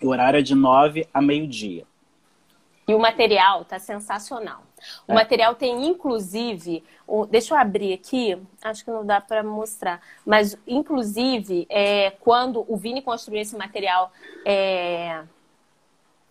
O 0.00 0.10
horário 0.10 0.38
é 0.38 0.42
de 0.42 0.54
9 0.54 1.08
a 1.12 1.20
meio-dia. 1.20 1.84
E 2.86 2.94
o 2.94 3.00
material 3.00 3.64
tá 3.64 3.80
sensacional. 3.80 4.65
O 5.06 5.12
é. 5.12 5.14
material 5.14 5.54
tem, 5.54 5.86
inclusive, 5.86 6.84
o, 7.06 7.26
deixa 7.26 7.54
eu 7.54 7.58
abrir 7.58 7.92
aqui, 7.92 8.40
acho 8.62 8.84
que 8.84 8.90
não 8.90 9.04
dá 9.04 9.20
para 9.20 9.42
mostrar, 9.42 10.00
mas, 10.24 10.56
inclusive, 10.66 11.66
é, 11.68 12.10
quando 12.20 12.64
o 12.68 12.76
Vini 12.76 13.00
construiu 13.00 13.40
esse 13.40 13.56
material 13.56 14.12
é, 14.44 15.22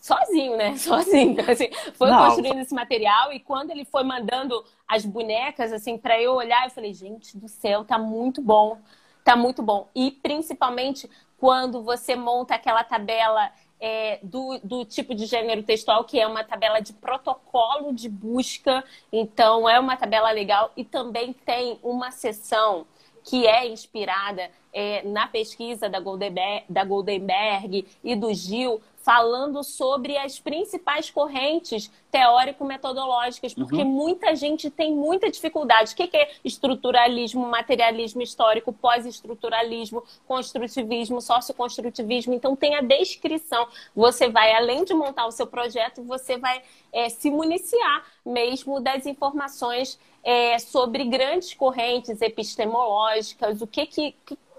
sozinho, 0.05 0.55
né? 0.55 0.77
Sozinho. 0.77 1.37
Assim, 1.49 1.69
foi 1.93 2.09
não. 2.11 2.25
construindo 2.25 2.59
esse 2.59 2.73
material 2.73 3.33
e 3.33 3.39
quando 3.39 3.71
ele 3.71 3.85
foi 3.85 4.03
mandando 4.03 4.63
as 4.87 5.03
bonecas, 5.03 5.73
assim, 5.73 5.97
para 5.97 6.21
eu 6.21 6.33
olhar, 6.33 6.65
eu 6.65 6.71
falei, 6.71 6.93
gente 6.93 7.35
do 7.37 7.47
céu, 7.47 7.83
tá 7.83 7.97
muito 7.97 8.41
bom. 8.41 8.77
Tá 9.23 9.35
muito 9.35 9.63
bom. 9.63 9.89
E, 9.95 10.11
principalmente, 10.11 11.09
quando 11.39 11.81
você 11.81 12.15
monta 12.15 12.53
aquela 12.53 12.83
tabela 12.83 13.51
é, 13.85 14.19
do, 14.23 14.59
do 14.63 14.83
tipo 14.83 15.13
de 15.13 15.27
gênero 15.27 15.61
textual, 15.61 16.03
que 16.05 16.19
é 16.19 16.25
uma 16.25 16.43
tabela 16.43 16.79
de 16.79 16.91
protocolo 16.91 17.93
de 17.93 18.09
busca. 18.09 18.83
Então, 19.13 19.69
é 19.69 19.79
uma 19.79 19.95
tabela 19.95 20.31
legal. 20.31 20.71
E 20.75 20.83
também 20.83 21.33
tem 21.33 21.77
uma 21.83 22.09
seção 22.09 22.87
que 23.23 23.45
é 23.45 23.67
inspirada 23.67 24.49
é, 24.73 25.03
na 25.03 25.27
pesquisa 25.27 25.87
da 25.87 25.99
Goldenberg, 25.99 26.65
da 26.67 26.83
Goldenberg 26.83 27.85
e 28.03 28.15
do 28.15 28.33
Gil 28.33 28.81
falando 29.05 29.63
sobre 29.63 30.17
as 30.17 30.39
principais 30.39 31.11
correntes 31.11 31.91
teórico-metodológicas, 32.09 33.53
porque 33.53 33.83
uhum. 33.83 33.85
muita 33.85 34.35
gente 34.35 34.71
tem 34.71 34.95
muita 34.95 35.29
dificuldade. 35.29 35.93
O 35.93 35.95
que 35.95 36.17
é 36.17 36.31
estruturalismo, 36.43 37.45
materialismo 37.45 38.23
histórico, 38.23 38.73
pós-estruturalismo, 38.73 40.03
construtivismo, 40.27 41.21
socioconstrutivismo? 41.21 42.33
Então, 42.33 42.55
tem 42.55 42.73
a 42.73 42.81
descrição. 42.81 43.67
Você 43.95 44.27
vai, 44.27 44.53
além 44.53 44.83
de 44.83 44.95
montar 44.95 45.27
o 45.27 45.31
seu 45.31 45.45
projeto, 45.45 46.01
você 46.01 46.37
vai 46.39 46.63
é, 46.91 47.07
se 47.07 47.29
municiar 47.29 48.05
mesmo 48.25 48.79
das 48.79 49.05
informações 49.05 49.99
é, 50.23 50.57
sobre 50.57 51.05
grandes 51.05 51.53
correntes 51.53 52.19
epistemológicas, 52.21 53.61
o 53.61 53.67
que, 53.67 53.85
que, 53.85 54.15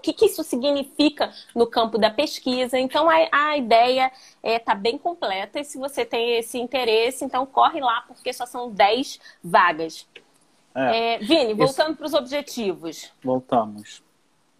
que, 0.07 0.13
que, 0.13 0.25
isso 0.25 0.43
significa 0.43 1.31
no 1.53 1.67
campo 1.67 1.97
da 1.97 2.09
pesquisa. 2.09 2.79
Então, 2.79 3.09
a, 3.09 3.15
a 3.31 3.57
ideia 3.57 4.11
está 4.43 4.49
é, 4.49 4.59
tá 4.59 4.75
bem 4.75 4.97
completa 4.97 5.59
e 5.59 5.65
se 5.65 5.77
você 5.77 6.05
tem 6.05 6.37
esse 6.37 6.57
interesse, 6.57 7.25
então 7.25 7.45
corre 7.45 7.81
lá, 7.81 8.03
porque 8.07 8.31
só 8.31 8.45
são 8.45 8.71
10 8.71 9.19
vagas. 9.43 10.07
É. 10.73 11.15
É, 11.15 11.17
Vini, 11.19 11.53
voltando 11.53 11.95
para 11.95 12.05
os 12.05 12.13
objetivos. 12.13 13.11
Voltamos. 13.23 14.03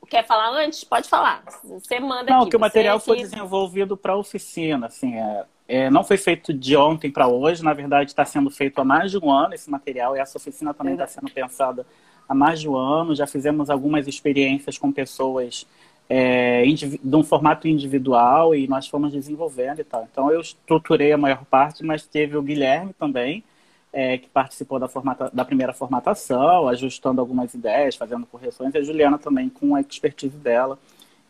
Quer 0.10 0.26
falar 0.26 0.50
antes? 0.50 0.84
Pode 0.84 1.08
falar. 1.08 1.44
Você 1.64 2.00
manda 2.00 2.32
Não, 2.32 2.42
aqui. 2.42 2.52
que 2.52 2.56
o 2.56 2.60
material 2.60 3.00
foi 3.00 3.18
desenvolvido 3.18 3.96
para 3.98 4.16
oficina, 4.16 4.88
assim, 4.88 5.16
é, 5.16 5.46
é, 5.68 5.90
não 5.90 6.04
foi 6.04 6.18
feito 6.18 6.54
de 6.54 6.78
ontem 6.78 7.12
para 7.12 7.28
hoje, 7.28 7.64
na 7.64 7.74
verdade 7.74 8.12
está 8.12 8.24
sendo 8.24 8.50
feito 8.50 8.80
há 8.80 8.86
mais 8.86 9.12
de 9.12 9.18
um 9.18 9.30
ano 9.30 9.54
esse 9.54 9.70
material 9.70 10.16
e 10.16 10.20
essa 10.20 10.38
oficina 10.38 10.74
também 10.74 10.94
está 10.94 11.06
sendo 11.08 11.30
pensada 11.30 11.86
há 12.28 12.36
mais 12.36 12.60
de 12.60 12.70
um 12.70 12.76
ano, 12.76 13.16
já 13.16 13.28
fizemos 13.28 13.70
algumas 13.70 14.08
experiências 14.08 14.78
com 14.78 14.92
pessoas 14.92 15.66
é, 16.10 16.64
de 16.66 17.16
um 17.16 17.24
formato 17.24 17.68
individual 17.68 18.56
e 18.56 18.68
nós 18.68 18.88
fomos 18.88 19.12
desenvolvendo 19.12 19.80
e 19.80 19.84
tal. 19.84 20.08
Então 20.12 20.32
eu 20.32 20.42
estruturei 20.42 21.12
a 21.12 21.18
maior 21.18 21.44
parte, 21.46 21.84
mas 21.84 22.06
teve 22.06 22.38
o 22.38 22.42
Guilherme 22.42 22.94
também, 22.94 23.44
é, 23.92 24.18
que 24.18 24.30
participou 24.30 24.80
da, 24.80 24.88
formata, 24.88 25.30
da 25.34 25.44
primeira 25.44 25.74
formatação, 25.74 26.68
ajustando 26.68 27.20
algumas 27.22 27.54
ideias, 27.54 27.96
fazendo 27.96 28.26
correções, 28.26 28.74
e 28.74 28.78
a 28.78 28.84
Juliana 28.84 29.18
também 29.18 29.50
com 29.50 29.76
a 29.76 29.82
expertise 29.82 30.38
dela. 30.38 30.78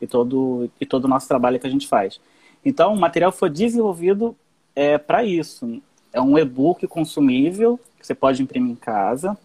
e 0.02 0.08
todo, 0.08 0.70
e 0.80 0.86
todo 0.86 1.06
o 1.06 1.08
nosso 1.08 1.28
trabalho 1.28 1.60
que 1.60 1.68
a 1.68 1.70
gente 1.70 1.88
faz. 1.88 2.20
Então, 2.64 2.94
o 2.94 3.00
material 3.00 3.32
foi 3.32 3.50
desenvolvido 3.50 4.36
é, 4.76 4.98
para 4.98 5.24
isso. 5.24 5.82
É 6.14 6.22
um 6.22 6.38
e-book 6.38 6.86
consumível 6.88 7.80
que 8.00 8.06
você 8.06 8.14
pode 8.14 8.42
imprimir 8.42 8.72
em 8.72 8.76
casa. 8.76 9.38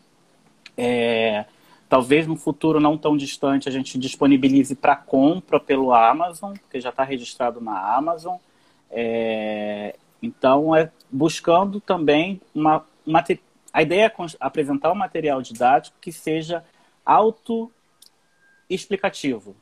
É, 0.76 1.44
talvez 1.88 2.26
no 2.26 2.36
futuro 2.36 2.80
não 2.80 2.96
tão 2.96 3.16
distante 3.16 3.68
a 3.68 3.72
gente 3.72 3.98
disponibilize 3.98 4.74
para 4.74 4.96
compra 4.96 5.60
pelo 5.60 5.92
Amazon, 5.92 6.54
porque 6.54 6.80
já 6.80 6.88
está 6.88 7.04
registrado 7.04 7.60
na 7.60 7.78
Amazon. 7.94 8.36
É, 8.90 9.94
então, 10.22 10.74
é 10.74 10.90
buscando 11.10 11.78
também 11.80 12.40
uma, 12.54 12.86
uma. 13.06 13.22
A 13.72 13.82
ideia 13.82 14.06
é 14.06 14.12
apresentar 14.40 14.90
um 14.92 14.94
material 14.94 15.42
didático 15.42 15.96
que 16.00 16.12
seja 16.12 16.64
auto-explicativo, 17.04 19.56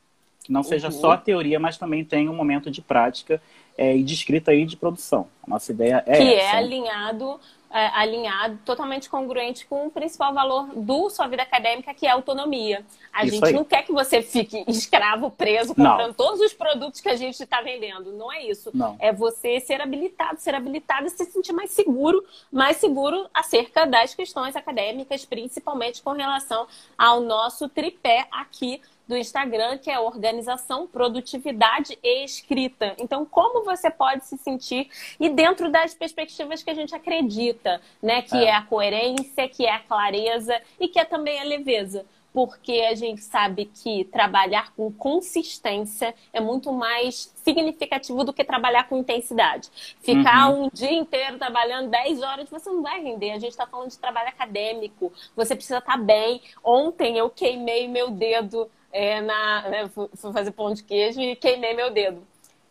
que 0.44 0.52
não 0.52 0.62
seja 0.62 0.88
uhum. 0.88 0.92
só 0.92 1.16
teoria, 1.16 1.58
mas 1.58 1.78
também 1.78 2.04
tenha 2.04 2.30
um 2.30 2.36
momento 2.36 2.70
de 2.70 2.82
prática 2.82 3.40
é, 3.78 3.96
e 3.96 4.02
de 4.02 4.12
escrita 4.14 4.52
e 4.52 4.66
de 4.66 4.76
produção. 4.76 5.28
A 5.42 5.50
nossa 5.50 5.72
ideia 5.72 6.04
é 6.06 6.16
que 6.16 6.34
essa. 6.34 6.56
é 6.56 6.58
alinhado 6.58 7.32
é, 7.32 7.38
alinhado, 7.70 8.58
totalmente 8.64 9.08
congruente 9.08 9.64
com 9.64 9.86
o 9.86 9.90
principal 9.90 10.34
valor 10.34 10.66
do 10.74 11.08
sua 11.08 11.28
vida 11.28 11.42
acadêmica, 11.42 11.94
que 11.94 12.06
é 12.06 12.10
a 12.10 12.14
autonomia. 12.14 12.84
A 13.12 13.24
isso 13.24 13.36
gente 13.36 13.46
aí. 13.46 13.52
não 13.52 13.64
quer 13.64 13.82
que 13.84 13.92
você 13.92 14.22
fique 14.22 14.64
escravo, 14.68 15.30
preso, 15.30 15.74
comprando 15.74 16.08
não. 16.08 16.14
todos 16.14 16.40
os 16.40 16.52
produtos 16.52 17.00
que 17.00 17.08
a 17.08 17.16
gente 17.16 17.40
está 17.40 17.60
vendendo. 17.60 18.12
Não 18.12 18.32
é 18.32 18.44
isso. 18.44 18.70
Não. 18.74 18.96
É 18.98 19.12
você 19.12 19.60
ser 19.60 19.80
habilitado, 19.80 20.40
ser 20.40 20.54
habilitado 20.54 21.06
e 21.06 21.10
se 21.10 21.24
sentir 21.26 21.52
mais 21.52 21.70
seguro, 21.70 22.24
mais 22.50 22.76
seguro 22.78 23.28
acerca 23.32 23.86
das 23.86 24.14
questões 24.14 24.56
acadêmicas, 24.56 25.24
principalmente 25.24 26.02
com 26.02 26.12
relação 26.12 26.66
ao 26.98 27.20
nosso 27.20 27.68
tripé 27.68 28.26
aqui 28.32 28.80
do 29.10 29.16
Instagram, 29.16 29.76
que 29.76 29.90
é 29.90 29.98
organização, 29.98 30.86
produtividade 30.86 31.98
e 32.00 32.24
escrita. 32.24 32.94
Então, 32.96 33.26
como 33.26 33.64
você 33.64 33.90
pode 33.90 34.24
se 34.24 34.38
sentir 34.38 34.88
e 35.18 35.28
dentro 35.28 35.68
das 35.68 35.92
perspectivas 35.92 36.62
que 36.62 36.70
a 36.70 36.74
gente 36.74 36.94
acredita, 36.94 37.80
né? 38.00 38.22
Que 38.22 38.36
é, 38.36 38.44
é 38.44 38.54
a 38.54 38.62
coerência, 38.62 39.48
que 39.48 39.66
é 39.66 39.74
a 39.74 39.80
clareza 39.80 40.62
e 40.78 40.86
que 40.86 41.00
é 41.00 41.04
também 41.04 41.40
a 41.40 41.44
leveza 41.44 42.06
porque 42.32 42.86
a 42.88 42.94
gente 42.94 43.22
sabe 43.22 43.64
que 43.64 44.04
trabalhar 44.04 44.72
com 44.74 44.92
consistência 44.92 46.14
é 46.32 46.40
muito 46.40 46.72
mais 46.72 47.32
significativo 47.34 48.22
do 48.22 48.32
que 48.32 48.44
trabalhar 48.44 48.88
com 48.88 48.96
intensidade. 48.96 49.68
Ficar 50.00 50.48
uhum. 50.48 50.66
um 50.66 50.70
dia 50.72 50.92
inteiro 50.92 51.38
trabalhando 51.38 51.90
10 51.90 52.22
horas, 52.22 52.48
você 52.48 52.70
não 52.70 52.82
vai 52.82 53.02
render. 53.02 53.32
A 53.32 53.38
gente 53.40 53.50
está 53.50 53.66
falando 53.66 53.90
de 53.90 53.98
trabalho 53.98 54.28
acadêmico, 54.28 55.12
você 55.34 55.56
precisa 55.56 55.78
estar 55.78 55.98
tá 55.98 55.98
bem. 55.98 56.40
Ontem 56.62 57.18
eu 57.18 57.28
queimei 57.28 57.88
meu 57.88 58.12
dedo 58.12 58.70
é, 58.92 59.20
na, 59.20 59.68
né, 59.68 59.88
fui 59.88 60.32
fazer 60.32 60.50
pão 60.52 60.72
de 60.72 60.82
queijo 60.82 61.20
e 61.20 61.36
queimei 61.36 61.74
meu 61.74 61.90
dedo. 61.90 62.22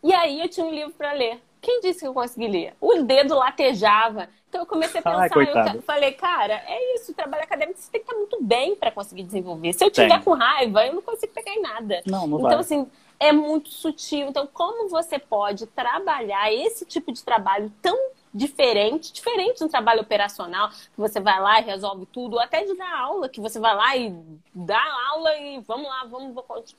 E 0.04 0.14
aí 0.14 0.42
eu 0.42 0.50
tinha 0.50 0.66
um 0.66 0.74
livro 0.74 0.94
para 0.94 1.12
ler. 1.14 1.40
Quem 1.62 1.82
disse 1.82 2.00
que 2.00 2.08
eu 2.08 2.14
consegui 2.14 2.48
ler? 2.48 2.74
O 2.80 3.04
dedo 3.04 3.36
latejava. 3.36 4.30
Então 4.48 4.62
eu 4.62 4.66
comecei 4.66 5.00
a 5.00 5.04
pensar, 5.04 5.30
Ai, 5.38 5.76
eu 5.76 5.82
falei, 5.82 6.12
cara, 6.14 6.64
é 6.66 6.96
isso, 6.96 7.14
trabalho 7.14 7.44
acadêmico 7.44 7.78
você 7.78 7.92
tem 7.92 8.02
que 8.02 8.08
estar 8.08 8.18
muito 8.18 8.42
bem 8.42 8.76
para 8.76 8.92
conseguir 8.92 9.24
desenvolver. 9.24 9.74
Se 9.74 9.84
eu 9.84 9.92
tiver 9.92 10.10
tem. 10.10 10.22
com 10.22 10.34
raiva, 10.34 10.88
eu 10.88 10.94
não 10.94 11.02
consigo 11.02 11.34
pegar 11.34 11.52
em 11.54 11.62
nada. 11.62 12.02
Não, 12.08 12.26
não 12.26 12.40
então, 12.40 12.50
vai. 12.50 12.60
assim, 12.60 12.88
é 13.20 13.32
muito 13.32 13.70
sutil. 13.70 14.28
Então, 14.28 14.48
como 14.52 14.90
você 14.90 15.20
pode 15.20 15.68
trabalhar 15.68 16.52
esse 16.52 16.86
tipo 16.86 17.12
de 17.12 17.24
trabalho 17.24 17.72
tão 17.82 17.98
diferente, 18.34 19.12
diferente 19.12 19.58
de 19.58 19.64
um 19.64 19.68
trabalho 19.68 20.02
operacional, 20.02 20.70
que 20.70 20.98
você 20.98 21.20
vai 21.20 21.40
lá 21.42 21.60
e 21.60 21.66
resolve 21.66 22.06
tudo, 22.06 22.36
ou 22.36 22.40
até 22.40 22.64
de 22.64 22.76
dar 22.76 23.00
aula, 23.00 23.28
que 23.28 23.42
você 23.42 23.60
vai 23.60 23.76
lá 23.76 23.98
e 23.98 24.16
dá 24.54 24.82
aula 25.12 25.36
e 25.38 25.60
vamos 25.62 25.88
lá, 25.88 26.06
vamos, 26.06 26.36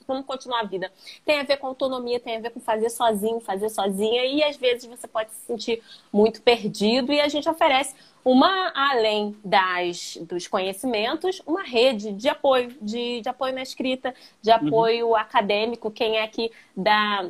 vamos 0.07 0.25
continuar 0.25 0.61
a 0.61 0.65
vida. 0.65 0.91
Tem 1.25 1.39
a 1.39 1.43
ver 1.43 1.57
com 1.57 1.67
autonomia, 1.67 2.19
tem 2.19 2.37
a 2.37 2.39
ver 2.39 2.51
com 2.51 2.59
fazer 2.59 2.89
sozinho, 2.89 3.39
fazer 3.39 3.69
sozinha, 3.69 4.25
e 4.25 4.43
às 4.43 4.55
vezes 4.55 4.85
você 4.85 5.07
pode 5.07 5.31
se 5.31 5.45
sentir 5.45 5.83
muito 6.11 6.41
perdido, 6.41 7.11
e 7.11 7.19
a 7.19 7.27
gente 7.27 7.49
oferece 7.49 7.95
uma, 8.23 8.71
além 8.75 9.35
das, 9.43 10.17
dos 10.21 10.47
conhecimentos, 10.47 11.41
uma 11.45 11.63
rede 11.63 12.11
de 12.11 12.29
apoio, 12.29 12.75
de, 12.81 13.21
de 13.21 13.29
apoio 13.29 13.53
na 13.53 13.61
escrita, 13.61 14.13
de 14.41 14.51
uhum. 14.51 14.55
apoio 14.55 15.07
uhum. 15.07 15.15
acadêmico, 15.15 15.91
quem 15.91 16.17
é 16.17 16.27
que 16.27 16.51
dá 16.75 17.29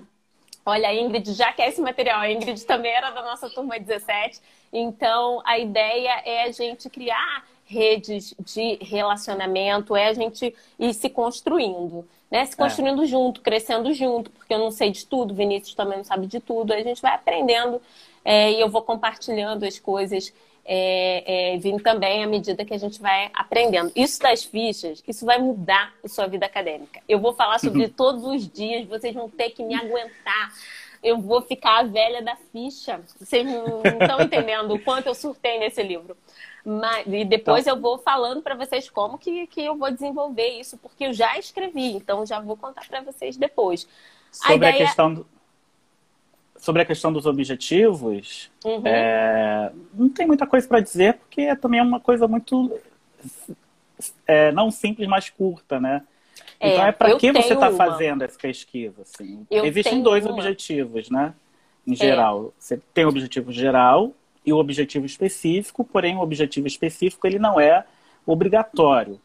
Olha, 0.65 0.89
a 0.89 0.95
Ingrid 0.95 1.33
já 1.33 1.51
quer 1.53 1.69
esse 1.69 1.81
material. 1.81 2.19
A 2.19 2.31
Ingrid 2.31 2.63
também 2.65 2.91
era 2.91 3.09
da 3.09 3.21
nossa 3.21 3.49
turma 3.49 3.79
17. 3.79 4.39
Então, 4.71 5.41
a 5.45 5.57
ideia 5.57 6.21
é 6.25 6.43
a 6.43 6.51
gente 6.51 6.89
criar 6.89 7.45
redes 7.65 8.35
de 8.39 8.77
relacionamento, 8.81 9.95
é 9.95 10.07
a 10.07 10.13
gente 10.13 10.53
ir 10.77 10.93
se 10.93 11.09
construindo, 11.09 12.05
né? 12.29 12.45
Se 12.45 12.53
é. 12.53 12.57
construindo 12.57 13.03
é. 13.03 13.05
junto, 13.05 13.41
crescendo 13.41 13.93
junto, 13.93 14.29
porque 14.29 14.53
eu 14.53 14.59
não 14.59 14.71
sei 14.71 14.91
de 14.91 15.05
tudo, 15.05 15.33
Vinícius 15.33 15.73
também 15.73 15.97
não 15.97 16.03
sabe 16.03 16.27
de 16.27 16.39
tudo. 16.39 16.73
A 16.73 16.81
gente 16.81 17.01
vai 17.01 17.13
aprendendo 17.13 17.81
é, 18.25 18.51
e 18.51 18.59
eu 18.59 18.69
vou 18.69 18.81
compartilhando 18.81 19.63
as 19.63 19.79
coisas 19.79 20.33
é, 20.73 21.55
é, 21.55 21.57
vindo 21.57 21.83
também 21.83 22.23
à 22.23 22.27
medida 22.27 22.63
que 22.63 22.73
a 22.73 22.77
gente 22.77 23.01
vai 23.01 23.29
aprendendo. 23.33 23.91
Isso 23.93 24.21
das 24.21 24.45
fichas, 24.45 25.03
isso 25.05 25.25
vai 25.25 25.37
mudar 25.37 25.93
a 26.01 26.07
sua 26.07 26.27
vida 26.27 26.45
acadêmica. 26.45 27.01
Eu 27.09 27.19
vou 27.19 27.33
falar 27.33 27.59
sobre 27.59 27.89
todos 27.89 28.23
os 28.23 28.47
dias, 28.47 28.87
vocês 28.87 29.13
vão 29.13 29.29
ter 29.29 29.49
que 29.49 29.61
me 29.63 29.75
aguentar. 29.75 30.53
Eu 31.03 31.19
vou 31.19 31.41
ficar 31.41 31.79
a 31.79 31.83
velha 31.83 32.21
da 32.21 32.37
ficha. 32.53 33.01
Vocês 33.19 33.45
não 33.45 33.81
estão 33.83 34.21
entendendo 34.23 34.73
o 34.73 34.79
quanto 34.79 35.07
eu 35.07 35.15
surtei 35.15 35.59
nesse 35.59 35.83
livro. 35.83 36.15
Mas, 36.63 37.05
e 37.05 37.25
depois 37.25 37.63
então, 37.63 37.75
eu 37.75 37.81
vou 37.81 37.97
falando 37.97 38.41
para 38.41 38.55
vocês 38.55 38.89
como 38.89 39.17
que, 39.17 39.47
que 39.47 39.61
eu 39.61 39.75
vou 39.75 39.91
desenvolver 39.91 40.57
isso, 40.57 40.77
porque 40.77 41.05
eu 41.05 41.11
já 41.11 41.37
escrevi, 41.37 41.91
então 41.95 42.25
já 42.25 42.39
vou 42.39 42.55
contar 42.55 42.87
para 42.87 43.01
vocês 43.01 43.35
depois. 43.35 43.85
Sobre 44.31 44.53
a, 44.53 44.55
ideia... 44.55 44.73
a 44.73 44.77
questão 44.87 45.13
do 45.13 45.27
sobre 46.61 46.83
a 46.83 46.85
questão 46.85 47.11
dos 47.11 47.25
objetivos, 47.25 48.51
uhum. 48.63 48.83
é, 48.85 49.71
não 49.95 50.07
tem 50.07 50.27
muita 50.27 50.45
coisa 50.45 50.67
para 50.67 50.79
dizer, 50.79 51.15
porque 51.15 51.55
também 51.55 51.79
é 51.79 51.83
uma 51.83 51.99
coisa 51.99 52.27
muito 52.27 52.79
é, 54.27 54.51
não 54.51 54.69
simples, 54.69 55.07
mas 55.07 55.27
curta, 55.27 55.79
né? 55.79 56.03
É, 56.59 56.73
então 56.73 56.85
é 56.85 56.91
para 56.91 57.17
que 57.17 57.31
você 57.31 57.53
está 57.53 57.71
fazendo 57.71 58.21
essa 58.21 58.37
pesquisa? 58.37 59.01
Assim? 59.01 59.43
Existem 59.49 60.03
dois 60.03 60.23
uma. 60.23 60.35
objetivos, 60.35 61.09
né? 61.09 61.33
Em 61.85 61.95
geral, 61.95 62.49
é. 62.49 62.61
você 62.61 62.79
tem 62.93 63.05
o 63.05 63.09
objetivo 63.09 63.51
geral 63.51 64.11
e 64.45 64.53
o 64.53 64.57
objetivo 64.57 65.07
específico, 65.07 65.83
porém 65.83 66.15
o 66.15 66.21
objetivo 66.21 66.67
específico 66.67 67.25
ele 67.25 67.39
não 67.39 67.59
é 67.59 67.83
obrigatório. 68.23 69.19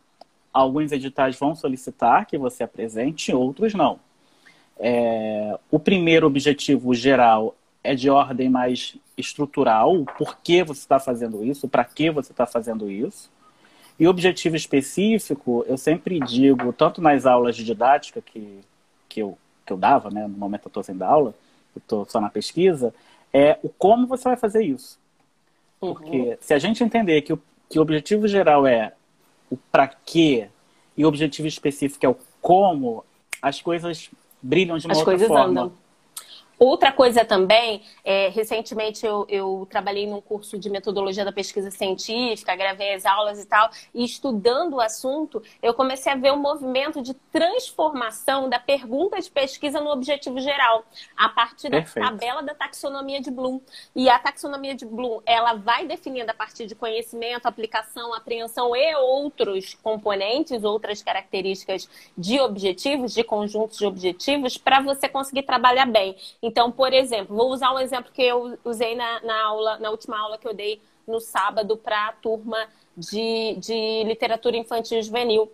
Alguns 0.54 0.90
editais 0.90 1.38
vão 1.38 1.54
solicitar 1.54 2.24
que 2.24 2.38
você 2.38 2.64
apresente, 2.64 3.30
outros 3.30 3.74
não. 3.74 4.00
É, 4.78 5.58
o 5.70 5.78
primeiro 5.78 6.26
objetivo 6.26 6.94
geral 6.94 7.56
é 7.82 7.94
de 7.94 8.10
ordem 8.10 8.48
mais 8.48 8.96
estrutural, 9.16 9.94
o 9.94 10.04
porquê 10.04 10.62
você 10.62 10.80
está 10.80 10.98
fazendo 10.98 11.44
isso, 11.44 11.68
para 11.68 11.84
que 11.84 12.10
você 12.10 12.32
está 12.32 12.46
fazendo 12.46 12.90
isso. 12.90 13.30
E 13.98 14.06
o 14.06 14.10
objetivo 14.10 14.56
específico, 14.56 15.64
eu 15.66 15.78
sempre 15.78 16.20
digo, 16.20 16.72
tanto 16.72 17.00
nas 17.00 17.24
aulas 17.24 17.56
de 17.56 17.64
didática 17.64 18.20
que, 18.20 18.60
que, 19.08 19.20
eu, 19.20 19.38
que 19.64 19.72
eu 19.72 19.76
dava, 19.76 20.10
né, 20.10 20.26
no 20.26 20.36
momento 20.36 20.66
eu 20.66 20.68
estou 20.68 20.82
sem 20.82 20.96
dar 20.96 21.08
aula, 21.08 21.34
eu 21.74 21.78
estou 21.78 22.04
só 22.06 22.20
na 22.20 22.28
pesquisa, 22.28 22.94
é 23.32 23.58
o 23.62 23.68
como 23.68 24.06
você 24.06 24.24
vai 24.24 24.36
fazer 24.36 24.62
isso. 24.62 24.98
Uhum. 25.80 25.94
Porque 25.94 26.38
se 26.40 26.52
a 26.52 26.58
gente 26.58 26.84
entender 26.84 27.22
que 27.22 27.32
o, 27.32 27.42
que 27.70 27.78
o 27.78 27.82
objetivo 27.82 28.28
geral 28.28 28.66
é 28.66 28.92
o 29.50 29.56
para 29.56 29.88
quê 29.88 30.48
e 30.96 31.04
o 31.04 31.08
objetivo 31.08 31.48
específico 31.48 32.04
é 32.04 32.08
o 32.08 32.16
como, 32.42 33.04
as 33.40 33.60
coisas 33.62 34.10
brilham 34.46 34.78
de 34.78 34.86
uma 34.86 34.92
As 34.92 34.98
outra 34.98 35.12
coisas 35.12 35.28
forma. 35.28 35.44
Andam. 35.44 35.72
Outra 36.58 36.90
coisa 36.90 37.24
também, 37.24 37.82
é, 38.02 38.28
recentemente 38.28 39.04
eu, 39.04 39.26
eu, 39.28 39.66
trabalhei 39.70 40.06
num 40.06 40.22
curso 40.22 40.58
de 40.58 40.70
metodologia 40.70 41.24
da 41.24 41.32
pesquisa 41.32 41.70
científica, 41.70 42.56
gravei 42.56 42.94
as 42.94 43.04
aulas 43.04 43.42
e 43.42 43.46
tal, 43.46 43.68
e 43.94 44.04
estudando 44.04 44.74
o 44.74 44.80
assunto, 44.80 45.42
eu 45.62 45.74
comecei 45.74 46.12
a 46.12 46.16
ver 46.16 46.32
um 46.32 46.38
movimento 46.38 47.02
de 47.02 47.12
transformação 47.14 48.48
da 48.48 48.58
pergunta 48.58 49.20
de 49.20 49.30
pesquisa 49.30 49.80
no 49.80 49.90
objetivo 49.90 50.40
geral, 50.40 50.84
a 51.14 51.28
partir 51.28 51.68
da 51.68 51.78
Perfeito. 51.78 52.08
tabela 52.08 52.42
da 52.42 52.54
taxonomia 52.54 53.20
de 53.20 53.30
Bloom. 53.30 53.60
E 53.94 54.08
a 54.08 54.18
taxonomia 54.18 54.74
de 54.74 54.86
Bloom, 54.86 55.20
ela 55.26 55.54
vai 55.54 55.86
definindo 55.86 56.30
a 56.30 56.34
partir 56.34 56.66
de 56.66 56.74
conhecimento, 56.74 57.46
aplicação, 57.46 58.14
apreensão 58.14 58.74
e 58.74 58.94
outros 58.96 59.74
componentes, 59.82 60.64
outras 60.64 61.02
características 61.02 61.88
de 62.16 62.40
objetivos, 62.40 63.12
de 63.12 63.22
conjuntos 63.22 63.76
de 63.76 63.84
objetivos, 63.84 64.56
para 64.56 64.80
você 64.80 65.06
conseguir 65.06 65.42
trabalhar 65.42 65.86
bem. 65.86 66.16
Então, 66.46 66.70
por 66.70 66.92
exemplo, 66.92 67.34
vou 67.34 67.50
usar 67.50 67.72
um 67.72 67.78
exemplo 67.80 68.12
que 68.12 68.22
eu 68.22 68.56
usei 68.64 68.94
na, 68.94 69.20
na 69.22 69.46
aula, 69.46 69.78
na 69.78 69.90
última 69.90 70.16
aula 70.16 70.38
que 70.38 70.46
eu 70.46 70.54
dei 70.54 70.80
no 71.04 71.18
sábado 71.18 71.76
para 71.76 72.06
a 72.06 72.12
turma 72.12 72.56
de, 72.96 73.56
de 73.58 74.04
literatura 74.04 74.56
infantil 74.56 75.00
e 75.00 75.02
juvenil 75.02 75.50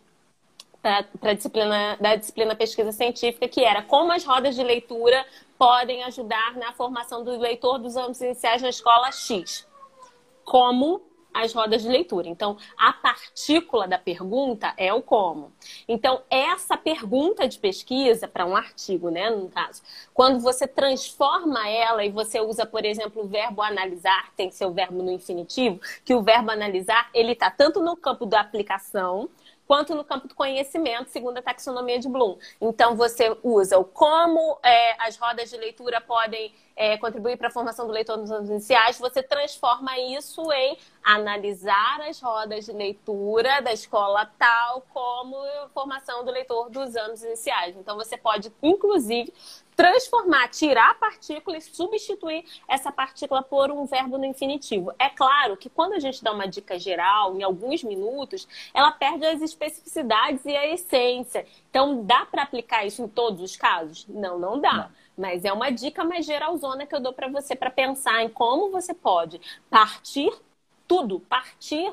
para 0.82 1.32
disciplina 1.32 1.96
da 1.98 2.14
disciplina 2.14 2.54
pesquisa 2.54 2.92
científica, 2.92 3.48
que 3.48 3.64
era 3.64 3.80
como 3.80 4.12
as 4.12 4.22
rodas 4.22 4.54
de 4.54 4.62
leitura 4.62 5.24
podem 5.56 6.04
ajudar 6.04 6.56
na 6.56 6.74
formação 6.74 7.24
do 7.24 7.38
leitor 7.38 7.78
dos 7.78 7.96
anos 7.96 8.20
iniciais 8.20 8.60
na 8.60 8.68
escola 8.68 9.10
X. 9.10 9.66
Como 10.44 11.00
as 11.32 11.52
rodas 11.52 11.82
de 11.82 11.88
leitura. 11.88 12.28
Então, 12.28 12.56
a 12.76 12.92
partícula 12.92 13.86
da 13.88 13.98
pergunta 13.98 14.72
é 14.76 14.92
o 14.92 15.02
como. 15.02 15.52
Então, 15.88 16.22
essa 16.30 16.76
pergunta 16.76 17.48
de 17.48 17.58
pesquisa, 17.58 18.28
para 18.28 18.46
um 18.46 18.56
artigo, 18.56 19.10
né, 19.10 19.30
no 19.30 19.48
caso, 19.48 19.82
quando 20.12 20.40
você 20.40 20.66
transforma 20.66 21.68
ela 21.68 22.04
e 22.04 22.10
você 22.10 22.40
usa, 22.40 22.66
por 22.66 22.84
exemplo, 22.84 23.22
o 23.22 23.28
verbo 23.28 23.62
analisar, 23.62 24.32
tem 24.36 24.50
seu 24.50 24.72
verbo 24.72 25.02
no 25.02 25.10
infinitivo, 25.10 25.80
que 26.04 26.14
o 26.14 26.22
verbo 26.22 26.50
analisar, 26.50 27.08
ele 27.14 27.32
está 27.32 27.50
tanto 27.50 27.80
no 27.80 27.96
campo 27.96 28.26
da 28.26 28.40
aplicação, 28.40 29.28
quanto 29.66 29.94
no 29.94 30.04
campo 30.04 30.28
do 30.28 30.34
conhecimento, 30.34 31.10
segundo 31.10 31.38
a 31.38 31.42
taxonomia 31.42 31.98
de 31.98 32.08
Bloom. 32.08 32.36
Então, 32.60 32.96
você 32.96 33.36
usa 33.42 33.78
o 33.78 33.84
como 33.84 34.58
é, 34.62 35.06
as 35.06 35.16
rodas 35.16 35.50
de 35.50 35.56
leitura 35.56 36.00
podem 36.00 36.52
é, 36.76 36.96
contribuir 36.98 37.36
para 37.36 37.48
a 37.48 37.50
formação 37.50 37.86
do 37.86 37.92
leitor 37.92 38.16
nos 38.16 38.30
anos 38.30 38.48
iniciais, 38.48 38.98
você 38.98 39.22
transforma 39.22 39.98
isso 39.98 40.50
em 40.52 40.76
analisar 41.02 42.00
as 42.08 42.20
rodas 42.20 42.64
de 42.64 42.72
leitura 42.72 43.60
da 43.60 43.72
escola 43.72 44.30
tal 44.38 44.82
como 44.92 45.36
formação 45.74 46.24
do 46.24 46.30
leitor 46.30 46.70
dos 46.70 46.96
anos 46.96 47.22
iniciais. 47.22 47.76
Então, 47.76 47.96
você 47.96 48.16
pode, 48.16 48.52
inclusive, 48.62 49.32
transformar, 49.76 50.48
tirar 50.48 50.90
a 50.90 50.94
partícula 50.94 51.56
e 51.56 51.60
substituir 51.60 52.44
essa 52.68 52.92
partícula 52.92 53.42
por 53.42 53.70
um 53.70 53.84
verbo 53.86 54.18
no 54.18 54.24
infinitivo. 54.24 54.92
É 54.98 55.08
claro 55.08 55.56
que 55.56 55.68
quando 55.68 55.94
a 55.94 55.98
gente 55.98 56.22
dá 56.22 56.32
uma 56.32 56.46
dica 56.46 56.78
geral, 56.78 57.36
em 57.36 57.42
alguns 57.42 57.82
minutos, 57.82 58.46
ela 58.74 58.92
perde 58.92 59.24
as 59.26 59.40
especificidades 59.40 60.44
e 60.44 60.56
a 60.56 60.66
essência. 60.66 61.46
Então, 61.70 62.04
dá 62.04 62.26
para 62.26 62.42
aplicar 62.42 62.84
isso 62.84 63.02
em 63.02 63.08
todos 63.08 63.40
os 63.40 63.56
casos? 63.56 64.06
Não, 64.08 64.38
não 64.38 64.60
dá. 64.60 64.72
Não. 64.72 65.02
Mas 65.16 65.44
é 65.44 65.52
uma 65.52 65.70
dica 65.70 66.04
mais 66.04 66.24
geralzona 66.24 66.86
que 66.86 66.94
eu 66.94 67.00
dou 67.00 67.12
para 67.12 67.28
você 67.28 67.54
para 67.54 67.70
pensar 67.70 68.22
em 68.22 68.28
como 68.28 68.70
você 68.70 68.94
pode 68.94 69.40
partir 69.68 70.32
tudo, 70.86 71.20
partir 71.20 71.92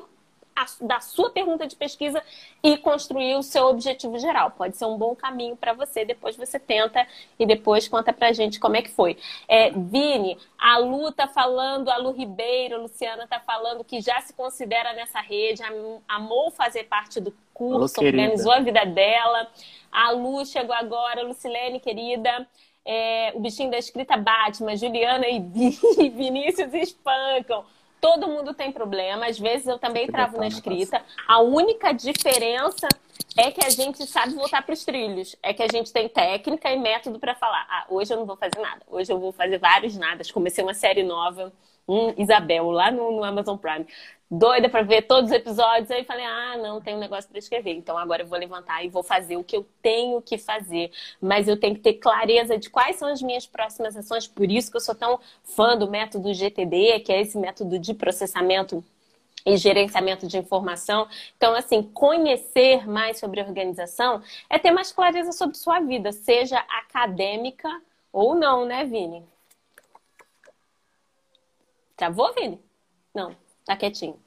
da 0.80 1.00
sua 1.00 1.30
pergunta 1.30 1.66
de 1.66 1.76
pesquisa 1.76 2.22
e 2.62 2.76
construir 2.76 3.36
o 3.36 3.42
seu 3.42 3.66
objetivo 3.66 4.18
geral. 4.18 4.50
Pode 4.52 4.76
ser 4.76 4.84
um 4.84 4.96
bom 4.96 5.14
caminho 5.14 5.56
para 5.56 5.72
você. 5.72 6.04
Depois 6.04 6.36
você 6.36 6.58
tenta 6.58 7.06
e 7.38 7.46
depois 7.46 7.88
conta 7.88 8.12
pra 8.12 8.32
gente 8.32 8.60
como 8.60 8.76
é 8.76 8.82
que 8.82 8.90
foi. 8.90 9.16
É, 9.48 9.70
Vini, 9.70 10.38
a 10.58 10.78
Lu 10.78 11.10
tá 11.12 11.26
falando, 11.26 11.88
a 11.88 11.96
Lu 11.96 12.12
Ribeiro, 12.12 12.76
a 12.76 12.78
Luciana 12.78 13.26
tá 13.26 13.40
falando 13.40 13.84
que 13.84 14.00
já 14.00 14.20
se 14.20 14.32
considera 14.32 14.92
nessa 14.92 15.20
rede, 15.20 15.62
amou 16.08 16.50
fazer 16.50 16.84
parte 16.84 17.20
do 17.20 17.34
curso, 17.54 18.00
organizou 18.00 18.52
a 18.52 18.60
vida 18.60 18.84
dela. 18.84 19.48
A 19.90 20.10
Lu 20.10 20.44
chegou 20.46 20.74
agora, 20.74 21.22
Lucilene, 21.22 21.80
querida. 21.80 22.46
É, 22.84 23.32
o 23.34 23.40
bichinho 23.40 23.70
da 23.70 23.78
escrita 23.78 24.16
bate, 24.16 24.62
mas 24.62 24.80
Juliana 24.80 25.26
e 25.28 25.38
Vinícius 26.10 26.72
espancam. 26.72 27.64
Todo 28.00 28.28
mundo 28.28 28.54
tem 28.54 28.72
problema, 28.72 29.26
às 29.26 29.38
vezes 29.38 29.66
eu 29.66 29.78
também 29.78 30.06
travo 30.06 30.38
na 30.38 30.46
escrita. 30.46 31.04
A 31.28 31.40
única 31.40 31.92
diferença 31.92 32.88
é 33.36 33.50
que 33.50 33.64
a 33.64 33.68
gente 33.68 34.06
sabe 34.06 34.34
voltar 34.34 34.62
para 34.62 34.72
os 34.72 34.84
trilhos. 34.84 35.36
É 35.42 35.52
que 35.52 35.62
a 35.62 35.68
gente 35.68 35.92
tem 35.92 36.08
técnica 36.08 36.70
e 36.72 36.78
método 36.78 37.18
para 37.18 37.34
falar. 37.34 37.66
Ah, 37.68 37.86
hoje 37.88 38.12
eu 38.12 38.16
não 38.16 38.26
vou 38.26 38.36
fazer 38.36 38.58
nada. 38.58 38.82
Hoje 38.86 39.12
eu 39.12 39.18
vou 39.18 39.32
fazer 39.32 39.58
vários 39.58 39.96
nadas. 39.96 40.30
Comecei 40.30 40.64
uma 40.64 40.74
série 40.74 41.02
nova, 41.02 41.52
um 41.88 42.14
Isabel, 42.16 42.70
lá 42.70 42.90
no, 42.90 43.12
no 43.12 43.24
Amazon 43.24 43.56
Prime 43.56 43.86
doida 44.30 44.68
para 44.68 44.82
ver 44.82 45.02
todos 45.02 45.30
os 45.30 45.36
episódios. 45.36 45.90
Aí 45.90 46.04
falei, 46.04 46.24
ah, 46.24 46.56
não, 46.56 46.80
tem 46.80 46.94
um 46.94 47.00
negócio 47.00 47.28
para 47.28 47.38
escrever. 47.38 47.74
Então 47.74 47.98
agora 47.98 48.22
eu 48.22 48.26
vou 48.26 48.38
levantar 48.38 48.84
e 48.84 48.88
vou 48.88 49.02
fazer 49.02 49.36
o 49.36 49.44
que 49.44 49.56
eu 49.56 49.66
tenho 49.82 50.22
que 50.22 50.38
fazer. 50.38 50.92
Mas 51.20 51.48
eu 51.48 51.58
tenho 51.58 51.74
que 51.74 51.80
ter 51.80 51.94
clareza 51.94 52.56
de 52.56 52.70
quais 52.70 52.96
são 52.96 53.08
as 53.08 53.20
minhas 53.20 53.46
próximas 53.46 53.96
ações. 53.96 54.28
Por 54.28 54.50
isso 54.50 54.70
que 54.70 54.76
eu 54.76 54.80
sou 54.80 54.94
tão 54.94 55.18
fã 55.42 55.76
do 55.76 55.90
método 55.90 56.32
GTD, 56.32 57.00
que 57.00 57.12
é 57.12 57.20
esse 57.20 57.36
método 57.36 57.78
de 57.78 57.92
processamento 57.92 58.84
e 59.44 59.56
gerenciamento 59.56 60.26
de 60.26 60.38
informação. 60.38 61.08
Então, 61.36 61.54
assim, 61.54 61.82
conhecer 61.82 62.86
mais 62.86 63.18
sobre 63.18 63.40
organização 63.40 64.22
é 64.48 64.58
ter 64.58 64.70
mais 64.70 64.92
clareza 64.92 65.32
sobre 65.32 65.56
sua 65.56 65.80
vida, 65.80 66.12
seja 66.12 66.58
acadêmica 66.68 67.68
ou 68.12 68.34
não, 68.34 68.66
né, 68.66 68.84
Vini? 68.84 69.24
Travou, 72.00 72.32
Vini? 72.32 72.58
Não. 73.14 73.36
Tá 73.62 73.76
quietinho. 73.76 74.18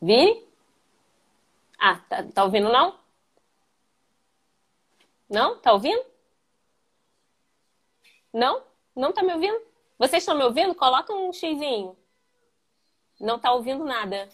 Vini? 0.00 0.44
Ah, 1.78 2.00
tá, 2.08 2.24
tá 2.24 2.42
ouvindo 2.42 2.68
não? 2.68 2.98
Não? 5.30 5.56
Tá 5.60 5.72
ouvindo? 5.72 6.04
Não? 8.32 8.64
Não 8.96 9.12
tá 9.12 9.22
me 9.22 9.32
ouvindo? 9.32 9.62
Vocês 9.96 10.22
estão 10.24 10.36
me 10.36 10.42
ouvindo? 10.42 10.74
Coloca 10.74 11.14
um 11.14 11.32
xizinho. 11.32 11.96
Não 13.20 13.38
tá 13.38 13.52
ouvindo 13.52 13.84
nada. 13.84 14.28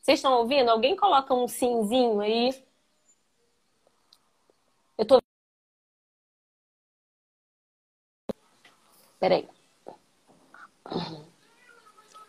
Vocês 0.00 0.20
estão 0.20 0.34
ouvindo? 0.34 0.70
Alguém 0.70 0.94
coloca 0.94 1.34
um 1.34 1.48
simzinho 1.48 2.20
aí. 2.20 2.50
Eu 4.96 5.06
tô. 5.06 5.20
Peraí. 9.18 9.55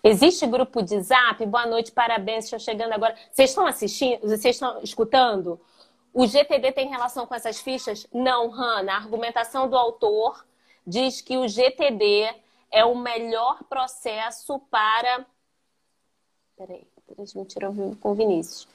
Existe 0.03 0.47
grupo 0.47 0.81
de 0.81 1.01
zap? 1.01 1.45
Boa 1.45 1.65
noite, 1.65 1.91
parabéns, 1.91 2.45
estou 2.45 2.59
chegando 2.59 2.93
agora. 2.93 3.15
Vocês 3.31 3.49
estão 3.49 3.65
assistindo? 3.65 4.21
Vocês 4.21 4.55
estão 4.55 4.79
escutando? 4.81 5.59
O 6.13 6.25
GTD 6.25 6.71
tem 6.71 6.87
relação 6.87 7.27
com 7.27 7.35
essas 7.35 7.59
fichas? 7.59 8.07
Não, 8.13 8.49
Hanna. 8.49 8.93
A 8.93 8.97
argumentação 8.97 9.69
do 9.69 9.75
autor 9.75 10.45
diz 10.85 11.21
que 11.21 11.37
o 11.37 11.47
GTD 11.47 12.33
é 12.71 12.85
o 12.85 12.95
melhor 12.95 13.63
processo 13.65 14.59
para. 14.71 15.25
Peraí, 16.55 16.87
transmitir 17.15 17.63
ao 17.63 17.71
vivo 17.71 17.95
com 17.97 18.13
Vinícius. 18.13 18.67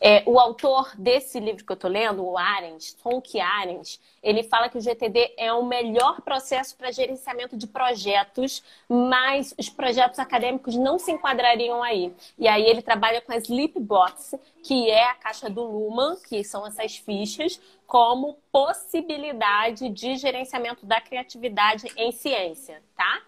É, 0.00 0.22
o 0.26 0.38
autor 0.38 0.92
desse 0.96 1.40
livro 1.40 1.64
que 1.64 1.72
eu 1.72 1.74
estou 1.74 1.90
lendo, 1.90 2.24
o 2.24 2.36
Arendt, 2.36 2.96
Tonk 2.96 3.40
Arendt, 3.40 4.00
ele 4.22 4.42
fala 4.42 4.68
que 4.68 4.76
o 4.76 4.80
GTD 4.80 5.34
é 5.36 5.52
o 5.52 5.64
melhor 5.64 6.20
processo 6.20 6.76
para 6.76 6.90
gerenciamento 6.90 7.56
de 7.56 7.66
projetos, 7.66 8.62
mas 8.88 9.54
os 9.58 9.68
projetos 9.68 10.18
acadêmicos 10.18 10.76
não 10.76 10.98
se 10.98 11.12
enquadrariam 11.12 11.82
aí. 11.82 12.12
E 12.38 12.46
aí 12.48 12.64
ele 12.64 12.82
trabalha 12.82 13.20
com 13.20 13.32
a 13.32 13.36
Sleepbox, 13.36 14.34
que 14.62 14.90
é 14.90 15.04
a 15.04 15.14
caixa 15.14 15.48
do 15.48 15.62
Luhmann, 15.62 16.16
que 16.28 16.42
são 16.44 16.66
essas 16.66 16.96
fichas, 16.96 17.60
como 17.86 18.36
possibilidade 18.50 19.88
de 19.88 20.16
gerenciamento 20.16 20.84
da 20.84 21.00
criatividade 21.00 21.86
em 21.96 22.10
ciência, 22.10 22.82
tá? 22.96 23.22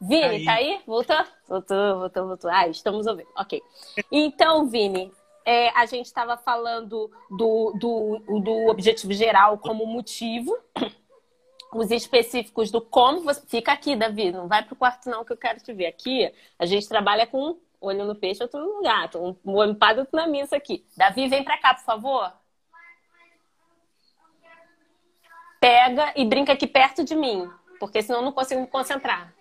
Vini, 0.00 0.22
aí. 0.22 0.44
tá 0.44 0.52
aí? 0.54 0.80
Voltou? 0.86 1.24
Voltou, 1.48 1.98
voltou, 2.00 2.26
voltou. 2.26 2.50
Ah, 2.50 2.68
estamos 2.68 3.06
ouvindo. 3.06 3.28
Ok. 3.36 3.62
Então, 4.10 4.66
Vini, 4.66 5.10
é, 5.44 5.68
a 5.70 5.86
gente 5.86 6.06
estava 6.06 6.36
falando 6.36 7.10
do, 7.30 7.72
do, 7.78 8.40
do 8.40 8.66
objetivo 8.68 9.12
geral 9.12 9.58
como 9.58 9.86
motivo, 9.86 10.56
os 11.72 11.90
específicos 11.90 12.70
do 12.70 12.80
como. 12.80 13.22
Você... 13.22 13.40
Fica 13.46 13.72
aqui, 13.72 13.96
Davi, 13.96 14.30
não 14.30 14.48
vai 14.48 14.62
para 14.62 14.74
o 14.74 14.76
quarto, 14.76 15.08
não, 15.08 15.24
que 15.24 15.32
eu 15.32 15.36
quero 15.36 15.60
te 15.60 15.72
ver. 15.72 15.86
Aqui, 15.86 16.32
a 16.58 16.66
gente 16.66 16.88
trabalha 16.88 17.26
com 17.26 17.58
olho 17.80 18.04
no 18.04 18.14
peixe, 18.14 18.42
outro 18.42 18.60
no 18.60 18.82
gato. 18.82 19.36
Um 19.44 19.54
olho 19.54 19.74
padre, 19.74 20.00
outro 20.00 20.16
na 20.16 20.26
missa 20.26 20.56
aqui. 20.56 20.86
Davi, 20.96 21.28
vem 21.28 21.42
para 21.42 21.58
cá, 21.58 21.74
por 21.74 21.84
favor. 21.84 22.32
Pega 25.60 26.12
e 26.16 26.24
brinca 26.24 26.52
aqui 26.52 26.66
perto 26.66 27.04
de 27.04 27.14
mim, 27.14 27.48
porque 27.78 28.02
senão 28.02 28.20
eu 28.20 28.24
não 28.24 28.32
consigo 28.32 28.60
me 28.60 28.66
concentrar. 28.66 29.32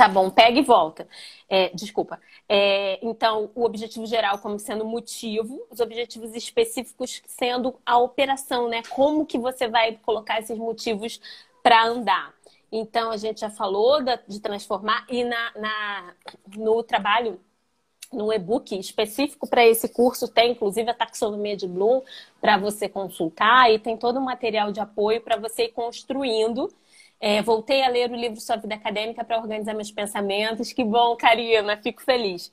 Tá 0.00 0.08
bom, 0.08 0.30
pega 0.30 0.58
e 0.58 0.62
volta. 0.62 1.06
É, 1.46 1.68
desculpa. 1.74 2.18
É, 2.48 2.98
então, 3.02 3.50
o 3.54 3.64
objetivo 3.64 4.06
geral 4.06 4.38
como 4.38 4.58
sendo 4.58 4.82
motivo, 4.82 5.62
os 5.70 5.78
objetivos 5.78 6.34
específicos 6.34 7.20
sendo 7.26 7.78
a 7.84 7.98
operação, 7.98 8.66
né? 8.66 8.80
Como 8.88 9.26
que 9.26 9.36
você 9.38 9.68
vai 9.68 9.98
colocar 9.98 10.38
esses 10.38 10.56
motivos 10.56 11.20
para 11.62 11.84
andar. 11.84 12.32
Então, 12.72 13.10
a 13.10 13.18
gente 13.18 13.40
já 13.40 13.50
falou 13.50 14.02
da, 14.02 14.18
de 14.26 14.40
transformar 14.40 15.04
e 15.06 15.22
na, 15.22 15.52
na, 15.54 16.14
no 16.56 16.82
trabalho 16.82 17.38
no 18.10 18.32
e-book 18.32 18.74
específico 18.78 19.46
para 19.46 19.66
esse 19.66 19.86
curso 19.86 20.26
tem 20.26 20.52
inclusive 20.52 20.90
a 20.90 20.94
taxonomia 20.94 21.56
de 21.58 21.68
Bloom 21.68 22.00
para 22.40 22.56
você 22.56 22.88
consultar 22.88 23.70
e 23.70 23.78
tem 23.78 23.98
todo 23.98 24.18
o 24.18 24.24
material 24.24 24.72
de 24.72 24.80
apoio 24.80 25.20
para 25.20 25.36
você 25.36 25.64
ir 25.64 25.72
construindo 25.72 26.72
é, 27.20 27.42
voltei 27.42 27.82
a 27.82 27.88
ler 27.88 28.10
o 28.10 28.16
livro 28.16 28.40
Sua 28.40 28.56
Vida 28.56 28.74
Acadêmica 28.74 29.22
para 29.22 29.38
organizar 29.38 29.74
meus 29.74 29.92
pensamentos. 29.92 30.72
Que 30.72 30.82
bom, 30.82 31.14
Karina, 31.16 31.76
fico 31.76 32.02
feliz. 32.02 32.52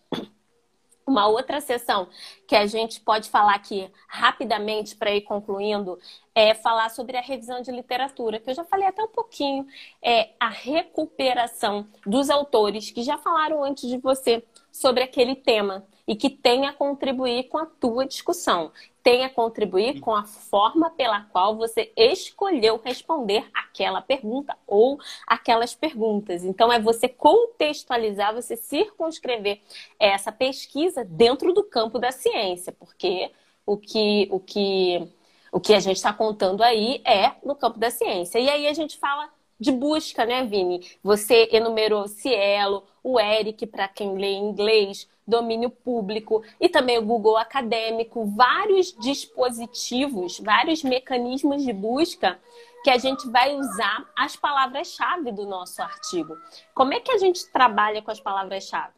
Uma 1.07 1.26
outra 1.26 1.61
sessão 1.61 2.09
que 2.45 2.53
a 2.53 2.65
gente 2.65 2.99
pode 2.99 3.30
falar 3.30 3.55
aqui 3.55 3.89
rapidamente 4.09 4.93
para 4.93 5.15
ir 5.15 5.22
concluindo 5.22 5.97
é 6.36 6.53
falar 6.53 6.89
sobre 6.89 7.15
a 7.15 7.22
revisão 7.22 7.61
de 7.61 7.72
literatura, 7.72 8.41
que 8.41 8.49
eu 8.49 8.53
já 8.53 8.65
falei 8.65 8.88
até 8.88 9.01
um 9.01 9.07
pouquinho, 9.07 9.65
é 10.03 10.32
a 10.38 10.49
recuperação 10.49 11.88
dos 12.05 12.30
autores 12.30 12.91
que 12.91 13.03
já 13.03 13.18
falaram 13.18 13.63
antes 13.63 13.89
de 13.89 13.97
você 13.97 14.43
sobre 14.70 15.01
aquele 15.01 15.34
tema. 15.34 15.88
E 16.08 16.16
que 16.16 16.30
tem 16.30 16.66
a 16.66 16.74
contribuir 16.74 17.49
com 17.49 17.58
a 17.58 17.66
tua 17.66 18.05
discussão, 18.05 18.72
tem 19.03 19.26
a 19.26 19.30
contribuir 19.30 19.99
com 19.99 20.16
a 20.16 20.24
forma 20.24 20.89
pela 20.91 21.22
qual 21.22 21.58
você 21.58 21.91
escolheu 21.97 22.80
responder 22.84 23.45
aquela 23.53 24.01
pergunta 24.01 24.58
ou 24.66 24.99
aquelas 25.26 25.76
perguntas. 25.76 26.43
Então, 26.43 26.72
é 26.72 26.80
você 26.80 27.10
contextualizar, 27.10 28.34
você 28.34 28.55
circunscrever 28.55 29.60
essa 29.99 30.32
pesquisa 30.32 31.03
dentro 31.03 31.53
do 31.53 31.64
campo 31.64 31.99
da 31.99 32.12
ciência, 32.12 32.72
porque 32.72 33.32
o 33.66 33.78
que, 33.78 34.28
o 34.32 34.39
que, 34.39 35.08
o 35.51 35.60
que 35.60 35.74
a 35.74 35.80
gente 35.80 35.97
está 35.97 36.14
contando 36.14 36.64
aí 36.64 37.01
é 37.05 37.34
no 37.43 37.55
campo 37.55 37.78
da 37.78 37.89
ciência. 37.91 38.39
E 38.39 38.49
aí 38.49 38.68
a 38.68 38.74
gente 38.74 38.97
fala 38.97 39.30
de 39.60 39.72
busca, 39.72 40.26
né, 40.26 40.45
Vini? 40.45 40.86
Você 41.03 41.49
enumerou 41.51 42.08
Cielo, 42.08 42.84
o 43.03 43.20
Eric, 43.20 43.66
para 43.68 43.88
quem 43.88 44.18
lê 44.18 44.34
inglês, 44.34 45.08
domínio 45.28 45.69
público 45.69 46.43
e 46.59 46.69
também 46.69 46.97
o 46.97 47.05
Google 47.05 47.38
Acadêmico, 47.38 48.25
vários 48.25 48.93
dispositivos, 48.93 50.39
vários 50.39 50.84
mecanismos 50.84 51.63
de 51.63 51.73
busca 51.73 52.39
que 52.84 52.89
a 52.89 52.97
gente 52.97 53.28
vai 53.30 53.55
usar 53.55 54.09
as 54.15 54.36
palavras-chave 54.36 55.32
do 55.32 55.45
nosso 55.45 55.82
artigo. 55.82 56.38
Como 56.73 56.93
é 56.93 56.99
que 56.99 57.11
a 57.11 57.17
gente 57.17 57.45
trabalha 57.51 58.01
com 58.01 58.11
as 58.11 58.19
palavras-chave? 58.19 58.93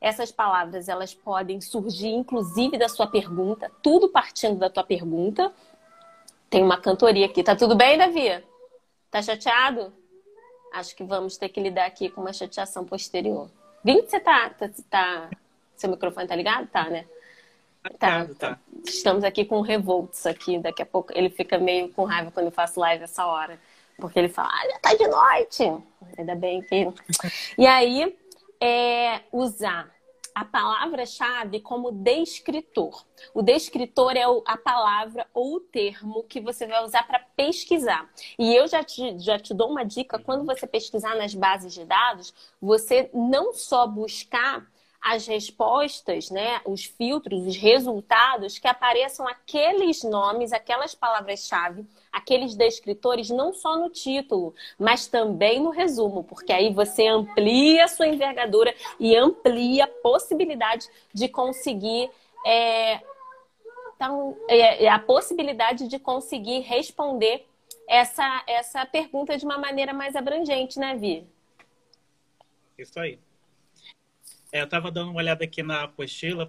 Essas 0.00 0.32
palavras, 0.32 0.88
elas 0.88 1.14
podem 1.14 1.60
surgir 1.60 2.08
inclusive 2.08 2.78
da 2.78 2.88
sua 2.88 3.06
pergunta, 3.06 3.70
tudo 3.82 4.08
partindo 4.08 4.58
da 4.58 4.70
tua 4.70 4.84
pergunta. 4.84 5.52
Tem 6.48 6.62
uma 6.62 6.78
cantoria 6.78 7.26
aqui. 7.26 7.42
Tá 7.42 7.54
tudo 7.56 7.74
bem, 7.74 7.98
Davi? 7.98 8.42
Tá 9.10 9.20
chateado? 9.20 9.92
acho 10.74 10.94
que 10.94 11.04
vamos 11.04 11.36
ter 11.36 11.48
que 11.48 11.60
lidar 11.60 11.86
aqui 11.86 12.10
com 12.10 12.20
uma 12.20 12.32
chateação 12.32 12.84
posterior. 12.84 13.48
Vim, 13.84 14.02
você 14.02 14.18
tá, 14.18 14.50
tá, 14.50 14.68
tá, 14.90 15.30
Seu 15.76 15.90
microfone 15.90 16.26
tá 16.26 16.36
ligado? 16.36 16.66
Tá, 16.68 16.88
né? 16.88 17.04
Tá, 17.98 18.26
tá. 18.38 18.58
Estamos 18.84 19.24
aqui 19.24 19.44
com 19.44 19.58
o 19.58 19.62
Revolts 19.62 20.26
aqui. 20.26 20.58
Daqui 20.58 20.82
a 20.82 20.86
pouco 20.86 21.12
ele 21.14 21.28
fica 21.28 21.58
meio 21.58 21.90
com 21.90 22.04
raiva 22.04 22.30
quando 22.30 22.46
eu 22.46 22.52
faço 22.52 22.80
live 22.80 23.04
essa 23.04 23.26
hora. 23.26 23.58
Porque 23.96 24.18
ele 24.18 24.28
fala, 24.28 24.48
ah, 24.48 24.68
já 24.70 24.78
tá 24.78 24.94
de 24.94 25.06
noite. 25.06 25.84
Ainda 26.18 26.34
bem 26.34 26.62
que. 26.62 26.88
E 27.56 27.66
aí, 27.66 28.16
é 28.60 29.20
usar 29.30 29.92
a 30.34 30.44
palavra-chave 30.44 31.60
como 31.60 31.92
descritor. 31.92 33.04
O 33.32 33.40
descritor 33.40 34.16
é 34.16 34.24
a 34.46 34.56
palavra 34.56 35.26
ou 35.32 35.56
o 35.56 35.60
termo 35.60 36.24
que 36.24 36.40
você 36.40 36.66
vai 36.66 36.82
usar 36.82 37.06
para 37.06 37.20
pesquisar. 37.36 38.10
E 38.38 38.52
eu 38.54 38.66
já 38.66 38.82
te, 38.82 39.18
já 39.20 39.38
te 39.38 39.54
dou 39.54 39.70
uma 39.70 39.84
dica: 39.84 40.18
quando 40.18 40.44
você 40.44 40.66
pesquisar 40.66 41.14
nas 41.14 41.34
bases 41.34 41.72
de 41.72 41.84
dados, 41.84 42.34
você 42.60 43.10
não 43.12 43.52
só 43.52 43.86
buscar 43.86 44.66
as 45.04 45.26
respostas, 45.26 46.30
né, 46.30 46.62
os 46.64 46.86
filtros, 46.86 47.46
os 47.46 47.56
resultados, 47.58 48.58
que 48.58 48.66
apareçam 48.66 49.28
aqueles 49.28 50.02
nomes, 50.02 50.50
aquelas 50.50 50.94
palavras-chave, 50.94 51.84
aqueles 52.10 52.56
descritores, 52.56 53.28
não 53.28 53.52
só 53.52 53.76
no 53.76 53.90
título, 53.90 54.54
mas 54.78 55.06
também 55.06 55.60
no 55.60 55.68
resumo, 55.68 56.24
porque 56.24 56.50
aí 56.50 56.72
você 56.72 57.06
amplia 57.06 57.84
a 57.84 57.88
sua 57.88 58.06
envergadura 58.06 58.74
e 58.98 59.14
amplia 59.14 59.84
a 59.84 59.88
possibilidade 59.88 60.88
de 61.12 61.28
conseguir. 61.28 62.10
É, 62.46 63.02
então, 63.94 64.34
é, 64.48 64.84
é 64.84 64.88
a 64.88 64.98
possibilidade 64.98 65.86
de 65.86 65.98
conseguir 65.98 66.60
responder 66.60 67.46
essa, 67.86 68.42
essa 68.46 68.86
pergunta 68.86 69.36
de 69.36 69.44
uma 69.44 69.58
maneira 69.58 69.92
mais 69.92 70.16
abrangente, 70.16 70.78
né, 70.78 70.96
Vi? 70.96 71.26
Isso 72.78 72.98
aí. 72.98 73.18
É, 74.54 74.60
eu 74.60 74.66
estava 74.66 74.88
dando 74.88 75.10
uma 75.10 75.18
olhada 75.18 75.44
aqui 75.44 75.64
na 75.64 75.82
apostila 75.82 76.48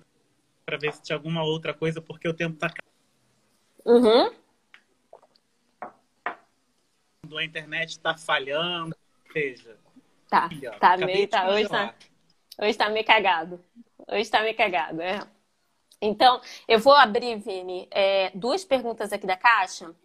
para 0.63 0.77
ver 0.77 0.93
se 0.93 1.01
tinha 1.01 1.15
alguma 1.15 1.43
outra 1.43 1.73
coisa, 1.73 1.99
porque 1.99 2.27
o 2.27 2.35
tempo 2.35 2.53
está. 2.53 2.71
Uhum. 3.83 4.31
A 7.35 7.43
internet 7.43 7.89
está 7.89 8.15
falhando, 8.15 8.95
seja. 9.33 9.75
Tá, 10.29 10.47
tá 10.79 10.97
meio. 10.97 11.27
Tá, 11.27 11.49
hoje, 11.49 11.67
tá, 11.67 11.95
hoje 12.61 12.77
tá 12.77 12.89
meio 12.89 13.05
cagado. 13.05 13.65
Hoje 14.07 14.29
tá 14.29 14.41
meio 14.43 14.55
cagado, 14.55 15.01
é. 15.01 15.19
Então, 15.99 16.39
eu 16.67 16.77
vou 16.77 16.93
abrir, 16.93 17.37
Vini, 17.37 17.87
é, 17.89 18.29
duas 18.35 18.63
perguntas 18.63 19.11
aqui 19.11 19.25
da 19.25 19.35
caixa. 19.35 19.95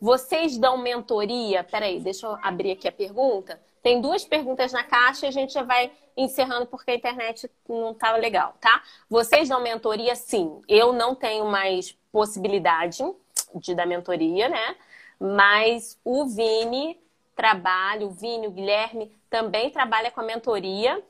Vocês 0.00 0.58
dão 0.58 0.76
mentoria? 0.76 1.62
Peraí, 1.62 2.00
deixa 2.00 2.26
eu 2.26 2.36
abrir 2.42 2.72
aqui 2.72 2.88
a 2.88 2.92
pergunta. 2.92 3.62
Tem 3.84 4.00
duas 4.00 4.24
perguntas 4.24 4.72
na 4.72 4.82
caixa 4.82 5.26
e 5.26 5.28
a 5.28 5.30
gente 5.30 5.52
já 5.52 5.62
vai 5.62 5.92
encerrando 6.16 6.64
porque 6.64 6.92
a 6.92 6.94
internet 6.94 7.50
não 7.68 7.90
estava 7.90 8.16
legal, 8.16 8.54
tá? 8.58 8.82
Vocês 9.10 9.50
dão 9.50 9.60
mentoria? 9.60 10.16
Sim. 10.16 10.62
Eu 10.66 10.94
não 10.94 11.14
tenho 11.14 11.44
mais 11.44 11.92
possibilidade 12.10 13.04
de 13.54 13.74
dar 13.74 13.84
mentoria, 13.84 14.48
né? 14.48 14.74
Mas 15.20 16.00
o 16.02 16.24
Vini 16.24 16.98
trabalha, 17.36 18.06
o 18.06 18.10
Vini, 18.10 18.46
o 18.46 18.52
Guilherme 18.52 19.14
também 19.28 19.68
trabalha 19.68 20.10
com 20.10 20.22
a 20.22 20.24
mentoria. 20.24 21.04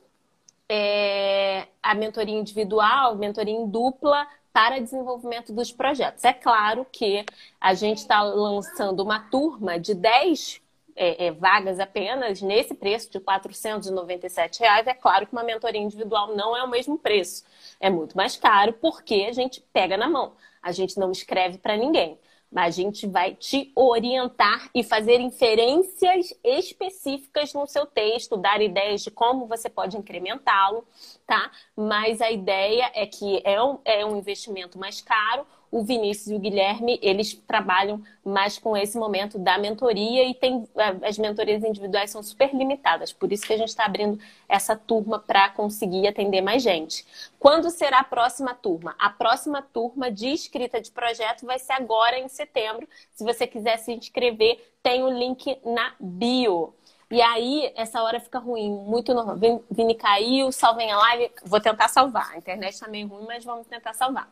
É, 0.69 1.69
a 1.81 1.95
mentoria 1.95 2.35
individual, 2.37 3.15
mentoria 3.15 3.55
em 3.55 3.69
dupla 3.69 4.27
para 4.53 4.81
desenvolvimento 4.81 5.53
dos 5.53 5.71
projetos. 5.71 6.25
É 6.25 6.33
claro 6.33 6.85
que 6.91 7.25
a 7.61 7.73
gente 7.73 7.99
está 7.99 8.21
lançando 8.21 9.01
uma 9.01 9.21
turma 9.21 9.79
de 9.79 9.95
10 9.95 10.64
é, 10.97 11.27
é, 11.27 11.33
vagas 11.33 11.81
apenas 11.81 12.41
nesse 12.41 12.75
preço 12.75 13.11
de 13.11 13.21
497 13.21 14.61
reais, 14.61 14.87
é 14.87 14.95
claro 14.95 15.27
que 15.27 15.33
uma 15.33 15.43
mentoria 15.43 15.81
individual 15.81 16.35
não 16.35 16.57
é 16.57 16.63
o 16.63 16.69
mesmo 16.69 16.99
preço. 16.99 17.45
É 17.81 17.91
muito 17.91 18.17
mais 18.17 18.37
caro 18.37 18.73
porque 18.75 19.27
a 19.29 19.33
gente 19.33 19.61
pega 19.73 19.97
na 19.97 20.09
mão. 20.09 20.33
A 20.63 20.73
gente 20.73 20.99
não 20.99 21.11
escreve 21.11 21.59
para 21.59 21.77
ninguém. 21.77 22.19
Mas 22.51 22.79
a 22.79 22.83
gente 22.83 23.07
vai 23.09 23.35
te 23.35 23.73
orientar 23.75 24.71
e 24.73 24.85
fazer 24.85 25.19
inferências 25.19 26.33
específicas 26.45 27.53
no 27.53 27.67
seu 27.67 27.85
texto, 27.85 28.37
dar 28.37 28.63
ideias 28.63 29.03
de 29.03 29.11
como 29.11 29.49
você 29.49 29.69
pode 29.69 29.97
incrementá-lo, 29.97 30.87
tá? 31.27 31.51
Mas 31.77 32.21
a 32.21 32.31
ideia 32.31 32.93
é 32.95 33.07
que 33.07 33.43
é 33.45 33.61
um, 33.61 33.81
é 33.85 34.07
um 34.07 34.17
investimento 34.17 34.79
mais 34.79 35.01
caro, 35.01 35.45
o 35.75 35.83
Vinícius 35.83 36.29
e 36.29 36.35
o 36.37 36.39
Guilherme, 36.39 37.01
eles 37.03 37.35
trabalham 37.35 38.01
mais 38.25 38.59
com 38.59 38.77
esse 38.77 38.97
momento 38.97 39.41
da 39.41 39.59
mentoria 39.59 40.23
e 40.23 40.33
tem 40.33 40.69
as 41.03 41.19
mentorias 41.19 41.65
individuais 41.65 42.13
são 42.13 42.23
super 42.23 42.55
limitadas, 42.55 43.13
por 43.13 43.33
isso 43.33 43.45
que 43.45 43.53
a 43.53 43.57
gente 43.57 43.71
está 43.71 43.85
abrindo 43.85 44.17
essa 44.49 44.77
turma 44.77 45.19
para 45.19 45.51
conseguir 45.51 46.07
atender 46.07 46.43
mais 46.43 46.63
gente. 46.63 47.05
Quando 47.41 47.71
será 47.71 47.99
a 47.99 48.05
próxima 48.05 48.55
turma? 48.55 48.95
A 49.01 49.11
próxima 49.11 49.63
turma 49.63 50.13
de 50.13 50.29
escrita 50.29 50.81
de 50.81 50.93
projeto 50.93 51.45
vai 51.45 51.59
ser 51.59 51.73
agora 51.73 52.21
em 52.21 52.29
setembro. 52.29 52.89
Se 53.13 53.25
você 53.25 53.45
quiser 53.45 53.77
se 53.79 53.93
inscrever, 53.93 54.65
tem 54.81 55.03
o 55.03 55.11
link 55.11 55.59
na 55.65 55.93
bio. 55.99 56.73
E 57.11 57.21
aí, 57.21 57.73
essa 57.75 58.01
hora 58.01 58.21
fica 58.21 58.39
ruim, 58.39 58.71
muito 58.71 59.13
normal. 59.13 59.37
Vini 59.69 59.97
caiu, 59.97 60.53
salvem 60.53 60.93
a 60.93 60.97
live. 60.97 61.33
Vou 61.45 61.61
tentar 61.61 61.89
salvar. 61.89 62.31
A 62.33 62.39
internet 62.39 62.75
está 62.75 62.87
meio 62.87 63.09
ruim, 63.09 63.25
mas 63.27 63.45
vamos 63.45 63.67
tentar 63.67 63.93
salvar. 63.93 64.29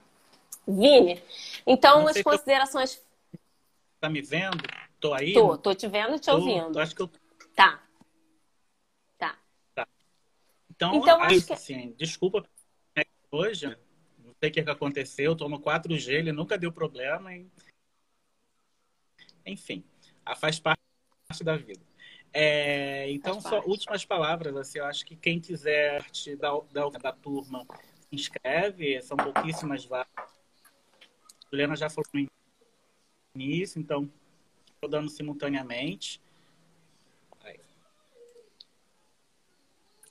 Vini, 0.67 1.23
então 1.67 2.07
as 2.07 2.23
considerações. 2.23 2.97
Eu... 3.33 3.41
Tá 4.01 4.09
me 4.09 4.23
vendo? 4.23 4.63
Tô 5.01 5.13
aí? 5.13 5.33
Tô, 5.33 5.59
tô 5.59 5.75
te 5.75 5.89
vendo 5.89 6.15
e 6.15 6.19
te 6.19 6.27
tô, 6.27 6.37
ouvindo. 6.37 6.79
Acho 6.79 6.95
que 6.95 7.03
eu. 7.03 7.11
Tá. 7.55 7.83
Tá. 9.19 9.37
Tá. 9.75 9.89
Então, 10.71 10.95
então 10.95 11.23
acho 11.23 11.47
que... 11.47 11.53
assim, 11.53 11.95
desculpa 11.99 12.45
hoje. 13.31 13.67
Não 14.19 14.33
sei 14.39 14.51
o 14.51 14.53
que 14.53 14.61
aconteceu. 14.61 15.35
Tô 15.35 15.49
no 15.49 15.61
4G, 15.61 16.13
ele 16.13 16.33
nunca 16.33 16.57
deu 16.57 16.73
problema. 16.73 17.35
E... 17.35 17.47
Enfim, 19.45 19.85
faz 20.37 20.61
parte 20.61 20.81
da 21.43 21.57
vida. 21.57 21.85
É, 22.33 23.11
então, 23.11 23.41
só 23.41 23.61
últimas 23.65 24.05
palavras. 24.05 24.57
Assim, 24.57 24.79
eu 24.79 24.87
acho 24.87 25.05
que 25.05 25.17
quem 25.17 25.41
quiser 25.41 26.05
da, 26.39 26.61
da, 26.73 26.89
da 26.91 27.13
turma 27.13 27.67
se 28.01 28.09
inscreve, 28.13 29.03
são 29.03 29.17
pouquíssimas 29.17 29.85
vagas. 29.85 30.42
Juliana 31.53 31.77
já 31.77 31.91
falou 31.91 32.09
início, 33.35 33.79
então 33.79 34.11
estou 34.75 34.89
dando 34.89 35.11
simultaneamente. 35.11 36.19
Aí. 37.45 37.61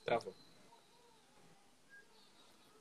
Travou. 0.04 0.32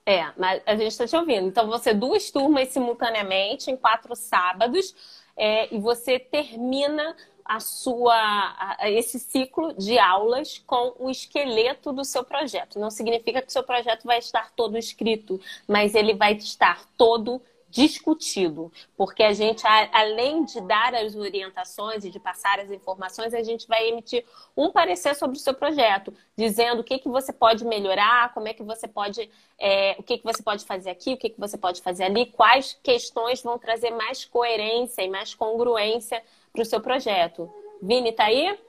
É, 0.06 0.32
mas 0.38 0.62
a 0.66 0.76
gente 0.76 0.92
está 0.92 1.08
te 1.08 1.16
ouvindo. 1.16 1.48
Então, 1.48 1.68
você 1.68 1.92
duas 1.94 2.30
turmas 2.30 2.70
simultaneamente 2.70 3.72
em 3.72 3.78
quatro 3.78 4.16
sábados 4.16 4.96
é, 5.36 5.74
e 5.74 5.80
você 5.80 6.20
termina 6.20 7.16
a 7.44 7.60
sua 7.60 8.16
a, 8.16 8.90
esse 8.92 9.20
ciclo 9.20 9.74
de 9.74 9.98
aulas 9.98 10.60
com 10.68 10.96
o 11.00 11.10
esqueleto 11.10 11.92
do 11.92 12.06
seu 12.06 12.24
projeto. 12.24 12.80
Não 12.80 12.92
significa 12.92 13.42
que 13.42 13.48
o 13.48 13.52
seu 13.52 13.64
projeto 13.64 14.04
vai 14.04 14.20
estar 14.20 14.52
todo 14.52 14.78
escrito, 14.78 15.42
mas 15.68 15.96
ele 15.96 16.14
vai 16.14 16.34
estar 16.34 16.86
todo 16.96 17.42
discutido, 17.72 18.72
porque 18.98 19.24
a 19.24 19.34
gente, 19.34 19.64
além 19.94 20.44
de 20.44 20.60
dar 20.62 20.94
as 20.94 21.16
orientações 21.16 22.04
e 22.04 22.12
de 22.12 22.20
passar 22.20 22.60
as 22.60 22.70
informações, 22.70 23.34
a 23.34 23.42
gente 23.42 23.66
vai 23.68 23.88
emitir 23.88 24.26
um 24.56 24.70
parecer 24.70 25.16
sobre 25.16 25.38
o 25.38 25.40
seu 25.40 25.54
projeto, 25.54 26.14
dizendo 26.36 26.82
o 26.82 26.84
que, 26.84 27.00
que 27.00 27.08
você 27.08 27.32
pode 27.32 27.64
melhorar, 27.66 28.34
como 28.34 28.48
é 28.48 28.54
que 28.54 28.62
você 28.62 28.88
pode, 28.88 29.30
é, 29.58 29.96
o 29.98 30.04
que, 30.04 30.18
que 30.18 30.24
você 30.24 30.44
pode 30.44 30.66
fazer 30.66 30.90
aqui, 30.90 31.14
o 31.14 31.18
que, 31.18 31.30
que 31.30 31.40
você 31.40 31.58
pode 31.58 31.82
fazer 31.82 32.04
ali, 32.04 32.26
quais 32.26 32.78
questões 32.84 33.42
vão 33.42 33.58
trazer 33.58 33.92
mais 33.92 34.26
coerência 34.26 35.02
e 35.02 35.10
mais 35.10 35.34
congruência 35.34 36.22
para 36.52 36.62
o 36.62 36.66
seu 36.66 36.82
projeto. 36.82 37.50
Vini, 37.82 38.12
tá 38.12 38.26
aí? 38.26 38.60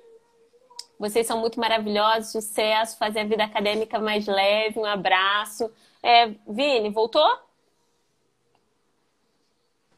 Vocês 0.99 1.27
são 1.27 1.41
muito 1.41 1.59
maravilhosos, 1.59 2.31
sucesso, 2.31 2.97
fazer 2.97 3.21
a 3.21 3.25
vida 3.25 3.43
acadêmica 3.43 3.99
mais 3.99 4.25
leve, 4.27 4.79
um 4.79 4.85
abraço. 4.85 5.69
É, 6.01 6.29
Vini, 6.47 6.91
voltou? 6.91 7.52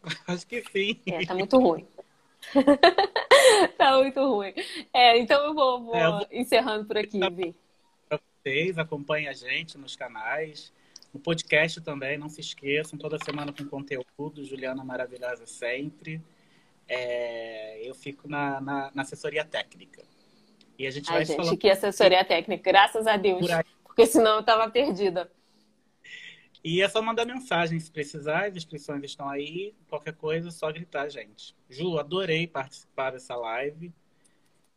Acho 0.26 0.46
que 0.46 0.62
sim. 0.70 1.00
É, 1.06 1.24
tá 1.24 1.34
muito 1.34 1.58
ruim. 1.58 1.86
tá 3.78 3.96
muito 3.98 4.20
ruim. 4.20 4.54
É, 4.92 5.18
então 5.18 5.44
eu 5.44 5.54
vou, 5.54 5.84
vou, 5.84 5.94
é, 5.94 6.06
eu 6.06 6.12
vou... 6.12 6.26
encerrando 6.30 6.84
por 6.84 6.98
aqui, 6.98 7.18
Vi. 7.30 7.54
Para 8.08 8.20
vocês, 8.42 8.78
acompanhem 8.78 9.28
a 9.28 9.32
gente 9.32 9.78
nos 9.78 9.96
canais, 9.96 10.72
no 11.12 11.20
podcast 11.20 11.80
também, 11.80 12.18
não 12.18 12.28
se 12.28 12.40
esqueçam, 12.40 12.98
toda 12.98 13.18
semana 13.24 13.52
com 13.52 13.64
conteúdo, 13.64 14.44
Juliana 14.44 14.84
Maravilhosa 14.84 15.46
sempre. 15.46 16.20
É, 16.88 17.80
eu 17.88 17.94
fico 17.94 18.28
na, 18.28 18.60
na, 18.60 18.90
na, 18.94 19.02
assessoria 19.02 19.44
técnica. 19.44 20.02
E 20.78 20.86
a 20.86 20.90
gente 20.90 21.08
Ai, 21.08 21.16
vai 21.16 21.24
gente, 21.24 21.36
falando... 21.36 21.56
que 21.56 21.70
assessoria 21.70 22.24
técnica, 22.24 22.70
graças 22.70 23.06
a 23.06 23.16
Deus. 23.16 23.46
Por 23.46 23.64
porque 23.84 24.06
senão 24.06 24.38
eu 24.38 24.42
tava 24.42 24.68
perdida. 24.68 25.30
E 26.64 26.80
é 26.80 26.88
só 26.88 27.02
mandar 27.02 27.26
mensagem 27.26 27.78
se 27.78 27.90
precisar, 27.92 28.46
as 28.46 28.56
inscrições 28.56 29.04
estão 29.04 29.28
aí. 29.28 29.74
Qualquer 29.86 30.14
coisa, 30.14 30.48
é 30.48 30.50
só 30.50 30.72
gritar, 30.72 31.10
gente. 31.10 31.54
Ju, 31.68 31.98
adorei 31.98 32.46
participar 32.46 33.10
dessa 33.10 33.36
live, 33.36 33.92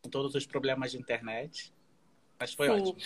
com 0.02 0.10
todos 0.10 0.36
os 0.36 0.46
problemas 0.46 0.92
de 0.92 0.98
internet. 0.98 1.74
Mas 2.38 2.54
foi 2.54 2.68
Sim. 2.68 2.74
ótimo. 2.74 3.00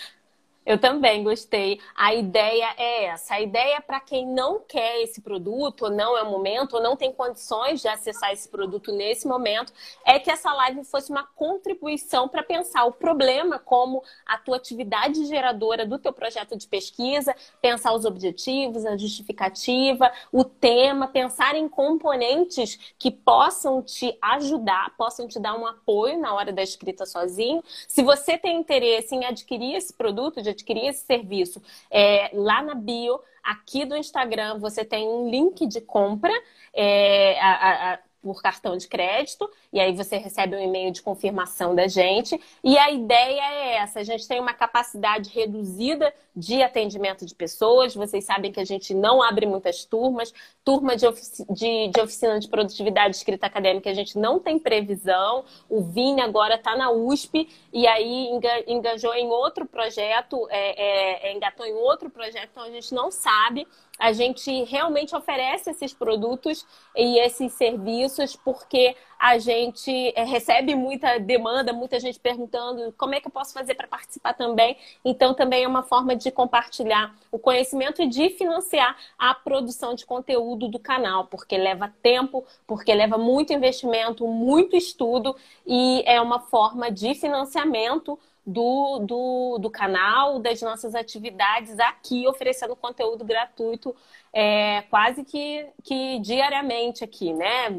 Eu 0.64 0.78
também 0.78 1.24
gostei. 1.24 1.80
A 1.94 2.14
ideia 2.14 2.74
é 2.76 3.04
essa. 3.06 3.34
A 3.34 3.40
ideia 3.40 3.76
é 3.76 3.80
para 3.80 3.98
quem 3.98 4.26
não 4.26 4.60
quer 4.60 5.02
esse 5.02 5.20
produto, 5.20 5.86
ou 5.86 5.90
não 5.90 6.16
é 6.16 6.22
o 6.22 6.30
momento, 6.30 6.74
ou 6.74 6.82
não 6.82 6.96
tem 6.96 7.12
condições 7.12 7.80
de 7.80 7.88
acessar 7.88 8.32
esse 8.32 8.48
produto 8.48 8.92
nesse 8.92 9.26
momento, 9.26 9.72
é 10.04 10.18
que 10.18 10.30
essa 10.30 10.52
live 10.52 10.84
fosse 10.84 11.10
uma 11.10 11.24
contribuição 11.24 12.28
para 12.28 12.42
pensar 12.44 12.84
o 12.84 12.92
problema 12.92 13.58
como 13.58 14.02
a 14.24 14.38
tua 14.38 14.56
atividade 14.56 15.26
geradora 15.26 15.84
do 15.84 15.98
teu 15.98 16.12
projeto 16.12 16.56
de 16.56 16.68
pesquisa, 16.68 17.34
pensar 17.60 17.92
os 17.92 18.04
objetivos, 18.04 18.86
a 18.86 18.96
justificativa, 18.96 20.12
o 20.30 20.44
tema, 20.44 21.08
pensar 21.08 21.56
em 21.56 21.68
componentes 21.68 22.94
que 22.98 23.10
possam 23.10 23.82
te 23.82 24.16
ajudar, 24.22 24.94
possam 24.96 25.26
te 25.26 25.40
dar 25.40 25.58
um 25.58 25.66
apoio 25.66 26.20
na 26.20 26.34
hora 26.34 26.52
da 26.52 26.62
escrita 26.62 27.04
sozinho. 27.04 27.62
Se 27.88 28.02
você 28.02 28.38
tem 28.38 28.58
interesse 28.58 29.14
em 29.14 29.24
adquirir 29.24 29.74
esse 29.74 29.92
produto, 29.92 30.40
de 30.40 30.51
adquirir 30.52 30.86
esse 30.86 31.04
serviço, 31.04 31.62
é, 31.90 32.30
lá 32.32 32.62
na 32.62 32.74
bio, 32.74 33.20
aqui 33.42 33.84
do 33.84 33.96
Instagram, 33.96 34.58
você 34.58 34.84
tem 34.84 35.08
um 35.08 35.28
link 35.28 35.66
de 35.66 35.80
compra. 35.80 36.32
É, 36.74 37.38
a, 37.40 37.92
a, 37.94 37.98
por 38.22 38.40
cartão 38.40 38.76
de 38.76 38.86
crédito, 38.86 39.50
e 39.72 39.80
aí 39.80 39.94
você 39.94 40.16
recebe 40.16 40.54
um 40.54 40.60
e-mail 40.60 40.92
de 40.92 41.02
confirmação 41.02 41.74
da 41.74 41.88
gente. 41.88 42.40
E 42.62 42.78
a 42.78 42.90
ideia 42.90 43.40
é 43.40 43.74
essa: 43.78 43.98
a 43.98 44.04
gente 44.04 44.26
tem 44.28 44.40
uma 44.40 44.54
capacidade 44.54 45.28
reduzida 45.28 46.14
de 46.34 46.62
atendimento 46.62 47.26
de 47.26 47.34
pessoas. 47.34 47.94
Vocês 47.94 48.24
sabem 48.24 48.52
que 48.52 48.60
a 48.60 48.64
gente 48.64 48.94
não 48.94 49.20
abre 49.20 49.44
muitas 49.44 49.84
turmas. 49.84 50.32
Turma 50.64 50.96
de, 50.96 51.06
ofici 51.06 51.44
de, 51.50 51.88
de 51.88 52.00
oficina 52.00 52.38
de 52.38 52.48
produtividade 52.48 53.10
de 53.10 53.16
escrita 53.16 53.46
acadêmica, 53.46 53.90
a 53.90 53.94
gente 53.94 54.18
não 54.18 54.38
tem 54.38 54.58
previsão. 54.58 55.44
O 55.68 55.82
Vini 55.82 56.20
agora 56.20 56.54
está 56.54 56.76
na 56.76 56.90
USP 56.90 57.48
e 57.72 57.86
aí 57.86 58.28
engajou 58.66 59.12
em 59.14 59.28
outro 59.28 59.66
projeto, 59.66 60.46
é, 60.50 61.30
é, 61.30 61.32
engatou 61.32 61.66
em 61.66 61.74
outro 61.74 62.08
projeto, 62.10 62.50
então 62.52 62.62
a 62.62 62.70
gente 62.70 62.94
não 62.94 63.10
sabe 63.10 63.66
a 64.02 64.12
gente 64.12 64.64
realmente 64.64 65.14
oferece 65.14 65.70
esses 65.70 65.92
produtos 65.92 66.66
e 66.96 67.20
esses 67.20 67.52
serviços 67.52 68.34
porque 68.34 68.96
a 69.22 69.38
gente 69.38 70.12
eh, 70.16 70.24
recebe 70.24 70.74
muita 70.74 71.16
demanda, 71.20 71.72
muita 71.72 72.00
gente 72.00 72.18
perguntando 72.18 72.92
como 72.98 73.14
é 73.14 73.20
que 73.20 73.28
eu 73.28 73.30
posso 73.30 73.52
fazer 73.54 73.76
para 73.76 73.86
participar 73.86 74.34
também. 74.34 74.76
Então, 75.04 75.32
também 75.32 75.62
é 75.62 75.68
uma 75.68 75.84
forma 75.84 76.16
de 76.16 76.28
compartilhar 76.32 77.14
o 77.30 77.38
conhecimento 77.38 78.02
e 78.02 78.08
de 78.08 78.30
financiar 78.30 78.96
a 79.16 79.32
produção 79.32 79.94
de 79.94 80.04
conteúdo 80.04 80.66
do 80.66 80.76
canal, 80.80 81.26
porque 81.26 81.56
leva 81.56 81.94
tempo, 82.02 82.44
porque 82.66 82.92
leva 82.92 83.16
muito 83.16 83.52
investimento, 83.52 84.26
muito 84.26 84.74
estudo 84.74 85.36
e 85.64 86.02
é 86.04 86.20
uma 86.20 86.40
forma 86.40 86.90
de 86.90 87.14
financiamento 87.14 88.18
do, 88.44 88.98
do, 88.98 89.58
do 89.60 89.70
canal, 89.70 90.40
das 90.40 90.60
nossas 90.62 90.96
atividades 90.96 91.78
aqui, 91.78 92.26
oferecendo 92.26 92.74
conteúdo 92.74 93.24
gratuito 93.24 93.94
é, 94.32 94.82
quase 94.82 95.24
que, 95.24 95.66
que 95.82 96.18
diariamente 96.20 97.04
aqui, 97.04 97.32
né? 97.32 97.70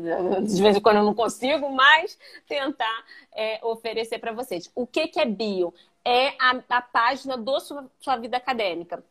De 0.41 0.62
vez 0.62 0.78
em 0.78 0.82
quando 0.82 0.97
eu 0.97 1.04
não 1.04 1.14
consigo, 1.16 1.70
mas 1.70 2.18
tentar 2.47 3.06
é, 3.34 3.60
oferecer 3.64 4.20
para 4.20 4.32
vocês. 4.32 4.72
O 4.76 4.86
que, 4.86 5.08
que 5.08 5.20
é 5.20 5.26
bio? 5.26 5.74
É 6.06 6.30
a, 6.39 6.62
a 6.70 6.82
página 6.82 7.38
do 7.38 7.60
sua, 7.60 7.89
sua 7.99 8.18
vida 8.18 8.38
acadêmica 8.38 9.04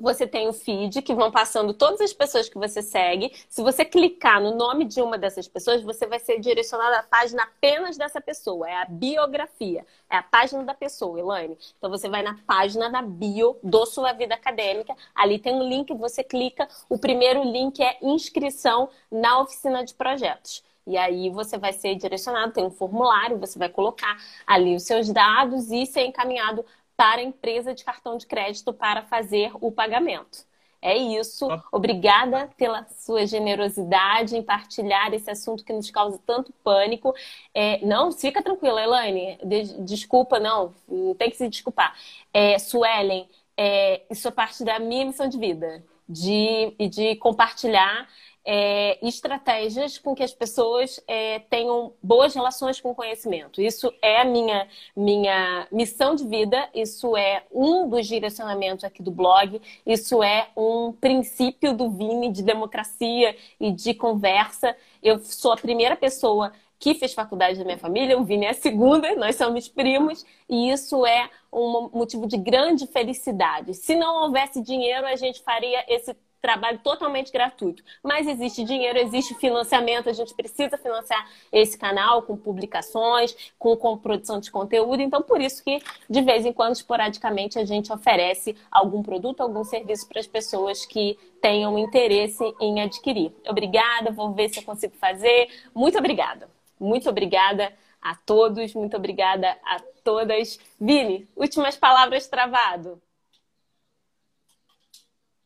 você 0.00 0.26
tem 0.26 0.48
o 0.48 0.52
feed 0.52 1.02
que 1.02 1.14
vão 1.14 1.30
passando 1.30 1.74
todas 1.74 2.00
as 2.00 2.12
pessoas 2.12 2.48
que 2.48 2.58
você 2.58 2.82
segue. 2.82 3.32
Se 3.48 3.62
você 3.62 3.84
clicar 3.84 4.40
no 4.40 4.56
nome 4.56 4.84
de 4.84 5.00
uma 5.02 5.18
dessas 5.18 5.46
pessoas, 5.46 5.82
você 5.82 6.06
vai 6.06 6.18
ser 6.18 6.40
direcionado 6.40 6.96
à 6.96 7.02
página 7.02 7.42
apenas 7.42 7.96
dessa 7.96 8.20
pessoa. 8.20 8.68
É 8.68 8.82
a 8.82 8.86
biografia. 8.86 9.86
É 10.08 10.16
a 10.16 10.22
página 10.22 10.64
da 10.64 10.74
pessoa, 10.74 11.20
Elaine. 11.20 11.58
Então 11.76 11.90
você 11.90 12.08
vai 12.08 12.22
na 12.22 12.38
página 12.46 12.88
da 12.88 13.02
bio 13.02 13.58
do 13.62 13.84
Sua 13.86 14.12
Vida 14.12 14.34
Acadêmica. 14.34 14.96
Ali 15.14 15.38
tem 15.38 15.54
um 15.54 15.68
link, 15.68 15.92
você 15.94 16.24
clica. 16.24 16.66
O 16.88 16.98
primeiro 16.98 17.44
link 17.44 17.82
é 17.82 17.98
inscrição 18.02 18.88
na 19.10 19.40
oficina 19.40 19.84
de 19.84 19.94
projetos. 19.94 20.64
E 20.86 20.96
aí 20.96 21.30
você 21.30 21.58
vai 21.58 21.72
ser 21.72 21.94
direcionado, 21.94 22.52
tem 22.52 22.64
um 22.64 22.70
formulário, 22.70 23.38
você 23.38 23.58
vai 23.58 23.68
colocar 23.68 24.16
ali 24.46 24.74
os 24.74 24.82
seus 24.82 25.08
dados 25.12 25.70
e 25.70 25.86
ser 25.86 26.06
encaminhado 26.06 26.64
para 27.00 27.22
a 27.22 27.24
empresa 27.24 27.72
de 27.74 27.82
cartão 27.82 28.18
de 28.18 28.26
crédito 28.26 28.74
para 28.74 29.00
fazer 29.04 29.52
o 29.54 29.72
pagamento. 29.72 30.44
É 30.82 30.94
isso. 30.94 31.48
Obrigada 31.72 32.50
pela 32.58 32.86
sua 32.90 33.26
generosidade 33.26 34.36
em 34.36 34.42
partilhar 34.42 35.10
esse 35.14 35.30
assunto 35.30 35.64
que 35.64 35.72
nos 35.72 35.90
causa 35.90 36.20
tanto 36.26 36.52
pânico. 36.62 37.14
É, 37.54 37.82
não, 37.86 38.12
fica 38.12 38.42
tranquila, 38.42 38.82
Elaine. 38.82 39.38
desculpa, 39.78 40.38
não, 40.38 40.74
não 40.86 41.14
tem 41.14 41.30
que 41.30 41.38
se 41.38 41.48
desculpar. 41.48 41.96
É, 42.34 42.58
Suelen, 42.58 43.26
é, 43.56 44.02
isso 44.10 44.28
é 44.28 44.30
parte 44.30 44.62
da 44.62 44.78
minha 44.78 45.06
missão 45.06 45.26
de 45.26 45.38
vida, 45.38 45.82
de, 46.06 46.74
de 46.90 47.16
compartilhar 47.16 48.06
é, 48.52 48.98
estratégias 49.00 49.96
com 49.96 50.12
que 50.12 50.24
as 50.24 50.34
pessoas 50.34 51.00
é, 51.06 51.38
tenham 51.38 51.92
boas 52.02 52.34
relações 52.34 52.80
com 52.80 52.90
o 52.90 52.94
conhecimento. 52.96 53.62
Isso 53.62 53.94
é 54.02 54.20
a 54.20 54.24
minha, 54.24 54.66
minha 54.96 55.68
missão 55.70 56.16
de 56.16 56.26
vida, 56.26 56.68
isso 56.74 57.16
é 57.16 57.44
um 57.52 57.88
dos 57.88 58.08
direcionamentos 58.08 58.82
aqui 58.82 59.04
do 59.04 59.12
blog, 59.12 59.62
isso 59.86 60.20
é 60.20 60.48
um 60.56 60.90
princípio 60.90 61.72
do 61.72 61.92
Vime 61.92 62.32
de 62.32 62.42
democracia 62.42 63.36
e 63.60 63.70
de 63.70 63.94
conversa. 63.94 64.76
Eu 65.00 65.20
sou 65.20 65.52
a 65.52 65.56
primeira 65.56 65.94
pessoa 65.94 66.52
que 66.76 66.94
fez 66.94 67.14
faculdade 67.14 67.56
da 67.56 67.64
minha 67.64 67.78
família, 67.78 68.18
o 68.18 68.24
Vini 68.24 68.46
é 68.46 68.50
a 68.50 68.54
segunda, 68.54 69.14
nós 69.14 69.36
somos 69.36 69.68
primos, 69.68 70.26
e 70.48 70.72
isso 70.72 71.06
é 71.06 71.30
um 71.52 71.88
motivo 71.92 72.26
de 72.26 72.36
grande 72.36 72.86
felicidade. 72.88 73.74
Se 73.74 73.94
não 73.94 74.24
houvesse 74.24 74.60
dinheiro, 74.60 75.06
a 75.06 75.14
gente 75.14 75.40
faria 75.42 75.84
esse 75.86 76.16
trabalho 76.40 76.78
totalmente 76.78 77.30
gratuito. 77.32 77.82
Mas 78.02 78.26
existe 78.26 78.64
dinheiro, 78.64 78.98
existe 78.98 79.34
financiamento, 79.34 80.08
a 80.08 80.12
gente 80.12 80.34
precisa 80.34 80.76
financiar 80.78 81.28
esse 81.52 81.76
canal 81.76 82.22
com 82.22 82.36
publicações, 82.36 83.34
com, 83.58 83.76
com 83.76 83.96
produção 83.98 84.40
de 84.40 84.50
conteúdo. 84.50 85.02
Então, 85.02 85.22
por 85.22 85.40
isso 85.40 85.62
que, 85.62 85.80
de 86.08 86.22
vez 86.22 86.46
em 86.46 86.52
quando, 86.52 86.74
esporadicamente, 86.74 87.58
a 87.58 87.64
gente 87.64 87.92
oferece 87.92 88.56
algum 88.70 89.02
produto, 89.02 89.40
algum 89.40 89.64
serviço 89.64 90.08
para 90.08 90.20
as 90.20 90.26
pessoas 90.26 90.84
que 90.84 91.18
tenham 91.40 91.78
interesse 91.78 92.44
em 92.60 92.80
adquirir. 92.80 93.32
Obrigada, 93.48 94.10
vou 94.10 94.32
ver 94.32 94.48
se 94.48 94.60
eu 94.60 94.64
consigo 94.64 94.94
fazer. 94.96 95.48
Muito 95.74 95.98
obrigada. 95.98 96.48
Muito 96.78 97.08
obrigada 97.08 97.72
a 98.00 98.14
todos, 98.14 98.74
muito 98.74 98.96
obrigada 98.96 99.56
a 99.64 99.80
todas. 100.02 100.58
Vini, 100.80 101.28
últimas 101.36 101.76
palavras 101.76 102.26
travado. 102.26 103.00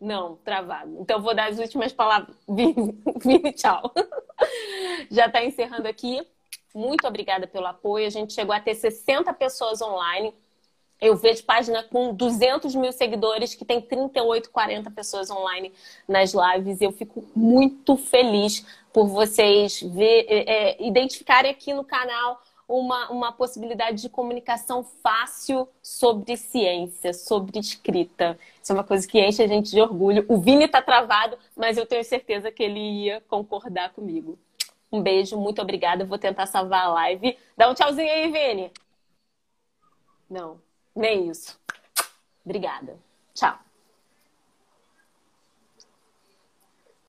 Não, 0.04 0.36
travado. 0.36 0.98
Então 1.00 1.18
vou 1.22 1.34
dar 1.34 1.48
as 1.48 1.58
últimas 1.58 1.90
palavras. 1.90 2.36
Vini, 2.46 3.52
tchau. 3.54 3.90
Já 5.10 5.26
está 5.26 5.42
encerrando 5.42 5.88
aqui. 5.88 6.20
Muito 6.74 7.08
obrigada 7.08 7.46
pelo 7.46 7.66
apoio. 7.66 8.06
A 8.06 8.10
gente 8.10 8.34
chegou 8.34 8.54
a 8.54 8.60
ter 8.60 8.74
60 8.74 9.32
pessoas 9.32 9.80
online. 9.80 10.34
Eu 11.00 11.16
vejo 11.16 11.42
página 11.44 11.82
com 11.84 12.12
200 12.12 12.74
mil 12.74 12.92
seguidores 12.92 13.54
que 13.54 13.64
tem 13.64 13.80
38, 13.80 14.50
40 14.50 14.90
pessoas 14.90 15.30
online 15.30 15.72
nas 16.06 16.34
lives. 16.34 16.82
Eu 16.82 16.92
fico 16.92 17.24
muito 17.34 17.96
feliz 17.96 18.64
por 18.92 19.06
vocês 19.06 19.80
ver, 19.80 20.26
é, 20.28 20.52
é, 20.72 20.86
identificarem 20.86 21.50
aqui 21.50 21.72
no 21.72 21.82
canal 21.82 22.42
uma, 22.68 23.10
uma 23.10 23.32
possibilidade 23.32 24.02
de 24.02 24.08
comunicação 24.08 24.84
fácil 25.02 25.68
sobre 25.82 26.36
ciência, 26.36 27.12
sobre 27.12 27.58
escrita. 27.58 28.38
Isso 28.62 28.72
é 28.72 28.74
uma 28.74 28.84
coisa 28.84 29.06
que 29.06 29.20
enche 29.20 29.42
a 29.42 29.46
gente 29.46 29.70
de 29.70 29.80
orgulho. 29.80 30.24
O 30.28 30.38
Vini 30.38 30.64
está 30.64 30.80
travado, 30.80 31.36
mas 31.56 31.76
eu 31.76 31.86
tenho 31.86 32.04
certeza 32.04 32.50
que 32.50 32.62
ele 32.62 32.80
ia 32.80 33.20
concordar 33.22 33.92
comigo. 33.92 34.38
Um 34.90 35.02
beijo, 35.02 35.38
muito 35.38 35.60
obrigada. 35.60 36.04
vou 36.04 36.18
tentar 36.18 36.46
salvar 36.46 36.84
a 36.84 36.92
live. 36.92 37.36
Dá 37.56 37.68
um 37.68 37.74
tchauzinho 37.74 38.10
aí, 38.10 38.30
Vini. 38.30 38.70
Não, 40.30 40.60
nem 40.94 41.28
isso. 41.28 41.58
Obrigada. 42.44 42.96
Tchau. 43.34 43.58